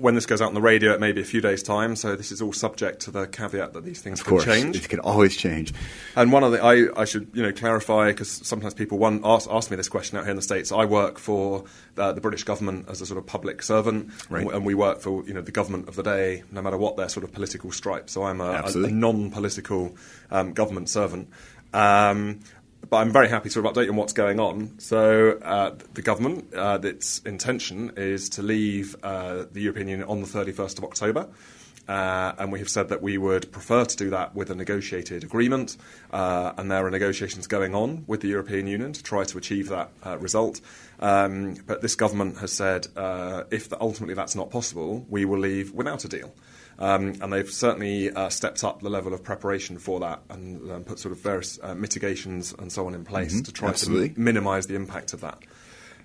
when 0.00 0.14
this 0.14 0.26
goes 0.26 0.40
out 0.40 0.48
on 0.48 0.54
the 0.54 0.60
radio, 0.60 0.92
it 0.92 1.00
may 1.00 1.12
be 1.12 1.20
a 1.20 1.24
few 1.24 1.40
days' 1.40 1.62
time. 1.62 1.94
So 1.94 2.16
this 2.16 2.32
is 2.32 2.40
all 2.40 2.52
subject 2.52 3.00
to 3.02 3.10
the 3.10 3.26
caveat 3.26 3.74
that 3.74 3.84
these 3.84 4.00
things 4.00 4.20
Of 4.20 4.26
can 4.26 4.30
course, 4.36 4.44
change. 4.44 4.76
it 4.76 4.88
can 4.88 5.00
always 5.00 5.36
change. 5.36 5.74
And 6.16 6.32
one 6.32 6.42
of 6.42 6.52
the 6.52 6.62
I, 6.62 6.86
I 7.00 7.04
should 7.04 7.28
you 7.34 7.42
know 7.42 7.52
clarify 7.52 8.08
because 8.08 8.30
sometimes 8.30 8.74
people 8.74 8.98
one 8.98 9.20
ask, 9.24 9.48
ask 9.50 9.70
me 9.70 9.76
this 9.76 9.88
question 9.88 10.16
out 10.18 10.24
here 10.24 10.30
in 10.30 10.36
the 10.36 10.42
states. 10.42 10.72
I 10.72 10.84
work 10.86 11.18
for 11.18 11.64
uh, 11.98 12.12
the 12.12 12.20
British 12.20 12.44
government 12.44 12.86
as 12.88 13.00
a 13.00 13.06
sort 13.06 13.18
of 13.18 13.26
public 13.26 13.62
servant, 13.62 14.10
Right. 14.30 14.42
and, 14.44 14.50
and 14.52 14.66
we 14.66 14.74
work 14.74 15.00
for 15.00 15.24
you 15.26 15.34
know 15.34 15.42
the 15.42 15.52
government 15.52 15.88
of 15.88 15.96
the 15.96 16.02
day, 16.02 16.42
no 16.50 16.62
matter 16.62 16.76
what 16.78 16.96
their 16.96 17.08
sort 17.08 17.24
of 17.24 17.32
political 17.32 17.70
stripe. 17.70 18.08
So 18.08 18.22
I'm 18.24 18.40
a, 18.40 18.62
a, 18.66 18.84
a 18.84 18.90
non-political 18.90 19.94
um, 20.30 20.52
government 20.54 20.88
servant. 20.88 21.28
Um, 21.72 22.40
but 22.90 22.96
I'm 22.96 23.12
very 23.12 23.28
happy 23.28 23.48
to 23.50 23.62
update 23.62 23.84
you 23.84 23.90
on 23.92 23.96
what's 23.96 24.12
going 24.12 24.40
on. 24.40 24.78
So 24.80 25.38
uh, 25.42 25.76
the 25.94 26.02
government, 26.02 26.52
uh, 26.52 26.80
its 26.82 27.20
intention 27.20 27.92
is 27.96 28.28
to 28.30 28.42
leave 28.42 28.96
uh, 29.04 29.44
the 29.50 29.60
European 29.60 29.86
Union 29.88 30.08
on 30.08 30.20
the 30.20 30.26
31st 30.26 30.78
of 30.78 30.84
October. 30.84 31.28
Uh, 31.88 32.34
and 32.38 32.52
we 32.52 32.58
have 32.58 32.68
said 32.68 32.88
that 32.88 33.00
we 33.00 33.16
would 33.16 33.50
prefer 33.52 33.84
to 33.84 33.96
do 33.96 34.10
that 34.10 34.34
with 34.34 34.50
a 34.50 34.54
negotiated 34.54 35.24
agreement, 35.24 35.76
uh, 36.12 36.52
and 36.56 36.70
there 36.70 36.86
are 36.86 36.90
negotiations 36.90 37.46
going 37.46 37.74
on 37.74 38.04
with 38.06 38.20
the 38.20 38.28
European 38.28 38.66
Union 38.66 38.92
to 38.92 39.02
try 39.02 39.24
to 39.24 39.38
achieve 39.38 39.68
that 39.68 39.90
uh, 40.04 40.16
result. 40.18 40.60
Um, 41.00 41.56
but 41.66 41.82
this 41.82 41.96
government 41.96 42.38
has 42.38 42.52
said 42.52 42.86
if 43.50 43.68
the, 43.68 43.76
ultimately 43.80 44.14
that's 44.14 44.36
not 44.36 44.50
possible, 44.50 45.04
we 45.08 45.24
will 45.24 45.38
leave 45.38 45.72
without 45.72 46.04
a 46.04 46.08
deal. 46.08 46.32
Um, 46.80 47.14
and 47.20 47.30
they've 47.30 47.50
certainly 47.50 48.10
uh, 48.10 48.30
stepped 48.30 48.64
up 48.64 48.80
the 48.80 48.88
level 48.88 49.12
of 49.12 49.22
preparation 49.22 49.78
for 49.78 50.00
that 50.00 50.22
and 50.30 50.86
put 50.86 50.98
sort 50.98 51.12
of 51.12 51.20
various 51.20 51.58
uh, 51.62 51.74
mitigations 51.74 52.54
and 52.58 52.72
so 52.72 52.86
on 52.86 52.94
in 52.94 53.04
place 53.04 53.42
to 53.42 53.52
try 53.52 53.68
absolutely. 53.68 54.08
to 54.10 54.20
minimise 54.20 54.66
the 54.66 54.76
impact 54.76 55.12
of 55.12 55.20
that. 55.20 55.38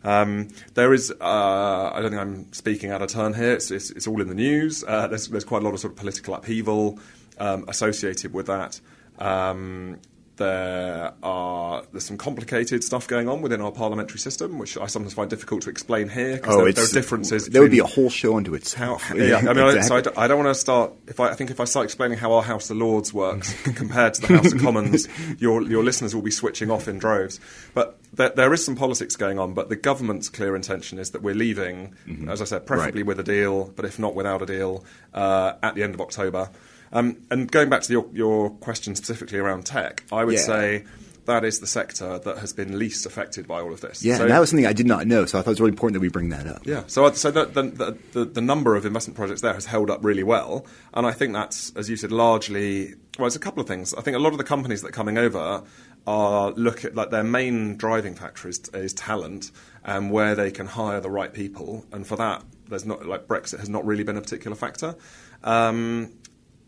Um, 0.03 0.49
there 0.73 0.93
is, 0.93 1.11
uh, 1.11 1.91
I 1.93 2.01
don't 2.01 2.11
think 2.11 2.21
I'm 2.21 2.53
speaking 2.53 2.91
out 2.91 3.01
of 3.01 3.09
turn 3.09 3.33
here. 3.33 3.53
It's, 3.53 3.71
it's, 3.71 3.89
it's 3.89 4.05
all 4.05 4.21
in 4.21 4.27
the 4.27 4.35
news. 4.35 4.83
Uh, 4.85 5.07
there's, 5.07 5.29
there's 5.29 5.45
quite 5.45 5.61
a 5.61 5.65
lot 5.65 5.73
of 5.73 5.79
sort 5.79 5.93
of 5.93 5.97
political 5.97 6.35
upheaval 6.35 6.99
um, 7.39 7.65
associated 7.69 8.33
with 8.33 8.47
that. 8.47 8.79
Um, 9.17 9.99
there 10.37 11.13
are 11.23 11.83
there's 11.91 12.05
some 12.05 12.17
complicated 12.17 12.83
stuff 12.83 13.07
going 13.07 13.27
on 13.29 13.41
within 13.41 13.61
our 13.61 13.71
parliamentary 13.71 14.19
system, 14.19 14.57
which 14.59 14.77
I 14.77 14.87
sometimes 14.87 15.13
find 15.13 15.29
difficult 15.29 15.61
to 15.63 15.69
explain 15.69 16.09
here 16.09 16.35
because 16.35 16.55
Oh, 16.55 16.63
there, 16.63 16.73
there 16.73 16.83
are 16.83 16.87
differences. 16.87 17.47
There 17.47 17.61
would 17.61 17.71
be 17.71 17.79
a 17.79 17.85
whole 17.85 18.09
show 18.09 18.35
unto 18.37 18.51
how, 18.51 18.55
itself. 18.57 19.11
yeah, 19.15 19.37
I 19.37 19.53
mean, 19.53 19.59
I- 19.63 19.81
so 19.81 19.95
I 19.95 20.01
don't, 20.01 20.17
I 20.17 20.27
don't 20.27 20.43
want 20.43 20.53
to 20.53 20.59
start. 20.59 20.91
If 21.07 21.19
I, 21.19 21.29
I 21.29 21.33
think 21.35 21.51
if 21.51 21.59
I 21.59 21.65
start 21.65 21.85
explaining 21.85 22.17
how 22.17 22.33
our 22.33 22.43
House 22.43 22.69
of 22.69 22.77
Lords 22.77 23.13
works 23.13 23.53
compared 23.75 24.13
to 24.15 24.21
the 24.21 24.37
House 24.37 24.53
of 24.53 24.61
Commons, 24.61 25.07
your 25.39 25.61
your 25.61 25.83
listeners 25.83 26.13
will 26.13 26.21
be 26.21 26.31
switching 26.31 26.69
off 26.71 26.87
in 26.87 26.99
droves. 26.99 27.39
But 27.73 27.97
there, 28.13 28.29
there 28.29 28.53
is 28.53 28.63
some 28.63 28.75
politics 28.75 29.15
going 29.15 29.39
on. 29.39 29.53
But 29.53 29.69
the 29.69 29.75
government's 29.75 30.29
clear 30.29 30.55
intention 30.55 30.99
is 30.99 31.11
that 31.11 31.21
we're 31.21 31.35
leaving, 31.35 31.93
as 32.27 32.41
I 32.41 32.45
said, 32.45 32.65
preferably 32.65 33.01
Mm-hmm. 33.01 33.09
Right. 33.09 33.17
with 33.17 33.19
a 33.19 33.23
deal, 33.23 33.65
but 33.75 33.85
if 33.85 33.99
not 33.99 34.15
without 34.15 34.41
a 34.41 34.45
deal, 34.45 34.85
uh, 35.13 35.53
at 35.63 35.75
the 35.75 35.83
end 35.83 35.93
of 35.95 36.01
October. 36.01 36.49
Um, 36.93 37.17
and 37.31 37.51
going 37.51 37.69
back 37.69 37.81
to 37.83 37.91
your, 37.91 38.05
your 38.13 38.49
question 38.51 38.95
specifically 38.95 39.39
around 39.39 39.65
tech, 39.65 40.03
I 40.11 40.23
would 40.23 40.35
Yeah. 40.35 40.39
say 40.41 40.83
that 41.25 41.43
is 41.43 41.59
the 41.59 41.65
sector 41.65 42.19
that 42.19 42.37
has 42.37 42.53
been 42.53 42.77
least 42.77 43.07
affected 43.07 43.47
by 43.47 43.59
all 43.59 43.73
of 43.73 43.81
this. 43.81 44.03
yeah, 44.05 44.17
So- 44.17 44.23
and 44.23 44.31
that 44.31 44.37
was 44.39 44.51
something 44.51 44.67
I 44.67 44.73
did 44.73 44.85
not 44.85 45.07
know, 45.07 45.25
so 45.25 45.39
I 45.39 45.41
thought 45.41 45.47
it 45.49 45.53
was 45.53 45.59
really 45.61 45.71
important 45.71 45.95
that 45.95 45.99
we 46.01 46.07
bring 46.09 46.29
that 46.29 46.45
up. 46.45 46.61
yeah, 46.65 46.83
so 46.85 47.11
so 47.13 47.31
the, 47.31 47.45
the, 47.45 47.97
the, 48.13 48.25
the 48.25 48.41
number 48.41 48.75
of 48.75 48.85
investment 48.85 49.17
projects 49.17 49.41
there 49.41 49.53
has 49.55 49.65
held 49.65 49.89
up 49.89 50.05
really 50.05 50.21
well, 50.21 50.67
and 50.93 51.07
I 51.07 51.11
think 51.13 51.33
that's, 51.33 51.71
as 51.75 51.89
you 51.89 51.97
said, 51.97 52.11
largely 52.11 52.93
well. 53.17 53.25
It's 53.25 53.35
a 53.35 53.39
couple 53.39 53.59
of 53.59 53.67
things. 53.67 53.93
I 53.95 54.01
think 54.01 54.15
a 54.15 54.19
lot 54.19 54.33
of 54.33 54.37
the 54.37 54.43
companies 54.43 54.83
that 54.83 54.89
are 54.89 54.91
coming 54.91 55.17
over 55.17 55.63
are 56.05 56.51
look 56.51 56.85
at 56.85 56.93
like 56.93 57.09
their 57.09 57.23
main 57.23 57.75
driving 57.75 58.13
factor 58.13 58.47
is, 58.47 58.59
is 58.75 58.93
talent 58.93 59.49
and 59.83 60.11
where 60.11 60.35
they 60.35 60.51
can 60.51 60.67
hire 60.67 61.01
the 61.01 61.09
right 61.09 61.33
people, 61.33 61.85
and 61.91 62.05
for 62.05 62.17
that, 62.17 62.43
there's 62.69 62.85
not 62.85 63.03
like 63.07 63.27
Brexit 63.27 63.59
has 63.61 63.69
not 63.69 63.83
really 63.83 64.03
been 64.03 64.17
a 64.17 64.21
particular 64.21 64.55
factor. 64.55 64.95
Um, 65.43 66.11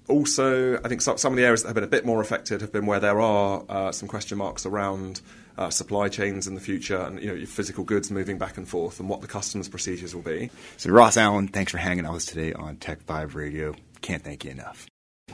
also, 0.07 0.77
I 0.77 0.87
think 0.87 1.01
some, 1.01 1.17
some 1.17 1.33
of 1.33 1.37
the 1.37 1.43
areas 1.43 1.63
that 1.63 1.69
have 1.69 1.75
been 1.75 1.83
a 1.83 1.87
bit 1.87 2.05
more 2.05 2.21
affected 2.21 2.61
have 2.61 2.71
been 2.71 2.85
where 2.85 2.99
there 2.99 3.19
are 3.19 3.63
uh, 3.67 3.91
some 3.91 4.07
question 4.07 4.37
marks 4.37 4.65
around 4.65 5.21
uh, 5.57 5.69
supply 5.69 6.07
chains 6.07 6.47
in 6.47 6.55
the 6.55 6.61
future 6.61 6.97
and 6.97 7.19
you 7.19 7.27
know, 7.27 7.33
your 7.33 7.47
physical 7.47 7.83
goods 7.83 8.11
moving 8.11 8.37
back 8.37 8.57
and 8.57 8.67
forth 8.67 8.99
and 8.99 9.09
what 9.09 9.21
the 9.21 9.27
customs 9.27 9.67
procedures 9.67 10.13
will 10.15 10.21
be. 10.21 10.49
So, 10.77 10.91
Ross 10.91 11.17
Allen, 11.17 11.47
thanks 11.47 11.71
for 11.71 11.77
hanging 11.77 12.05
out 12.05 12.13
with 12.13 12.23
us 12.23 12.25
today 12.25 12.53
on 12.53 12.77
Tech 12.77 13.05
Vibe 13.05 13.35
Radio. 13.35 13.75
Can't 14.01 14.23
thank 14.23 14.45
you 14.45 14.51
enough. 14.51 14.87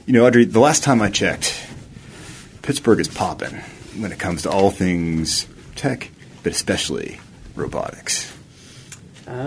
You 0.06 0.14
know, 0.14 0.26
Audrey, 0.26 0.46
the 0.46 0.60
last 0.60 0.84
time 0.84 1.02
I 1.02 1.10
checked, 1.10 1.68
Pittsburgh 2.62 3.00
is 3.00 3.08
popping 3.08 3.56
when 3.98 4.12
it 4.12 4.20
comes 4.20 4.44
to 4.44 4.50
all 4.50 4.72
things 4.72 5.48
tech, 5.76 6.10
but 6.42 6.52
especially 6.52 7.20
robotics. 7.56 8.36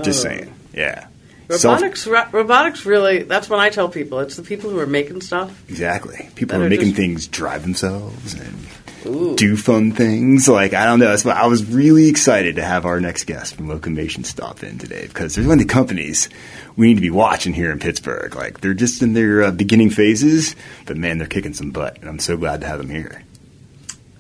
Just 0.03 0.23
saying. 0.23 0.55
Yeah. 0.73 1.09
Self- 1.49 1.63
Robotics, 1.81 2.07
ro- 2.09 2.25
robotics 2.33 2.85
really, 2.87 3.23
that's 3.23 3.49
what 3.49 3.61
I 3.61 3.71
tell 3.71 3.89
people. 3.89 4.19
It's 4.21 4.35
the 4.37 4.43
people 4.43 4.69
who 4.71 4.79
are 4.81 4.87
making 4.87 5.21
stuff. 5.21 5.63
Exactly. 5.69 6.29
People 6.35 6.59
That 6.59 6.63
are 6.65 6.67
are 6.67 6.71
making 6.71 6.87
just- 6.89 6.97
things 6.97 7.27
drive 7.29 7.63
themselves 7.63 8.35
and 8.35 9.37
do 9.37 9.57
fun 9.57 9.93
things. 9.93 10.49
Like 10.49 10.75
I 10.75 10.85
don't 10.85 10.99
know. 10.99 11.07
That's 11.09 11.25
why 11.25 11.33
I 11.35 11.47
was 11.47 11.65
really 11.65 12.09
excited 12.09 12.57
to 12.57 12.65
have 12.65 12.85
our 12.85 13.01
next 13.01 13.25
guest 13.25 13.55
from 13.55 13.69
Locomation 13.69 14.27
stop 14.27 14.65
in 14.65 14.79
today 14.79 15.07
because 15.07 15.37
there's 15.37 15.47
one 15.47 15.61
of 15.61 15.67
the 15.69 15.73
companies 15.73 16.29
we 16.77 16.89
need 16.89 16.95
to 16.97 17.01
be 17.01 17.11
watching 17.11 17.53
here 17.53 17.71
in 17.71 17.79
Pittsburgh. 17.79 18.35
Like 18.35 18.61
they're 18.61 18.75
just 18.75 19.01
in 19.03 19.13
their 19.13 19.45
uh, 19.45 19.51
beginning 19.53 19.91
phases, 19.91 20.57
but 20.87 20.97
man, 20.97 21.19
they're 21.19 21.29
kicking 21.29 21.55
some 21.55 21.71
butt, 21.71 21.99
and 22.01 22.09
I'm 22.09 22.19
so 22.19 22.37
glad 22.37 22.63
to 22.63 22.67
have 22.67 22.79
them 22.79 22.91
here. 22.91 23.23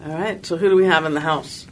All 0.06 0.12
right, 0.14 0.46
so 0.46 0.56
who 0.56 0.68
do 0.68 0.76
we 0.76 0.84
have 0.84 1.04
in 1.04 1.14
the 1.14 1.20
house? 1.20 1.66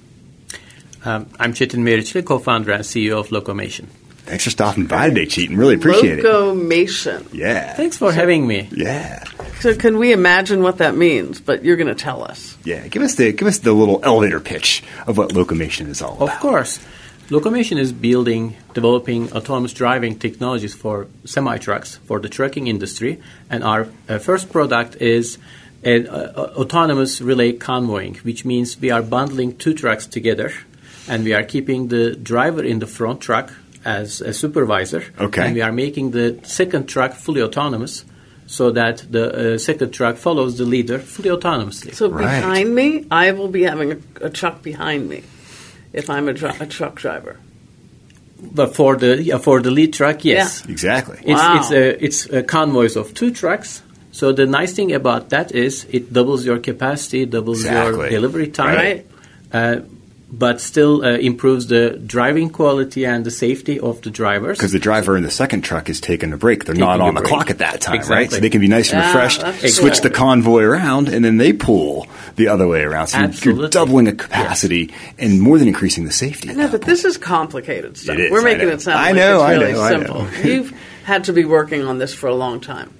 Um, 1.04 1.28
I'm 1.38 1.52
Çetin 1.52 1.84
Meriçli, 1.84 2.24
co-founder 2.24 2.72
and 2.72 2.82
CEO 2.82 3.20
of 3.20 3.28
Locomation. 3.28 3.84
Thanks 4.24 4.44
for 4.44 4.50
stopping 4.50 4.86
by 4.86 5.08
today, 5.08 5.26
Çetin. 5.26 5.58
Really 5.58 5.74
appreciate 5.74 6.18
it. 6.18 6.24
Locomation. 6.24 7.28
Yeah. 7.32 7.74
Thanks 7.74 7.98
for 7.98 8.10
having 8.10 8.46
me. 8.46 8.68
Yeah. 8.72 9.22
So 9.60 9.74
can 9.76 9.98
we 9.98 10.12
imagine 10.12 10.62
what 10.62 10.78
that 10.78 10.96
means? 10.96 11.40
But 11.40 11.62
you're 11.62 11.76
going 11.76 11.94
to 11.94 11.94
tell 11.94 12.24
us. 12.24 12.56
Yeah. 12.64 12.88
Give 12.88 13.02
us 13.02 13.16
the 13.16 13.32
give 13.32 13.46
us 13.46 13.58
the 13.58 13.72
little 13.72 14.00
elevator 14.02 14.40
pitch 14.40 14.82
of 15.06 15.18
what 15.18 15.30
Locomation 15.30 15.88
is 15.88 16.00
all 16.00 16.12
Of 16.12 16.22
about. 16.22 16.34
Of 16.36 16.40
course, 16.40 16.80
Locomation 17.28 17.78
is 17.78 17.92
building, 17.92 18.56
developing 18.74 19.32
autonomous 19.32 19.72
driving 19.72 20.18
technologies 20.18 20.74
for 20.74 21.06
semi 21.24 21.58
trucks 21.58 21.96
for 22.04 22.18
the 22.18 22.28
trucking 22.28 22.66
industry, 22.66 23.20
and 23.48 23.62
our 23.62 23.88
uh, 24.08 24.18
first 24.18 24.50
product 24.50 24.96
is 24.96 25.38
an 25.82 26.06
uh, 26.06 26.52
autonomous 26.56 27.20
relay 27.20 27.52
convoying, 27.52 28.14
which 28.24 28.44
means 28.44 28.80
we 28.80 28.90
are 28.90 29.02
bundling 29.02 29.56
two 29.56 29.74
trucks 29.74 30.06
together, 30.06 30.52
and 31.08 31.24
we 31.24 31.32
are 31.32 31.42
keeping 31.42 31.88
the 31.88 32.14
driver 32.14 32.62
in 32.62 32.78
the 32.78 32.86
front 32.86 33.20
truck 33.20 33.52
as 33.84 34.20
a 34.20 34.32
supervisor, 34.32 35.02
Okay. 35.20 35.42
and 35.46 35.54
we 35.54 35.60
are 35.62 35.72
making 35.72 36.10
the 36.12 36.38
second 36.42 36.86
truck 36.88 37.12
fully 37.14 37.42
autonomous. 37.42 38.04
So 38.46 38.70
that 38.72 39.04
the 39.10 39.54
uh, 39.54 39.58
second 39.58 39.92
truck 39.92 40.16
follows 40.18 40.58
the 40.58 40.64
leader 40.66 40.98
fully 40.98 41.30
autonomously. 41.30 41.94
So 41.94 42.10
Right. 42.10 42.26
behind 42.40 42.74
me, 42.74 43.06
I 43.10 43.32
will 43.32 43.48
be 43.48 43.62
having 43.62 43.92
a, 43.92 43.98
a 44.26 44.28
truck 44.30 44.62
behind 44.62 45.08
me 45.08 45.22
if 45.94 46.10
I'm 46.10 46.28
a, 46.28 46.34
dr- 46.34 46.60
a 46.60 46.66
truck 46.66 46.94
driver. 46.96 47.38
But 48.52 48.74
for 48.76 48.96
the 48.96 49.22
yeah, 49.22 49.38
for 49.38 49.62
the 49.62 49.70
lead 49.70 49.94
truck, 49.94 50.24
yes, 50.26 50.62
Exactly. 50.68 51.16
it's 51.24 51.40
Wow. 51.40 51.56
it's 51.58 51.70
a, 51.72 52.04
it's 52.04 52.26
a 52.30 52.42
convoys 52.42 52.96
of 52.96 53.14
two 53.14 53.30
trucks. 53.30 53.82
So 54.12 54.30
the 54.32 54.44
nice 54.44 54.74
thing 54.74 54.92
about 54.92 55.30
that 55.30 55.52
is 55.52 55.86
it 55.90 56.12
doubles 56.12 56.44
your 56.44 56.58
capacity, 56.58 57.24
doubles 57.24 57.64
your 57.64 58.08
delivery 58.10 58.48
time, 58.48 58.76
Right. 58.76 59.06
uh, 59.52 59.76
but 60.32 60.60
still 60.60 61.04
uh, 61.04 61.10
improves 61.18 61.68
the 61.68 61.90
driving 62.06 62.50
quality 62.50 63.04
and 63.06 63.24
the 63.24 63.30
safety 63.30 63.78
of 63.78 64.02
the 64.02 64.10
drivers. 64.10 64.58
Because 64.58 64.72
the 64.72 64.78
driver 64.80 65.16
in 65.16 65.22
the 65.22 65.30
second 65.30 65.62
truck 65.62 65.88
is 65.88 66.00
taking 66.00 66.32
a 66.32 66.36
break. 66.36 66.64
They're 66.64 66.74
Taking 66.74 66.86
not 66.88 67.00
on 67.00 67.14
the 67.14 67.20
break. 67.20 67.30
clock 67.32 67.50
at 67.50 67.58
that 67.58 67.80
time, 67.80 68.00
right? 68.08 68.30
So 68.30 68.40
they 68.40 68.50
can 68.50 68.60
be 68.60 68.66
nice 68.68 68.92
and 68.92 69.00
refreshed, 69.04 69.42
that's 69.42 69.74
switch 69.76 69.94
cool. 70.00 70.02
the 70.02 70.10
convoy 70.10 70.62
around, 70.62 71.08
and 71.08 71.24
then 71.24 71.36
they 71.36 71.52
pull 71.52 72.08
the 72.36 72.48
other 72.48 72.66
way 72.66 72.82
around. 72.82 73.08
So 73.08 73.18
you're- 73.18 73.34
you're 73.60 73.68
doubling 73.68 74.08
a 74.08 74.12
capacity 74.12 74.92
and 75.18 75.40
more 75.40 75.58
than 75.58 75.68
increasing 75.68 76.04
the 76.04 76.12
safety. 76.12 76.48
No, 76.48 76.64
but 76.68 76.80
point. 76.80 76.86
this 76.86 77.04
is 77.04 77.16
complicated 77.16 77.96
stuff. 77.96 78.16
It 78.18 78.24
is, 78.26 78.30
We're 78.32 78.42
making 78.42 78.68
it 78.70 78.80
sound 78.80 78.98
I 78.98 79.06
like 79.12 79.14
know, 79.16 79.40
I 79.40 79.52
it's 79.54 79.60
really 79.60 79.72
know, 79.74 79.82
I 79.82 79.90
know. 79.92 79.98
simple. 80.28 80.28
You've 80.50 80.80
had 81.04 81.24
to 81.24 81.32
be 81.32 81.44
working 81.44 81.82
on 81.84 81.98
this 81.98 82.12
for 82.14 82.26
a 82.28 82.34
long 82.34 82.60
time. 82.60 82.92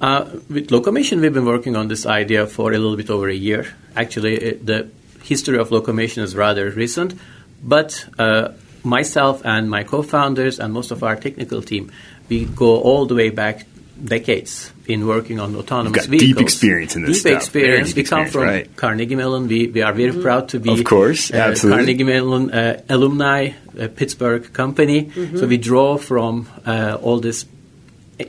Uh, 0.00 0.24
with 0.50 0.68
Locomation, 0.68 1.20
we've 1.20 1.32
been 1.34 1.44
working 1.46 1.76
on 1.76 1.88
this 1.88 2.04
idea 2.06 2.46
for 2.46 2.72
a 2.72 2.78
little 2.78 2.96
bit 2.96 3.10
over 3.10 3.28
a 3.28 3.34
year. 3.34 3.66
Actually, 3.96 4.36
it, 4.36 4.66
the 4.66 4.88
history 5.24 5.58
of 5.58 5.70
Locomation 5.70 6.22
is 6.22 6.36
rather 6.36 6.70
recent, 6.70 7.14
but 7.62 8.06
uh, 8.18 8.48
myself 8.84 9.40
and 9.44 9.70
my 9.70 9.82
co-founders 9.84 10.60
and 10.60 10.72
most 10.72 10.90
of 10.92 11.02
our 11.02 11.16
technical 11.16 11.62
team, 11.62 11.90
we 12.28 12.44
go 12.44 12.76
all 12.80 13.06
the 13.06 13.14
way 13.14 13.30
back 13.30 13.66
decades 14.04 14.70
in 14.86 15.06
working 15.06 15.38
on 15.40 15.54
autonomous 15.56 16.02
got 16.06 16.10
deep 16.10 16.20
vehicles. 16.20 16.42
experience 16.42 16.96
in 16.96 17.02
this 17.02 17.22
Deep 17.22 17.30
stuff. 17.32 17.42
experience. 17.42 17.88
Deep 17.88 17.96
we 17.96 18.02
come 18.04 18.22
experience, 18.22 18.32
from 18.32 18.42
right. 18.42 18.76
Carnegie 18.76 19.14
Mellon. 19.14 19.46
We, 19.48 19.68
we 19.68 19.80
are 19.82 19.92
very 19.94 20.12
proud 20.20 20.48
to 20.50 20.58
be, 20.60 20.70
Of 20.78 20.84
course, 20.84 21.32
uh, 21.32 21.36
absolutely. 21.36 21.78
Carnegie 21.84 22.04
Mellon 22.04 22.50
uh, 22.50 22.82
alumni, 22.90 23.52
uh, 23.80 23.88
Pittsburgh 23.88 24.52
company. 24.52 25.10
So 25.38 25.46
we 25.46 25.56
draw 25.56 25.96
from 25.96 26.48
uh, 26.66 26.98
all 27.00 27.20
this 27.20 27.46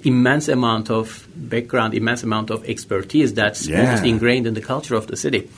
immense 0.04 0.48
amount 0.48 0.90
of 0.90 1.28
background, 1.36 1.94
immense 1.94 2.24
amount 2.24 2.50
of 2.52 2.64
expertise 2.66 3.34
that's 3.34 3.68
Yeah. 3.68 3.82
almost 3.86 4.04
ingrained 4.06 4.48
in 4.48 4.54
the 4.54 4.62
culture 4.62 4.96
of 4.96 5.08
the 5.08 5.16
city. 5.18 5.50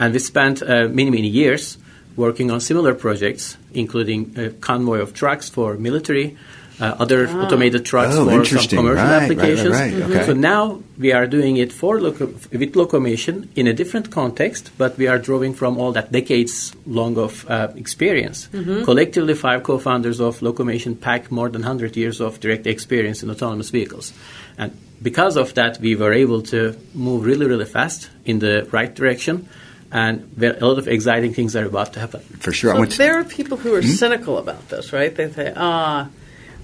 And 0.00 0.12
we 0.14 0.18
spent 0.18 0.62
uh, 0.62 0.88
many, 0.88 1.10
many 1.10 1.28
years 1.28 1.78
working 2.16 2.50
on 2.50 2.60
similar 2.60 2.94
projects, 2.94 3.56
including 3.74 4.34
a 4.36 4.50
convoy 4.50 4.98
of 5.00 5.12
trucks 5.14 5.48
for 5.48 5.74
military, 5.74 6.36
uh, 6.80 6.96
other 6.98 7.28
automated 7.28 7.84
trucks 7.84 8.14
Oh, 8.16 8.24
for 8.24 8.42
some 8.44 8.66
commercial 8.78 8.84
Right, 8.84 8.96
right, 8.96 9.20
right, 9.20 9.22
applications. 9.30 9.74
right. 9.80 9.92
Mhm. 9.92 10.10
Okay. 10.10 10.26
So 10.26 10.32
now 10.32 10.80
we 10.98 11.12
are 11.12 11.26
doing 11.26 11.58
it 11.58 11.70
for 11.80 12.00
loco- 12.00 12.32
with 12.60 12.72
locomation 12.82 13.48
in 13.54 13.66
a 13.66 13.74
different 13.74 14.10
context, 14.10 14.70
but 14.78 14.96
we 14.96 15.06
are 15.06 15.18
drawing 15.18 15.52
from 15.60 15.76
all 15.78 15.92
that 15.92 16.10
decades 16.10 16.72
long 16.86 17.18
of 17.18 17.44
uh, 17.50 17.68
experience. 17.76 18.48
Collectively, 18.84 19.34
five 19.34 19.62
co-founders 19.62 20.20
of 20.20 20.40
locomation 20.40 20.98
pack 20.98 21.30
more 21.30 21.50
than 21.50 21.62
100 21.62 21.96
years 21.96 22.18
of 22.20 22.40
direct 22.40 22.66
experience 22.66 23.22
in 23.22 23.28
autonomous 23.30 23.68
vehicles. 23.70 24.14
And 24.56 24.72
because 25.02 25.36
of 25.36 25.52
that, 25.54 25.78
we 25.80 25.94
were 25.96 26.14
able 26.14 26.40
to 26.54 26.74
move 26.94 27.26
really, 27.26 27.46
really 27.46 27.66
fast 27.66 28.08
in 28.24 28.38
the 28.38 28.66
right 28.72 28.92
direction. 28.94 29.46
And 29.92 30.30
there- 30.36 30.56
a 30.60 30.66
lot 30.66 30.78
of 30.78 30.86
exciting 30.88 31.34
things 31.34 31.56
are 31.56 31.64
about 31.64 31.92
to 31.94 32.00
happen. 32.00 32.20
For 32.38 32.52
sure. 32.52 32.74
So 32.86 32.96
there 32.96 33.18
are 33.18 33.24
people 33.24 33.56
who 33.56 33.70
Hmm? 33.70 33.76
are 33.76 33.82
cynical 33.82 34.38
about 34.38 34.68
this, 34.68 34.92
right? 34.92 35.14
They 35.14 35.30
say, 35.32 35.52
ah, 35.56 36.08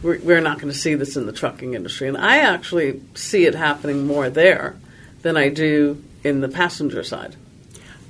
we're, 0.03 0.19
we're 0.21 0.41
not 0.41 0.61
going 0.61 0.73
to 0.73 0.79
see 0.79 0.95
this 0.95 1.17
in 1.17 1.27
the 1.27 1.33
trucking 1.33 1.75
industry. 1.75 2.07
And 2.09 2.17
I 2.17 2.39
actually 2.39 3.01
see 3.15 3.47
it 3.47 3.55
happening 3.55 4.07
more 4.07 4.31
there 4.31 4.75
than 5.23 5.37
I 5.37 5.49
do 5.49 6.03
in 6.23 6.41
the 6.41 6.49
passenger 6.49 7.03
side. 7.03 7.35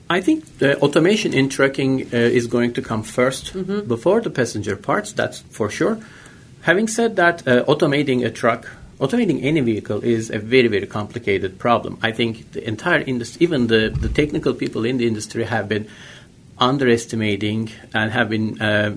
I 0.08 0.20
think 0.20 0.58
the 0.58 0.78
automation 0.80 1.32
in 1.32 1.48
trucking 1.48 2.02
uh, 2.12 2.16
is 2.16 2.46
going 2.46 2.74
to 2.74 2.82
come 2.82 3.02
1st 3.02 3.88
before 3.88 4.20
the 4.20 4.30
passenger 4.30 4.76
parts, 4.76 5.12
that's 5.12 5.40
for 5.50 5.68
sure. 5.70 5.98
Having 6.62 6.88
said 6.88 7.16
that, 7.16 7.46
uh, 7.48 7.64
automating 7.64 8.24
a 8.24 8.30
truck, 8.30 8.68
automating 9.00 9.42
any 9.44 9.60
vehicle 9.60 10.02
is 10.02 10.30
a 10.30 10.38
very, 10.38 10.68
very 10.68 10.86
complicated 10.86 11.58
problem. 11.58 11.98
I 12.02 12.12
think 12.12 12.52
the 12.52 12.66
entire 12.66 13.00
industry, 13.00 13.38
even 13.44 13.66
the, 13.66 13.88
the 13.90 14.08
technical 14.08 14.54
people 14.54 14.84
in 14.84 14.96
the 14.98 15.06
industry, 15.06 15.44
have 15.44 15.68
been 15.68 15.88
underestimating 16.58 17.70
and 17.94 18.10
have 18.10 18.28
been 18.30 18.60
uh, 18.60 18.96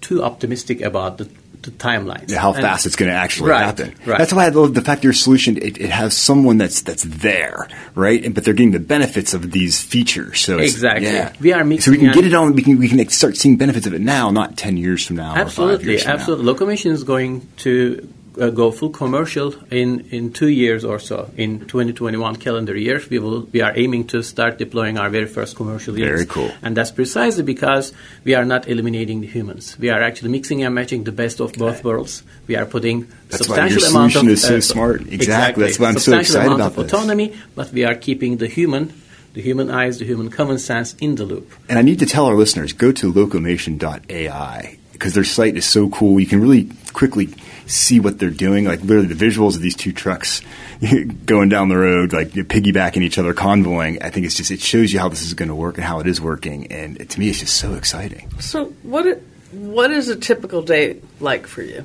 too 0.00 0.22
optimistic 0.22 0.80
about 0.80 1.18
the 1.18 1.28
to 1.62 1.70
timelines. 1.72 2.30
Yeah, 2.30 2.38
how 2.38 2.54
And- 2.54 2.62
fast 2.62 2.86
it's 2.86 2.96
going 2.96 3.10
to 3.10 3.14
actually 3.14 3.50
Right, 3.50 3.64
happen. 3.66 3.94
right. 4.06 4.16
That's 4.16 4.32
why 4.32 4.46
I 4.46 4.48
love 4.48 4.72
the 4.72 4.80
fact 4.80 5.04
your 5.04 5.12
solution 5.12 5.58
it, 5.58 5.76
it 5.78 5.90
has 5.90 6.16
someone 6.16 6.56
that's 6.56 6.80
that's 6.80 7.02
there, 7.02 7.68
right? 7.94 8.24
And, 8.24 8.34
but 8.34 8.44
they're 8.46 8.54
getting 8.54 8.70
the 8.70 8.80
benefits 8.80 9.34
of 9.34 9.50
these 9.50 9.78
features. 9.78 10.40
So 10.40 10.56
Exactly. 10.58 11.04
yeah. 11.08 11.34
We 11.38 11.52
are 11.52 11.62
so 11.80 11.90
we 11.90 11.98
can 11.98 12.12
get 12.12 12.24
it 12.24 12.32
on. 12.32 12.54
We 12.54 12.62
can 12.62 12.78
we 12.78 12.88
can 12.88 13.06
start 13.10 13.36
seeing 13.36 13.58
benefits 13.58 13.86
of 13.86 13.92
it 13.92 14.00
now, 14.00 14.30
not 14.30 14.56
ten 14.56 14.78
years 14.78 15.06
from 15.06 15.16
now. 15.16 15.36
Absolutely, 15.36 15.90
years 15.90 16.02
from 16.04 16.08
now. 16.08 16.14
absolutely. 16.14 16.46
Locomation 16.54 16.92
is 16.92 17.04
going 17.04 17.46
to 17.58 18.08
uh, 18.40 18.50
go 18.50 18.70
full 18.70 18.90
commercial 18.90 19.54
in, 19.70 20.00
in 20.10 20.32
two 20.32 20.48
years 20.48 20.84
or 20.84 20.98
so. 20.98 21.30
In 21.36 21.60
2021 21.60 22.36
calendar 22.36 22.76
year, 22.76 23.00
we 23.10 23.18
will 23.18 23.42
we 23.52 23.60
are 23.60 23.72
aiming 23.76 24.06
to 24.08 24.22
start 24.22 24.58
deploying 24.58 24.98
our 24.98 25.10
very 25.10 25.26
first 25.26 25.56
commercial 25.56 25.98
units. 25.98 26.24
Very 26.24 26.26
cool. 26.26 26.50
And 26.62 26.76
that's 26.76 26.90
precisely 26.90 27.42
because 27.42 27.92
we 28.24 28.34
are 28.34 28.44
not 28.44 28.68
eliminating 28.68 29.20
the 29.20 29.26
humans. 29.26 29.78
We 29.78 29.90
are 29.90 30.02
actually 30.02 30.30
mixing 30.30 30.62
and 30.62 30.74
matching 30.74 31.04
the 31.04 31.12
best 31.12 31.40
of 31.40 31.52
both 31.52 31.84
worlds. 31.84 32.22
We 32.46 32.56
are 32.56 32.66
putting 32.66 33.08
That's 33.28 33.48
why 33.48 33.68
substantial 33.68 33.80
your 33.80 33.90
amount 33.90 34.06
of 34.06 34.12
solution 34.12 34.28
is 34.30 34.42
so 34.42 34.56
uh, 34.56 34.60
smart. 34.60 35.00
Exactly. 35.02 35.64
That's 35.64 35.78
why 35.78 35.88
I'm 35.88 35.98
so 35.98 36.18
excited 36.18 36.46
amount 36.46 36.60
about 36.60 36.70
of 36.70 36.76
this. 36.76 36.92
autonomy, 36.92 37.36
but 37.54 37.72
we 37.72 37.84
are 37.84 37.94
keeping 37.94 38.38
the 38.38 38.48
human. 38.48 38.92
The 39.32 39.42
human 39.42 39.70
eyes, 39.70 40.00
the 40.00 40.06
human 40.06 40.28
common 40.28 40.58
sense 40.58 40.94
in 40.94 41.14
the 41.14 41.24
loop. 41.24 41.52
And 41.68 41.78
I 41.78 41.82
need 41.82 42.00
to 42.00 42.06
tell 42.06 42.26
our 42.26 42.34
listeners 42.34 42.72
go 42.72 42.90
to 42.90 43.12
locomation.ai 43.12 44.78
because 44.90 45.14
their 45.14 45.22
site 45.22 45.56
is 45.56 45.64
so 45.64 45.88
cool. 45.88 46.18
You 46.18 46.26
can 46.26 46.40
really 46.40 46.68
quickly 46.92 47.28
see 47.70 48.00
what 48.00 48.18
they're 48.18 48.30
doing. 48.30 48.64
Like 48.64 48.80
literally 48.80 49.06
the 49.12 49.26
visuals 49.26 49.56
of 49.56 49.62
these 49.62 49.76
two 49.76 49.92
trucks 49.92 50.42
going 51.26 51.48
down 51.48 51.68
the 51.68 51.78
road, 51.78 52.12
like 52.12 52.30
piggybacking 52.30 53.02
each 53.02 53.18
other, 53.18 53.32
convoying. 53.32 54.02
I 54.02 54.10
think 54.10 54.26
it's 54.26 54.34
just 54.34 54.50
it 54.50 54.60
shows 54.60 54.92
you 54.92 54.98
how 54.98 55.08
this 55.08 55.22
is 55.22 55.34
going 55.34 55.48
to 55.48 55.54
work 55.54 55.76
and 55.76 55.84
how 55.84 56.00
it 56.00 56.06
is 56.06 56.20
working. 56.20 56.70
And 56.72 57.08
to 57.08 57.20
me, 57.20 57.28
it's 57.28 57.40
just 57.40 57.56
so 57.56 57.74
exciting. 57.74 58.30
So 58.40 58.66
what 58.82 59.06
it, 59.06 59.22
what 59.52 59.90
is 59.90 60.08
a 60.08 60.16
typical 60.16 60.62
day 60.62 61.00
like 61.20 61.46
for 61.46 61.62
you? 61.62 61.84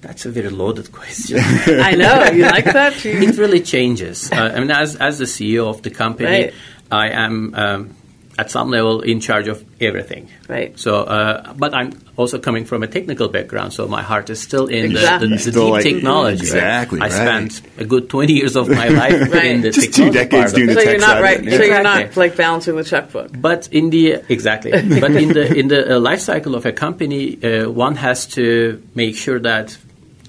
That's 0.00 0.24
a 0.24 0.30
very 0.30 0.48
loaded 0.48 0.92
question. 0.92 1.38
I 1.40 1.92
know 1.92 2.30
you 2.30 2.44
like 2.44 2.64
that. 2.64 3.04
You, 3.04 3.12
it 3.12 3.36
really 3.36 3.60
changes. 3.60 4.32
Uh, 4.32 4.52
I 4.54 4.60
mean, 4.60 4.70
as 4.70 4.96
as 4.96 5.18
the 5.18 5.26
CEO 5.26 5.68
of 5.68 5.82
the 5.82 5.90
company, 5.90 6.28
Right. 6.28 6.54
I 6.90 7.10
am 7.10 7.54
um, 7.54 7.96
at 8.40 8.50
some 8.50 8.68
level 8.76 9.00
in 9.12 9.18
charge 9.20 9.48
of 9.54 9.58
everything. 9.88 10.22
Right. 10.48 10.70
So, 10.84 10.90
uh, 11.16 11.52
but 11.62 11.70
I'm 11.78 11.90
also 12.16 12.38
coming 12.46 12.64
from 12.70 12.82
a 12.82 12.86
technical 12.96 13.28
background, 13.28 13.72
so 13.72 13.86
my 13.98 14.02
heart 14.10 14.30
is 14.30 14.40
still 14.48 14.66
in 14.66 14.84
Exactly. 14.90 15.28
the, 15.28 15.36
the, 15.36 15.44
the 15.44 15.50
still 15.50 15.64
deep 15.66 15.72
like- 15.72 15.84
technology. 15.90 16.40
Exactly, 16.48 17.00
I 17.00 17.08
right. 17.08 17.12
spent 17.52 17.62
a 17.78 17.84
good 17.84 18.08
20 18.08 18.32
years 18.32 18.56
of 18.56 18.68
my 18.68 18.88
life 18.88 19.20
Right. 19.34 19.44
in 19.52 19.60
the 19.62 19.70
Just 19.70 19.92
two 19.94 20.10
technology 20.10 20.18
decades 20.22 20.30
part 20.32 20.46
of 20.48 20.54
doing 20.56 20.70
it. 20.70 20.74
the 20.74 20.80
so 20.80 20.84
tech 20.84 20.92
you're 20.98 21.06
not 21.08 21.22
right. 21.22 21.40
it, 21.46 21.56
So 21.58 21.62
you're 21.70 21.82
not 21.82 22.16
like 22.16 22.36
balancing 22.36 22.76
the 22.76 22.84
checkbook. 22.84 23.28
But 23.48 23.68
in 23.72 23.90
the 23.90 24.04
exactly, 24.36 24.70
but 25.04 25.10
in 25.24 25.28
the 25.38 25.44
in 25.60 25.68
the 25.68 25.80
uh, 25.96 26.00
life 26.10 26.20
cycle 26.20 26.54
of 26.54 26.64
a 26.66 26.72
company, 26.72 27.24
uh, 27.42 27.68
one 27.86 27.96
has 27.96 28.26
to 28.38 28.80
make 28.94 29.14
sure 29.16 29.38
that 29.50 29.76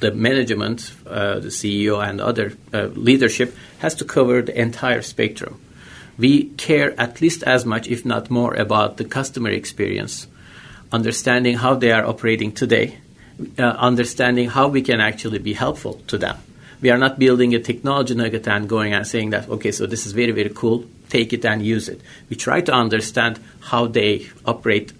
the 0.01 0.11
management, 0.11 0.91
uh, 1.05 1.39
the 1.39 1.49
CEO, 1.59 1.95
and 2.07 2.19
other 2.19 2.47
uh, 2.73 2.89
leadership 3.09 3.55
has 3.79 3.93
to 3.95 4.03
cover 4.05 4.41
the 4.41 4.55
entire 4.59 5.01
spectrum. 5.03 5.53
We 6.21 6.33
care 6.67 6.89
at 7.05 7.13
least 7.23 7.41
as 7.55 7.61
much, 7.65 7.85
if 7.95 8.01
not 8.05 8.29
more, 8.29 8.53
about 8.65 8.97
the 8.97 9.05
customer 9.17 9.49
experience, 9.61 10.27
understanding 10.91 11.55
how 11.63 11.73
they 11.81 11.91
are 11.97 12.05
operating 12.05 12.51
today, 12.61 12.87
uh, 13.57 13.63
understanding 13.89 14.47
how 14.57 14.65
we 14.75 14.81
can 14.89 14.99
actually 15.09 15.39
be 15.39 15.53
helpful 15.53 15.93
to 16.11 16.17
them. 16.17 16.37
We 16.81 16.89
are 16.93 16.97
not 17.05 17.17
building 17.19 17.53
a 17.55 17.59
technology 17.59 18.15
nugget 18.15 18.47
and 18.47 18.67
going 18.67 18.93
and 18.93 19.05
saying 19.05 19.29
that, 19.31 19.49
okay, 19.49 19.71
so 19.71 19.85
this 19.85 20.05
is 20.05 20.11
very, 20.21 20.31
very 20.31 20.49
cool, 20.61 20.77
take 21.09 21.29
it 21.33 21.45
and 21.45 21.57
use 21.75 21.87
it. 21.93 21.99
We 22.29 22.35
try 22.35 22.61
to 22.61 22.73
understand 22.73 23.39
how 23.71 23.87
they 23.87 24.13
operate, 24.45 24.91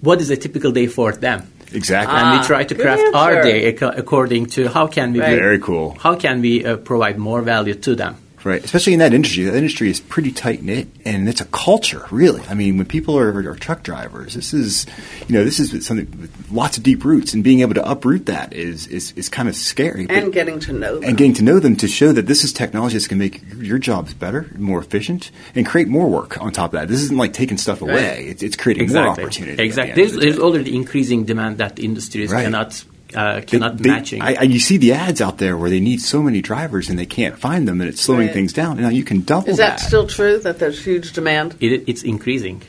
what 0.00 0.20
is 0.20 0.30
a 0.30 0.36
typical 0.36 0.72
day 0.72 0.86
for 0.86 1.12
them. 1.12 1.40
Exactly. 1.72 2.16
and 2.16 2.38
we 2.38 2.46
try 2.46 2.62
to 2.62 2.74
craft 2.76 3.02
our 3.12 3.42
day 3.42 3.58
ac- 3.64 3.92
according 4.02 4.46
to 4.54 4.68
how 4.68 4.86
can 4.86 5.12
we 5.12 5.18
Right. 5.20 5.34
Very 5.46 5.58
cool. 5.58 5.96
how 5.98 6.14
can 6.14 6.40
we 6.40 6.64
uh, 6.64 6.76
provide 6.76 7.18
more 7.18 7.42
value 7.42 7.74
to 7.86 7.96
them. 7.96 8.14
Right, 8.46 8.64
especially 8.64 8.92
in 8.92 9.00
that 9.00 9.12
industry. 9.12 9.42
That 9.42 9.56
industry 9.56 9.90
is 9.90 9.98
pretty 9.98 10.30
tight 10.30 10.62
knit, 10.62 10.86
and 11.04 11.28
it's 11.28 11.40
a 11.40 11.46
culture, 11.46 12.06
really. 12.12 12.42
I 12.48 12.54
mean, 12.54 12.76
when 12.76 12.86
people 12.86 13.18
are, 13.18 13.36
are 13.36 13.56
truck 13.56 13.82
drivers, 13.82 14.34
this 14.34 14.54
is, 14.54 14.86
you 15.26 15.34
know, 15.34 15.42
this 15.42 15.58
is 15.58 15.84
something 15.84 16.08
with 16.20 16.52
lots 16.52 16.76
of 16.78 16.84
deep 16.84 17.04
roots, 17.04 17.34
and 17.34 17.42
being 17.42 17.58
able 17.60 17.74
to 17.74 17.84
uproot 17.90 18.26
that 18.26 18.52
is 18.52 18.86
is, 18.86 19.10
is 19.16 19.28
kind 19.28 19.48
of 19.48 19.56
scary. 19.56 20.06
but- 20.06 20.16
and 20.16 20.32
getting 20.32 20.60
to 20.60 20.72
know 20.72 20.94
them. 20.94 21.08
and 21.08 21.18
getting 21.18 21.34
to 21.34 21.42
know 21.42 21.58
them 21.58 21.74
to 21.74 21.88
show 21.88 22.12
that 22.12 22.28
this 22.28 22.44
is 22.44 22.52
technology 22.52 22.94
that's 22.94 23.08
going 23.08 23.18
to 23.18 23.24
make 23.24 23.42
your 23.66 23.78
jobs 23.78 24.14
better, 24.14 24.46
more 24.56 24.78
efficient, 24.78 25.32
and 25.56 25.66
create 25.66 25.88
more 25.88 26.08
work 26.08 26.40
on 26.40 26.52
top 26.52 26.72
of 26.72 26.78
that. 26.78 26.86
This 26.86 27.02
isn't 27.02 27.18
like 27.18 27.32
taking 27.32 27.58
stuff 27.58 27.82
away; 27.82 28.26
it's, 28.28 28.44
it's 28.44 28.54
creating 28.54 28.92
more 28.92 29.08
opportunity. 29.08 29.52
at 29.54 29.56
the 29.56 29.64
Exactly. 29.64 29.94
There's, 30.00 30.12
the 30.12 30.20
there's 30.20 30.38
already 30.38 30.76
increasing 30.76 31.24
demand 31.24 31.58
that 31.58 31.80
industries 31.80 32.30
Right. 32.30 32.44
cannot 32.44 32.84
uh, 33.14 33.36
They- 33.36 33.42
cannot 33.46 33.78
they- 33.78 33.88
matching. 33.90 34.22
I, 34.22 34.34
I, 34.34 34.42
you 34.42 34.58
see 34.58 34.76
the 34.78 34.92
ads 34.92 35.20
out 35.20 35.38
there 35.38 35.56
where 35.56 35.70
they 35.70 35.80
need 35.80 36.00
so 36.00 36.22
many 36.22 36.40
drivers 36.42 36.88
and 36.90 36.98
they 36.98 37.06
can't 37.06 37.38
find 37.38 37.66
them, 37.68 37.80
and 37.80 37.88
it's 37.88 38.00
slowing 38.00 38.26
Right. 38.26 38.32
things 38.34 38.52
down. 38.52 38.80
Now 38.80 38.88
you 38.88 39.04
can 39.04 39.20
double 39.22 39.48
Is 39.48 39.58
that 39.58 39.80
still 39.80 40.06
true 40.06 40.38
that 40.40 40.58
there's 40.58 40.84
huge 40.84 41.12
demand? 41.12 41.56
it, 41.60 41.84
it's 41.86 42.02
increasing. 42.02 42.62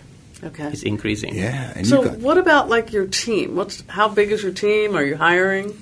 Okay. 0.44 0.68
It's 0.68 0.84
increasing. 0.84 1.34
Yeah, 1.36 1.74
and 1.76 1.88
So 1.88 2.04
got 2.04 2.20
what 2.20 2.38
about 2.38 2.70
like 2.70 2.94
your 2.94 3.08
team? 3.08 3.56
What's 3.56 3.84
how 3.88 4.08
big 4.08 4.32
is 4.32 4.44
your 4.44 4.52
team? 4.52 4.96
Are 4.96 5.04
you 5.04 5.18
hiring? 5.18 5.74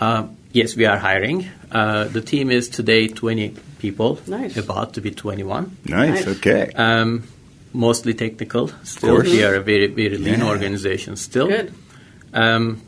Uh, 0.00 0.26
yes, 0.52 0.74
we 0.74 0.84
are 0.86 0.98
hiring. 0.98 1.46
Uh, 1.70 2.04
the 2.04 2.20
team 2.20 2.50
is 2.50 2.68
today 2.68 3.06
20 3.06 3.54
people. 3.78 4.18
Nice. 4.26 4.56
About 4.56 4.94
to 4.94 5.00
be 5.00 5.12
21. 5.12 5.76
nice. 5.84 6.26
Nice. 6.26 6.36
Okay, 6.38 6.72
Um, 6.74 7.22
mostly 7.72 8.14
technical. 8.14 8.70
Still, 8.82 9.10
course. 9.16 9.30
we 9.30 9.44
are 9.44 9.54
a 9.54 9.60
very 9.62 9.86
very 9.86 10.18
lean 10.18 10.40
Yeah. 10.40 10.48
organization. 10.48 11.14
Still. 11.16 11.46
Good. 11.46 11.72
Um, 12.32 12.80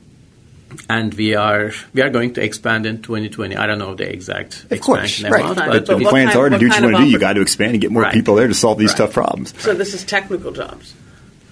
and 0.88 1.14
we 1.14 1.34
are 1.34 1.72
we 1.94 2.02
are 2.02 2.10
going 2.10 2.34
to 2.34 2.42
expand 2.42 2.86
in 2.86 3.00
2020. 3.02 3.56
I 3.56 3.66
don't 3.66 3.78
know 3.78 3.94
the 3.94 4.10
exact 4.10 4.64
of 4.70 4.80
course, 4.80 5.04
expansion 5.04 5.30
right. 5.32 5.40
amount, 5.42 5.58
Fine. 5.58 5.68
But, 5.68 5.72
but, 5.72 5.86
the 5.86 5.92
But 5.92 5.98
we- 5.98 6.04
plans 6.06 6.32
kind- 6.32 6.38
are 6.40 6.48
to 6.50 6.54
what 6.54 6.60
do 6.60 6.68
what 6.68 6.76
you 6.78 6.84
want 6.84 6.96
to 6.96 7.02
do. 7.04 7.10
You 7.10 7.18
got 7.18 7.32
to 7.34 7.40
expand 7.40 7.72
and 7.72 7.80
get 7.80 7.90
more 7.92 8.02
Right. 8.02 8.12
people 8.14 8.34
there 8.34 8.48
to 8.48 8.54
solve 8.54 8.78
these 8.78 8.90
Right. 8.90 8.98
tough 8.98 9.12
problems. 9.12 9.54
So 9.58 9.74
this 9.74 9.94
is 9.94 10.04
technical 10.04 10.52
jobs. 10.52 10.94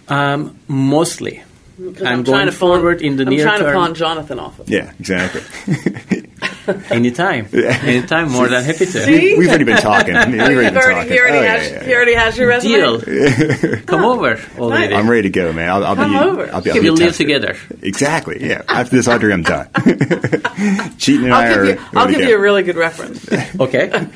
um, 0.08 0.56
mostly. 0.68 1.42
'Cause 1.76 1.96
And 1.98 2.08
I'm 2.08 2.22
going 2.22 2.24
trying 2.24 2.46
to 2.46 2.52
pawn- 2.52 2.58
forward 2.80 3.02
in 3.02 3.16
the 3.16 3.24
I'm 3.24 3.30
near 3.30 3.44
trying 3.44 3.58
to 3.64 3.72
pawn 3.72 3.94
Jonathan 3.94 4.38
off 4.38 4.58
of. 4.60 4.68
Yeah, 4.68 4.92
exactly. 5.00 5.40
Anytime, 6.90 7.48
anytime, 7.52 8.30
more 8.30 8.48
than 8.48 8.64
happy 8.64 8.86
to. 8.86 8.86
See? 8.86 9.36
We've 9.36 9.48
already 9.48 9.64
been 9.64 9.76
talking. 9.78 10.14
We've 10.32 10.40
already 10.40 10.54
You've 10.54 10.62
been 10.64 10.76
already, 10.76 10.94
talking. 10.94 11.12
he, 11.12 11.18
already 11.18 11.38
Oh, 11.38 11.42
yeah, 11.42 11.56
has, 11.56 11.70
yeah, 11.70 11.84
he 11.84 11.90
yeah. 11.90 11.96
already 11.96 12.14
has 12.14 12.38
your 12.38 12.48
resume. 12.48 12.74
Deal. 13.04 13.80
Come 13.86 14.04
over 14.04 14.40
already. 14.58 14.94
I'm 14.94 15.08
ready 15.10 15.22
to 15.22 15.30
go, 15.30 15.52
man. 15.52 15.68
I'll, 15.70 15.84
I'll 15.84 15.94
Come 15.96 16.12
be. 16.12 16.18
over. 16.18 16.52
I'll 16.52 16.60
be. 16.62 16.70
I'll 16.70 16.74
be 16.76 16.80
We'll 16.82 16.94
live 16.94 17.16
together. 17.16 17.56
Exactly. 17.82 18.38
Yeah. 18.46 18.62
After 18.68 18.96
this, 18.96 19.08
Audrey, 19.08 19.32
I'm 19.32 19.42
done. 19.42 19.66
Çetin 20.98 21.24
and 21.24 21.34
I 21.34 21.46
I'll 21.52 21.58
are. 21.58 21.64
you, 21.66 21.80
I'll 21.94 22.04
ready 22.06 22.12
give 22.14 22.22
go. 22.22 22.28
you 22.30 22.36
a 22.36 22.40
really 22.40 22.62
good 22.62 22.76
reference. 22.76 23.28
Okay. 23.60 24.08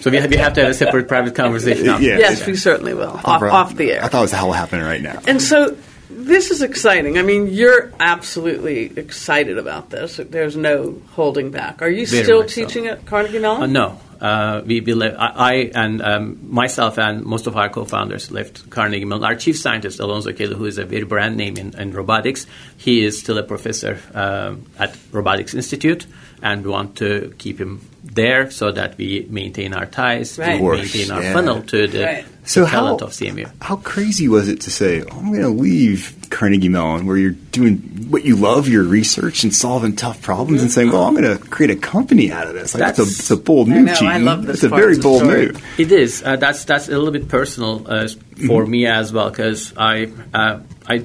So 0.00 0.10
we 0.10 0.16
have, 0.18 0.30
we 0.30 0.36
have 0.36 0.52
to 0.54 0.62
have 0.62 0.70
a 0.70 0.74
separate 0.74 1.08
private 1.08 1.34
conversation. 1.34 1.86
Now. 1.86 1.98
Yeah. 1.98 2.18
yes, 2.18 2.46
we 2.46 2.56
certainly 2.56 2.94
will. 2.94 3.20
Off, 3.24 3.42
off 3.42 3.74
the 3.76 3.92
air. 3.92 4.04
I 4.04 4.08
thought 4.08 4.18
it 4.18 4.22
was 4.22 4.30
the 4.32 4.36
hell 4.36 4.52
happening 4.52 4.84
right 4.84 5.00
now. 5.00 5.20
And 5.26 5.40
so 5.40 5.76
this 6.14 6.50
is 6.50 6.62
exciting. 6.62 7.18
I 7.18 7.22
mean, 7.22 7.48
you're 7.48 7.92
absolutely 7.98 8.92
excited 8.96 9.58
about 9.58 9.90
this. 9.90 10.16
There's 10.16 10.56
no 10.56 11.00
holding 11.12 11.50
back. 11.50 11.82
Are 11.82 11.88
you 11.88 12.06
Very 12.06 12.24
still 12.24 12.42
so. 12.42 12.48
teaching 12.48 12.86
at 12.86 13.04
Carnegie 13.04 13.40
Mellon? 13.40 13.62
Uh, 13.62 13.66
no, 13.66 14.00
uh, 14.20 14.62
we, 14.64 14.80
we 14.80 15.02
I, 15.02 15.26
I 15.26 15.52
and 15.74 16.00
um, 16.00 16.38
myself 16.48 16.98
and 16.98 17.24
most 17.24 17.46
of 17.46 17.56
our 17.56 17.68
co-founders 17.68 18.30
left 18.30 18.70
Carnegie 18.70 19.04
Mellon. 19.04 19.24
Our 19.24 19.34
chief 19.34 19.58
scientist 19.58 20.00
Alonzo 20.00 20.32
Kelly, 20.32 20.54
who 20.54 20.64
is 20.64 20.78
a 20.78 20.84
very 20.84 21.04
brand 21.04 21.36
name 21.36 21.56
in, 21.56 21.78
in 21.78 21.92
robotics, 21.92 22.46
he 22.76 23.04
is 23.04 23.18
still 23.18 23.38
a 23.38 23.42
professor 23.42 23.98
um, 24.14 24.64
at 24.78 24.96
Robotics 25.12 25.52
Institute, 25.52 26.06
and 26.44 26.62
we 26.64 26.70
want 26.70 26.96
to 26.98 27.34
keep 27.38 27.58
him 27.58 27.80
there 28.04 28.50
so 28.50 28.70
that 28.70 28.96
we 28.98 29.26
maintain 29.30 29.72
our 29.74 29.86
ties, 29.86 30.38
Right. 30.38 30.60
We 30.60 30.68
maintain 30.76 31.10
our 31.10 31.22
yeah. 31.22 31.32
funnel 31.32 31.62
to 31.62 31.86
the, 31.88 32.04
Right. 32.04 32.24
the 32.44 32.48
So 32.48 32.64
how 32.66 32.80
talent 32.80 33.02
of 33.02 33.10
CMU. 33.10 33.50
how 33.62 33.76
crazy 33.76 34.28
was 34.28 34.46
it 34.48 34.60
to 34.60 34.70
say 34.70 35.02
oh, 35.02 35.18
I'm 35.18 35.30
going 35.32 35.40
to 35.42 35.48
leave 35.48 36.14
Carnegie 36.30 36.68
Mellon, 36.68 37.06
where 37.06 37.16
you're 37.16 37.30
doing 37.52 37.78
what 38.10 38.24
you 38.24 38.36
love, 38.36 38.68
your 38.68 38.82
research 38.84 39.42
and 39.44 39.54
solving 39.54 39.96
tough 39.96 40.20
problems, 40.20 40.60
and 40.62 40.70
saying, 40.70 40.90
well, 40.92 41.04
I'm 41.04 41.14
going 41.16 41.30
to 41.38 41.42
create 41.48 41.70
a 41.70 41.76
company 41.76 42.30
out 42.30 42.46
of 42.46 42.54
this. 42.54 42.74
Like, 42.74 42.82
that's, 42.82 42.98
a, 42.98 43.02
it's 43.02 43.30
a 43.30 43.36
bold 43.36 43.68
move, 43.68 43.86
know, 43.86 43.94
I 44.02 44.18
love 44.18 44.44
this 44.44 44.56
It's 44.56 44.64
a 44.64 44.68
very 44.68 44.98
bold 44.98 45.22
story. 45.22 45.46
move. 45.46 45.64
It 45.78 45.90
is. 45.92 46.22
Uh, 46.22 46.36
that's 46.36 46.64
that's 46.66 46.88
a 46.88 46.96
little 46.98 47.12
bit 47.12 47.28
personal 47.28 47.86
uh, 47.88 48.04
Mm-hmm. 48.34 48.48
for 48.48 48.66
me 48.66 48.84
as 48.86 49.12
well 49.12 49.30
because 49.30 49.72
I 49.76 50.10
uh, 50.34 50.58
I 50.88 51.04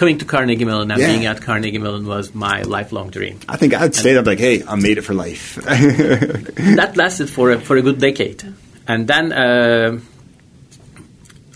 coming 0.00 0.16
to 0.18 0.24
Carnegie 0.24 0.64
Mellon 0.64 0.90
and 0.90 0.98
Yeah. 1.00 1.08
being 1.08 1.26
at 1.26 1.42
Carnegie 1.42 1.78
Mellon 1.78 2.06
was 2.06 2.34
my 2.34 2.62
lifelong 2.62 3.10
dream. 3.10 3.36
I 3.54 3.56
think 3.60 3.74
I'd 3.74 3.94
stayed 3.94 4.16
up 4.16 4.24
like, 4.26 4.38
hey, 4.46 4.62
I 4.66 4.74
made 4.76 4.96
it 4.96 5.02
for 5.08 5.12
life. 5.26 5.56
that 6.80 6.92
lasted 6.96 7.28
for 7.28 7.50
a, 7.52 7.60
for 7.60 7.76
a 7.76 7.82
good 7.82 7.98
decade, 8.00 8.42
and 8.88 9.06
then 9.06 9.30
uh, 9.32 10.00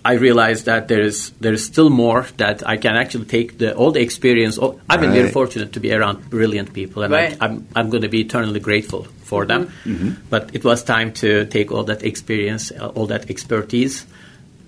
I 0.04 0.12
realized 0.26 0.66
that 0.66 0.88
there 0.88 1.00
is 1.00 1.30
there 1.40 1.54
is 1.54 1.64
still 1.64 1.88
more 1.88 2.26
that 2.36 2.62
I 2.68 2.76
can 2.76 2.94
actually 3.02 3.24
take 3.24 3.56
the 3.56 3.74
all 3.74 3.92
the 3.92 4.00
experience. 4.02 4.58
All, 4.58 4.78
I've 4.90 5.00
been 5.00 5.12
very 5.14 5.30
fortunate 5.30 5.72
to 5.72 5.80
be 5.80 5.90
around 5.94 6.28
brilliant 6.28 6.74
people, 6.74 7.02
and 7.04 7.12
Right. 7.12 7.32
I, 7.40 7.46
I'm 7.46 7.66
I'm 7.74 7.88
going 7.88 8.02
to 8.02 8.10
be 8.10 8.20
eternally 8.20 8.60
grateful 8.60 9.04
for 9.22 9.46
them. 9.46 9.72
Mm-hmm. 9.86 10.10
But 10.28 10.50
it 10.52 10.62
was 10.64 10.82
time 10.84 11.12
to 11.24 11.46
take 11.46 11.72
all 11.72 11.84
that 11.84 12.02
experience, 12.02 12.70
uh, 12.72 12.88
all 12.94 13.06
that 13.06 13.30
expertise, 13.30 14.04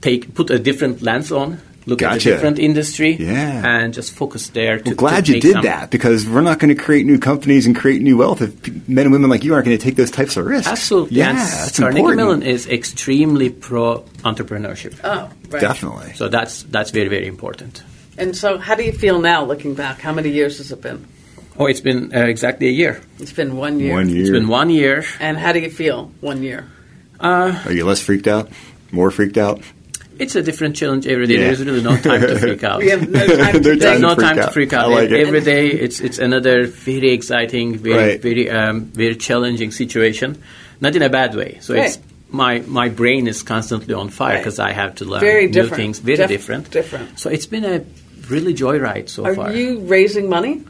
take 0.00 0.32
put 0.34 0.48
a 0.50 0.58
different 0.58 1.02
lens 1.02 1.30
on, 1.30 1.60
look 1.86 2.02
at 2.02 2.16
a 2.16 2.18
different 2.18 2.58
industry, 2.58 3.16
Yeah. 3.18 3.62
and 3.64 3.94
just 3.94 4.12
focus 4.12 4.48
there. 4.48 4.78
To, 4.78 4.84
Well, 4.90 4.94
glad 4.96 5.26
to 5.26 5.34
you 5.34 5.40
did 5.40 5.52
some- 5.52 5.62
that 5.62 5.90
because 5.90 6.26
we're 6.28 6.40
not 6.42 6.58
going 6.58 6.74
to 6.76 6.80
create 6.82 7.06
new 7.06 7.18
companies 7.18 7.64
and 7.66 7.74
create 7.74 8.02
new 8.02 8.16
wealth 8.18 8.42
if 8.42 8.52
men 8.88 9.04
and 9.06 9.12
women 9.12 9.30
like 9.30 9.44
you 9.44 9.54
aren't 9.54 9.64
going 9.66 9.78
to 9.78 9.82
take 9.82 9.96
those 9.96 10.10
types 10.10 10.36
of 10.36 10.44
risks. 10.46 10.66
Absolutely. 10.68 11.18
Yeah, 11.18 11.30
and 11.30 11.38
that's 11.38 11.78
Carnegie 11.78 11.98
important. 12.00 12.18
Mellon 12.20 12.42
is 12.42 12.66
extremely 12.66 13.48
pro 13.50 14.04
entrepreneurship. 14.24 14.94
Oh, 15.04 15.30
right. 15.50 15.60
Definitely. 15.60 16.12
So 16.16 16.28
that's 16.28 16.64
that's 16.64 16.90
very 16.90 17.08
very 17.08 17.26
important. 17.26 17.82
And 18.18 18.34
so, 18.34 18.58
how 18.58 18.74
do 18.74 18.82
you 18.82 18.92
feel 18.92 19.18
now, 19.20 19.44
looking 19.44 19.74
back? 19.74 20.00
How 20.00 20.12
many 20.12 20.30
years 20.30 20.58
has 20.58 20.72
it 20.72 20.80
been? 20.80 21.04
Oh, 21.58 21.66
it's 21.66 21.80
been 21.82 22.12
uh, 22.14 22.20
exactly 22.24 22.66
a 22.68 22.70
year. 22.70 23.00
It's 23.18 23.32
been 23.32 23.56
one 23.56 23.78
year. 23.80 23.92
One 23.94 24.08
year. 24.08 24.22
It's 24.22 24.30
been 24.30 24.48
one 24.48 24.70
year. 24.70 25.04
And 25.20 25.38
how 25.38 25.52
do 25.52 25.60
you 25.60 25.70
feel 25.70 26.10
one 26.20 26.42
year? 26.42 26.64
Are 27.20 27.72
you 27.72 27.84
less 27.86 28.00
freaked 28.00 28.26
out? 28.26 28.50
More 28.90 29.10
freaked 29.10 29.38
out? 29.38 29.60
It's 30.18 30.34
a 30.34 30.42
different 30.42 30.76
challenge 30.76 31.06
every 31.06 31.26
day. 31.26 31.34
Yeah. 31.34 31.40
There's 31.48 31.64
really 31.64 31.82
no 31.82 31.96
time 31.96 32.20
to 32.22 32.38
freak 32.44 32.64
out. 32.64 32.78
We 32.80 32.88
have 32.90 33.08
no 33.08 33.26
time 33.26 33.52
to 33.52 33.60
There's 33.60 33.78
There's 33.80 34.00
no 34.00 34.14
freak 34.14 34.26
time 34.26 34.36
to 34.36 34.50
freak 34.50 34.72
out. 34.72 34.84
I 34.86 34.94
like 34.94 35.10
it. 35.10 35.20
Every 35.26 35.40
day, 35.40 35.68
it's 35.68 36.00
it's 36.00 36.18
another 36.18 36.66
very 36.66 37.10
exciting, 37.12 37.78
very 37.78 37.96
Right. 37.96 38.22
very 38.22 38.48
um, 38.50 38.84
very 38.86 39.16
challenging 39.16 39.70
situation. 39.72 40.42
Not 40.80 40.96
in 40.96 41.02
a 41.02 41.08
bad 41.08 41.34
way. 41.34 41.58
So 41.60 41.74
it's 41.74 41.98
my 42.30 42.60
my 42.66 42.88
brain 42.88 43.28
is 43.28 43.42
constantly 43.42 43.94
on 43.94 44.08
fire 44.10 44.34
Right. 44.34 44.38
because 44.40 44.58
I 44.58 44.72
have 44.72 44.94
to 44.96 45.04
learn 45.04 45.20
Very 45.20 45.46
new 45.46 45.52
different. 45.52 45.76
things. 45.76 45.98
Very 46.00 46.16
Def- 46.18 46.28
different. 46.28 46.70
different. 46.70 47.18
So 47.18 47.30
it's 47.30 47.46
been 47.46 47.64
a 47.64 47.84
really 48.28 48.54
joyride 48.54 49.08
so 49.08 49.24
Are 49.26 49.34
far. 49.34 49.46
Are 49.48 49.52
you 49.54 49.80
raising 49.80 50.28
money? 50.28 50.64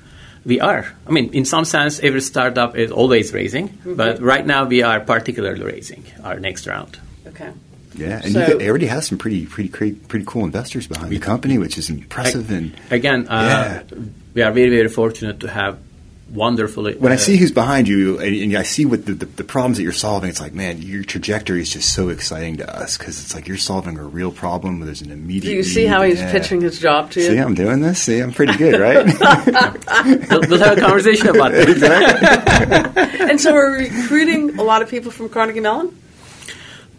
We 0.44 0.60
are. 0.60 0.84
I 1.08 1.10
mean, 1.10 1.30
in 1.34 1.44
some 1.44 1.64
sense, 1.64 1.98
every 2.00 2.20
startup 2.20 2.76
is 2.76 2.90
always 2.92 3.32
raising, 3.32 3.68
Mm-hmm. 3.68 3.94
but 3.96 4.20
right 4.22 4.46
now 4.46 4.64
we 4.66 4.82
are 4.82 5.00
particularly 5.00 5.64
raising 5.64 6.04
our 6.22 6.38
next 6.38 6.66
round. 6.68 6.98
Okay. 7.26 7.50
Yeah, 7.96 8.20
and 8.22 8.32
So- 8.32 8.40
you 8.40 8.46
got- 8.58 8.62
already 8.62 8.86
have 8.86 9.04
some 9.04 9.18
pretty, 9.18 9.46
pretty, 9.46 9.68
pretty, 9.68 9.94
pretty 9.96 10.24
cool 10.26 10.44
investors 10.44 10.86
behind 10.86 11.10
the 11.10 11.18
company, 11.18 11.58
which 11.58 11.78
is 11.78 11.88
impressive. 11.90 12.50
And 12.50 12.72
Again, 12.90 13.26
uh, 13.28 13.82
we 14.34 14.42
are 14.42 14.52
very, 14.52 14.70
very 14.70 14.88
fortunate 14.88 15.40
to 15.40 15.48
have 15.48 15.78
wonderful. 16.32 16.82
when 16.98 17.12
I 17.12 17.14
uh, 17.14 17.18
see 17.18 17.36
who's 17.36 17.52
behind 17.52 17.86
you, 17.86 18.18
and, 18.18 18.34
and 18.34 18.56
I 18.56 18.64
see 18.64 18.84
what 18.84 19.06
the, 19.06 19.14
the, 19.14 19.26
the 19.26 19.44
problems 19.44 19.76
that 19.76 19.84
you're 19.84 19.92
solving, 19.92 20.28
it's 20.28 20.40
like, 20.40 20.52
man, 20.52 20.82
your 20.82 21.04
trajectory 21.04 21.60
is 21.60 21.70
just 21.72 21.94
so 21.94 22.08
exciting 22.08 22.56
to 22.56 22.68
us 22.80 22.98
because 22.98 23.22
it's 23.22 23.32
like 23.32 23.46
you're 23.46 23.56
solving 23.56 23.96
a 23.96 24.02
real 24.02 24.32
problem. 24.32 24.80
There's 24.80 25.02
an 25.02 25.12
immediate. 25.12 25.50
Do 25.50 25.56
you 25.56 25.62
see 25.62 25.82
need. 25.82 25.86
how 25.86 26.02
he's 26.02 26.18
Yeah. 26.18 26.32
pitching 26.32 26.60
his 26.62 26.80
job 26.80 27.12
to 27.12 27.20
you? 27.20 27.26
See, 27.28 27.36
I'm 27.38 27.54
doing 27.54 27.80
this. 27.80 28.02
See, 28.02 28.18
I'm 28.18 28.32
pretty 28.32 28.56
good, 28.56 28.80
right? 28.80 29.06
we'll, 30.30 30.40
we'll 30.48 30.58
have 30.58 30.76
a 30.76 30.80
conversation 30.80 31.28
about 31.28 31.52
that. 31.52 32.92
And 33.26 33.40
so, 33.40 33.52
we're 33.52 33.78
recruiting 33.78 34.58
a 34.58 34.62
lot 34.62 34.82
of 34.82 34.88
people 34.88 35.10
from 35.10 35.28
Carnegie 35.28 35.60
Mellon. 35.60 35.96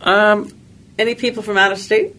Um, 0.02 0.52
Any 0.98 1.16
people 1.16 1.44
from 1.44 1.58
out 1.58 1.72
of 1.72 1.78
state? 1.80 2.16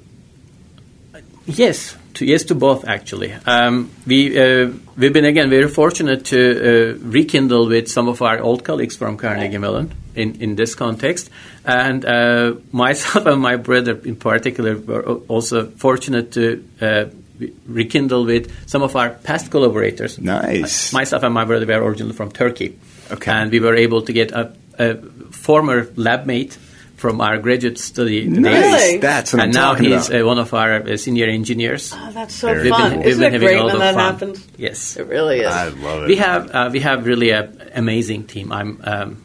Yes, 1.46 1.96
to 2.14 2.26
yes 2.26 2.44
to 2.44 2.54
both 2.54 2.86
actually. 2.86 3.32
Um, 3.46 3.90
we 4.06 4.38
uh, 4.38 4.70
we've 4.98 5.12
been 5.14 5.24
again 5.24 5.48
very 5.48 5.68
fortunate 5.68 6.26
to 6.26 6.38
uh, 6.38 6.98
rekindle 6.98 7.68
with 7.68 7.88
some 7.88 8.06
of 8.08 8.20
our 8.20 8.38
old 8.38 8.64
colleagues 8.64 8.96
from 8.96 9.16
Carnegie 9.16 9.56
Mellon 9.58 9.92
in, 10.14 10.34
in 10.42 10.56
this 10.56 10.74
context, 10.74 11.30
and 11.64 12.04
uh, 12.04 12.52
myself 12.70 13.24
and 13.32 13.40
my 13.40 13.56
brother 13.56 13.98
in 14.04 14.16
particular 14.16 14.76
were 14.76 15.02
also 15.28 15.70
fortunate 15.70 16.32
to 16.32 16.62
uh, 16.82 17.04
rekindle 17.66 18.26
with 18.26 18.52
some 18.68 18.82
of 18.82 18.94
our 18.94 19.10
past 19.10 19.50
collaborators. 19.50 20.18
nice. 20.18 20.92
Myself 20.92 21.22
and 21.22 21.32
my 21.32 21.46
brother 21.46 21.64
were 21.66 21.82
originally 21.82 22.14
from 22.14 22.30
Turkey, 22.30 22.78
Okay. 23.10 23.30
and 23.32 23.50
we 23.50 23.58
were 23.60 23.74
able 23.74 24.02
to 24.02 24.12
get 24.12 24.32
a, 24.32 24.52
a 24.78 24.96
former 25.30 25.88
lab 25.96 26.26
mate 26.26 26.58
from 26.98 27.20
our 27.22 27.38
graduate 27.38 27.78
study 27.78 28.26
days. 28.26 28.38
nice. 28.38 28.62
Really? 28.62 28.98
That's 28.98 29.32
what 29.32 29.42
and 29.42 29.56
I'm 29.56 29.62
now 29.62 29.74
he's 29.74 30.08
about. 30.10 30.20
uh, 30.20 30.26
one 30.26 30.38
of 30.38 30.52
our 30.52 30.82
uh, 30.82 30.96
senior 30.96 31.26
engineers. 31.26 31.92
Oh, 31.94 32.10
that's 32.12 32.34
so 32.34 32.48
Very 32.52 32.68
fun. 32.70 32.94
cool. 32.94 33.06
Isn't 33.06 33.34
it 33.34 33.38
great 33.38 33.64
when 33.64 33.78
that 33.78 33.94
fun. 33.94 34.12
happens? 34.12 34.46
Yes, 34.58 34.96
It 34.96 35.06
really 35.06 35.40
is. 35.40 35.46
I 35.46 35.68
love 35.68 36.02
it. 36.04 36.08
we 36.08 36.16
have 36.16 36.50
uh, 36.54 36.68
we 36.72 36.80
have 36.80 37.06
really 37.06 37.30
an 37.30 37.70
amazing 37.74 38.26
team. 38.26 38.52
I'm 38.52 38.80
um, 38.84 39.24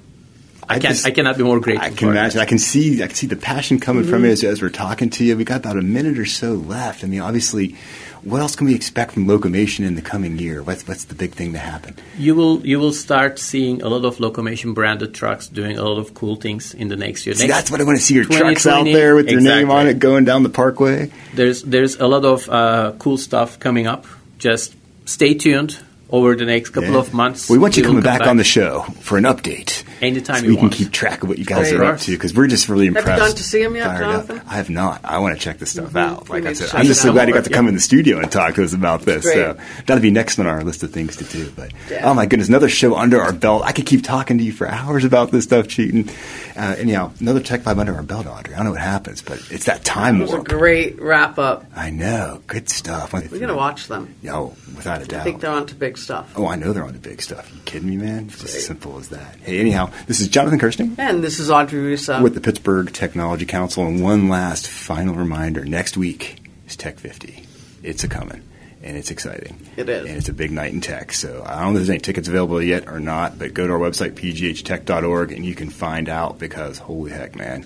I, 0.69 0.75
I 0.75 0.79
can 0.79 0.91
just- 0.91 1.05
I 1.05 1.11
cannot 1.11 1.35
be 1.37 1.43
more 1.43 1.59
grateful. 1.59 1.83
I 1.85 1.89
can 1.89 1.97
for 1.97 2.11
imagine. 2.11 2.39
I 2.39 2.45
can 2.45 2.57
see. 2.59 3.03
I 3.03 3.07
can 3.07 3.15
see 3.15 3.27
the 3.27 3.35
passion 3.35 3.79
coming 3.81 4.05
from 4.05 4.23
it 4.23 4.27
Mm-hmm. 4.27 4.45
as, 4.47 4.57
as 4.59 4.61
we're 4.61 4.69
talking 4.69 5.09
to 5.09 5.25
you. 5.25 5.35
We 5.35 5.43
got 5.43 5.57
about 5.57 5.77
a 5.77 5.81
minute 5.81 6.17
or 6.19 6.25
so 6.25 6.53
left. 6.53 7.03
I 7.03 7.07
mean, 7.07 7.19
obviously, 7.21 7.75
what 8.23 8.41
else 8.41 8.55
can 8.55 8.67
we 8.67 8.75
expect 8.75 9.11
from 9.13 9.25
Locomation 9.25 9.85
in 9.85 9.95
the 9.95 10.01
coming 10.01 10.37
year? 10.39 10.63
What's 10.63 10.87
what's 10.87 11.05
the 11.05 11.15
big 11.15 11.31
thing 11.33 11.53
to 11.53 11.59
happen? 11.59 11.95
You 12.17 12.35
will 12.35 12.65
you 12.65 12.79
will 12.79 12.93
start 12.93 13.39
seeing 13.39 13.81
a 13.81 13.89
lot 13.89 14.05
of 14.05 14.17
Locomation 14.17 14.73
branded 14.73 15.13
trucks 15.13 15.47
doing 15.47 15.77
a 15.77 15.83
lot 15.83 15.97
of 15.97 16.13
cool 16.13 16.35
things 16.35 16.73
in 16.73 16.87
the 16.87 16.95
next 16.95 17.25
year. 17.25 17.35
See, 17.35 17.47
Next- 17.47 17.57
that's 17.57 17.71
what 17.71 17.81
I 17.81 17.83
want 17.83 17.97
to 17.99 18.03
see. 18.03 18.15
Your 18.15 18.25
trucks 18.25 18.65
out 18.65 18.85
there 18.85 19.15
with 19.15 19.29
your 19.29 19.41
name 19.41 19.69
on 19.71 19.87
it, 19.87 19.99
going 19.99 20.25
down 20.25 20.43
the 20.43 20.49
parkway. 20.49 21.11
There's 21.33 21.63
there's 21.63 21.95
a 21.99 22.07
lot 22.07 22.25
of 22.25 22.49
uh, 22.49 22.93
cool 22.99 23.17
stuff 23.17 23.59
coming 23.59 23.87
up. 23.87 24.05
Just 24.39 24.75
stay 25.05 25.33
tuned 25.33 25.77
over 26.09 26.35
the 26.35 26.45
next 26.45 26.69
couple 26.69 26.91
Yeah. 26.91 26.99
of 26.99 27.13
months. 27.13 27.49
We 27.49 27.57
want 27.57 27.75
you 27.75 27.83
coming 27.83 28.03
come 28.03 28.17
back, 28.19 28.27
on 28.27 28.37
the 28.37 28.43
show 28.43 28.81
for 29.01 29.17
an 29.17 29.23
update. 29.23 29.83
Anytime 30.03 30.37
so 30.37 30.45
you 30.45 30.51
we 30.51 30.57
can 30.57 30.69
keep 30.69 30.91
track 30.91 31.23
of 31.23 31.29
what 31.29 31.37
you 31.37 31.45
guys 31.45 31.69
Great. 31.71 31.81
are 31.81 31.85
up 31.93 31.99
to 32.01 32.11
because 32.11 32.33
we're 32.33 32.47
just 32.47 32.69
really 32.69 32.87
impressed. 32.87 33.07
Have 33.07 33.17
you 33.17 33.23
impressed. 33.23 33.33
gone 33.35 33.37
to 33.37 33.43
see 33.43 33.61
him 33.61 33.75
yet, 33.75 33.85
fired 33.85 34.03
up. 34.03 34.27
Jonathan? 34.27 34.47
I 34.49 34.53
have 34.55 34.69
not. 34.69 35.01
I 35.03 35.19
want 35.19 35.35
to 35.37 35.41
check 35.43 35.57
this 35.59 35.71
stuff 35.71 35.95
out. 35.95 36.29
Like 36.29 36.45
I 36.45 36.53
said, 36.53 36.69
I'm 36.73 36.85
just 36.85 37.01
so 37.01 37.11
glad 37.11 37.27
you 37.27 37.33
got 37.33 37.45
to 37.45 37.49
Yeah. 37.49 37.55
come 37.55 37.67
in 37.67 37.73
the 37.75 37.79
studio 37.81 38.19
and 38.19 38.31
talk 38.31 38.55
to 38.55 38.63
us 38.63 38.73
about 38.73 39.01
this. 39.03 39.23
So 39.23 39.57
that'll 39.85 40.01
be 40.01 40.11
next 40.11 40.39
on 40.39 40.47
our 40.47 40.63
list 40.63 40.83
of 40.83 40.91
things 40.91 41.15
to 41.17 41.23
do. 41.23 41.51
But 41.55 41.71
Yeah. 41.89 42.09
oh 42.09 42.13
my 42.13 42.25
goodness, 42.25 42.49
another 42.49 42.69
show 42.69 42.95
under 42.95 43.21
our 43.21 43.33
belt. 43.33 43.63
I 43.65 43.71
could 43.71 43.85
keep 43.85 44.03
talking 44.03 44.37
to 44.37 44.43
you 44.43 44.51
for 44.51 44.67
hours 44.67 45.05
about 45.05 45.31
this 45.31 45.45
stuff, 45.45 45.67
Çetin. 45.67 46.09
Uh, 46.55 46.75
anyhow, 46.77 47.11
another 47.19 47.39
Tech 47.39 47.61
Vibe 47.61 47.79
under 47.79 47.95
our 47.95 48.03
belt, 48.03 48.27
Audrey. 48.27 48.53
I 48.53 48.57
don't 48.57 48.65
know 48.65 48.71
what 48.71 48.81
happens, 48.81 49.21
but 49.21 49.41
it's 49.49 49.65
that 49.65 49.83
time 49.83 50.19
It 50.21 50.25
was 50.25 50.33
a 50.33 50.39
great 50.39 51.01
wrap 51.01 51.39
up. 51.39 51.65
I 51.75 51.89
know, 51.89 52.41
good 52.47 52.69
stuff. 52.69 53.13
We're 53.13 53.21
going 53.27 53.47
to 53.47 53.55
watch 53.55 53.87
them. 53.87 54.13
Oh, 54.29 54.53
without 54.75 55.01
a 55.01 55.05
doubt. 55.05 55.21
I 55.21 55.23
think 55.23 55.41
they're 55.41 55.49
on 55.51 55.65
to 55.67 55.75
big 55.75 55.97
stuff. 55.97 56.31
Oh, 56.35 56.45
I 56.47 56.55
know 56.55 56.73
they're 56.73 56.83
on 56.85 56.93
the 56.93 56.99
big 56.99 57.21
stuff. 57.21 57.51
you 57.55 57.61
kidding 57.65 57.89
me, 57.89 57.97
man? 57.97 58.25
It's 58.27 58.39
just 58.41 58.55
as 58.55 58.65
simple 58.65 58.97
as 58.99 59.09
that. 59.09 59.37
Hey, 59.43 59.59
anyhow, 59.59 59.89
this 60.07 60.19
is 60.19 60.27
Jonathan 60.27 60.59
Kersting 60.59 60.95
And 60.97 61.23
this 61.23 61.39
is 61.39 61.49
Audrey 61.49 61.79
Russo. 61.81 62.21
with 62.21 62.33
the 62.35 62.41
Pittsburgh 62.41 62.91
Technology 62.91 63.45
Council. 63.45 63.85
And 63.85 64.03
one 64.03 64.29
last 64.29 64.67
final 64.67 65.15
reminder 65.15 65.65
next 65.65 65.97
week 65.97 66.41
is 66.67 66.75
Tech 66.75 66.99
50. 66.99 67.43
It's 67.83 68.03
a 68.03 68.07
coming. 68.07 68.41
And 68.81 68.97
it's 68.97 69.11
exciting. 69.11 69.65
It 69.77 69.87
is. 69.87 70.05
And 70.07 70.17
it's 70.17 70.27
a 70.27 70.33
big 70.33 70.51
night 70.51 70.73
in 70.73 70.81
tech. 70.81 71.13
So 71.13 71.41
I 71.45 71.61
don't 71.61 71.63
know 71.63 71.69
if 71.69 71.75
there's 71.75 71.89
any 71.89 71.99
tickets 71.99 72.27
available 72.27 72.61
yet 72.61 72.87
or 72.89 72.99
not, 72.99 73.39
but 73.39 73.53
go 73.53 73.65
to 73.65 73.71
our 73.73 73.79
website, 73.79 74.11
pghtech.org, 74.11 75.31
and 75.31 75.45
you 75.45 75.55
can 75.55 75.69
find 75.69 76.09
out 76.09 76.37
because 76.37 76.79
holy 76.79 77.11
heck, 77.11 77.35
man. 77.35 77.65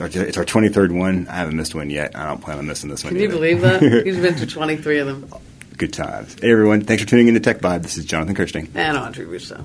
It's 0.00 0.36
our, 0.38 0.44
23rd 0.44 0.96
one. 0.96 1.26
I 1.28 1.34
haven't 1.34 1.56
missed 1.56 1.74
one 1.74 1.90
yet. 1.90 2.16
I 2.16 2.26
don't 2.26 2.40
plan 2.40 2.58
on 2.58 2.66
missing 2.66 2.88
this 2.90 3.02
one 3.04 3.12
Can 3.12 3.18
you 3.20 3.28
either. 3.28 3.34
believe 3.34 3.60
that? 3.62 3.82
He's 4.06 4.18
been 4.18 4.34
to 4.36 4.46
23 4.46 4.98
of 4.98 5.06
them. 5.06 5.32
Good 5.76 5.92
times. 5.92 6.34
Hey, 6.40 6.50
everyone. 6.52 6.82
Thanks 6.82 7.02
for 7.02 7.08
tuning 7.08 7.28
in 7.28 7.34
to 7.34 7.40
Tech 7.40 7.58
Vibe. 7.58 7.82
This 7.82 7.96
is 7.96 8.04
Jonathan 8.04 8.34
Kersting. 8.34 8.68
And 8.74 8.96
Audrey 8.96 9.26
Russo. 9.26 9.64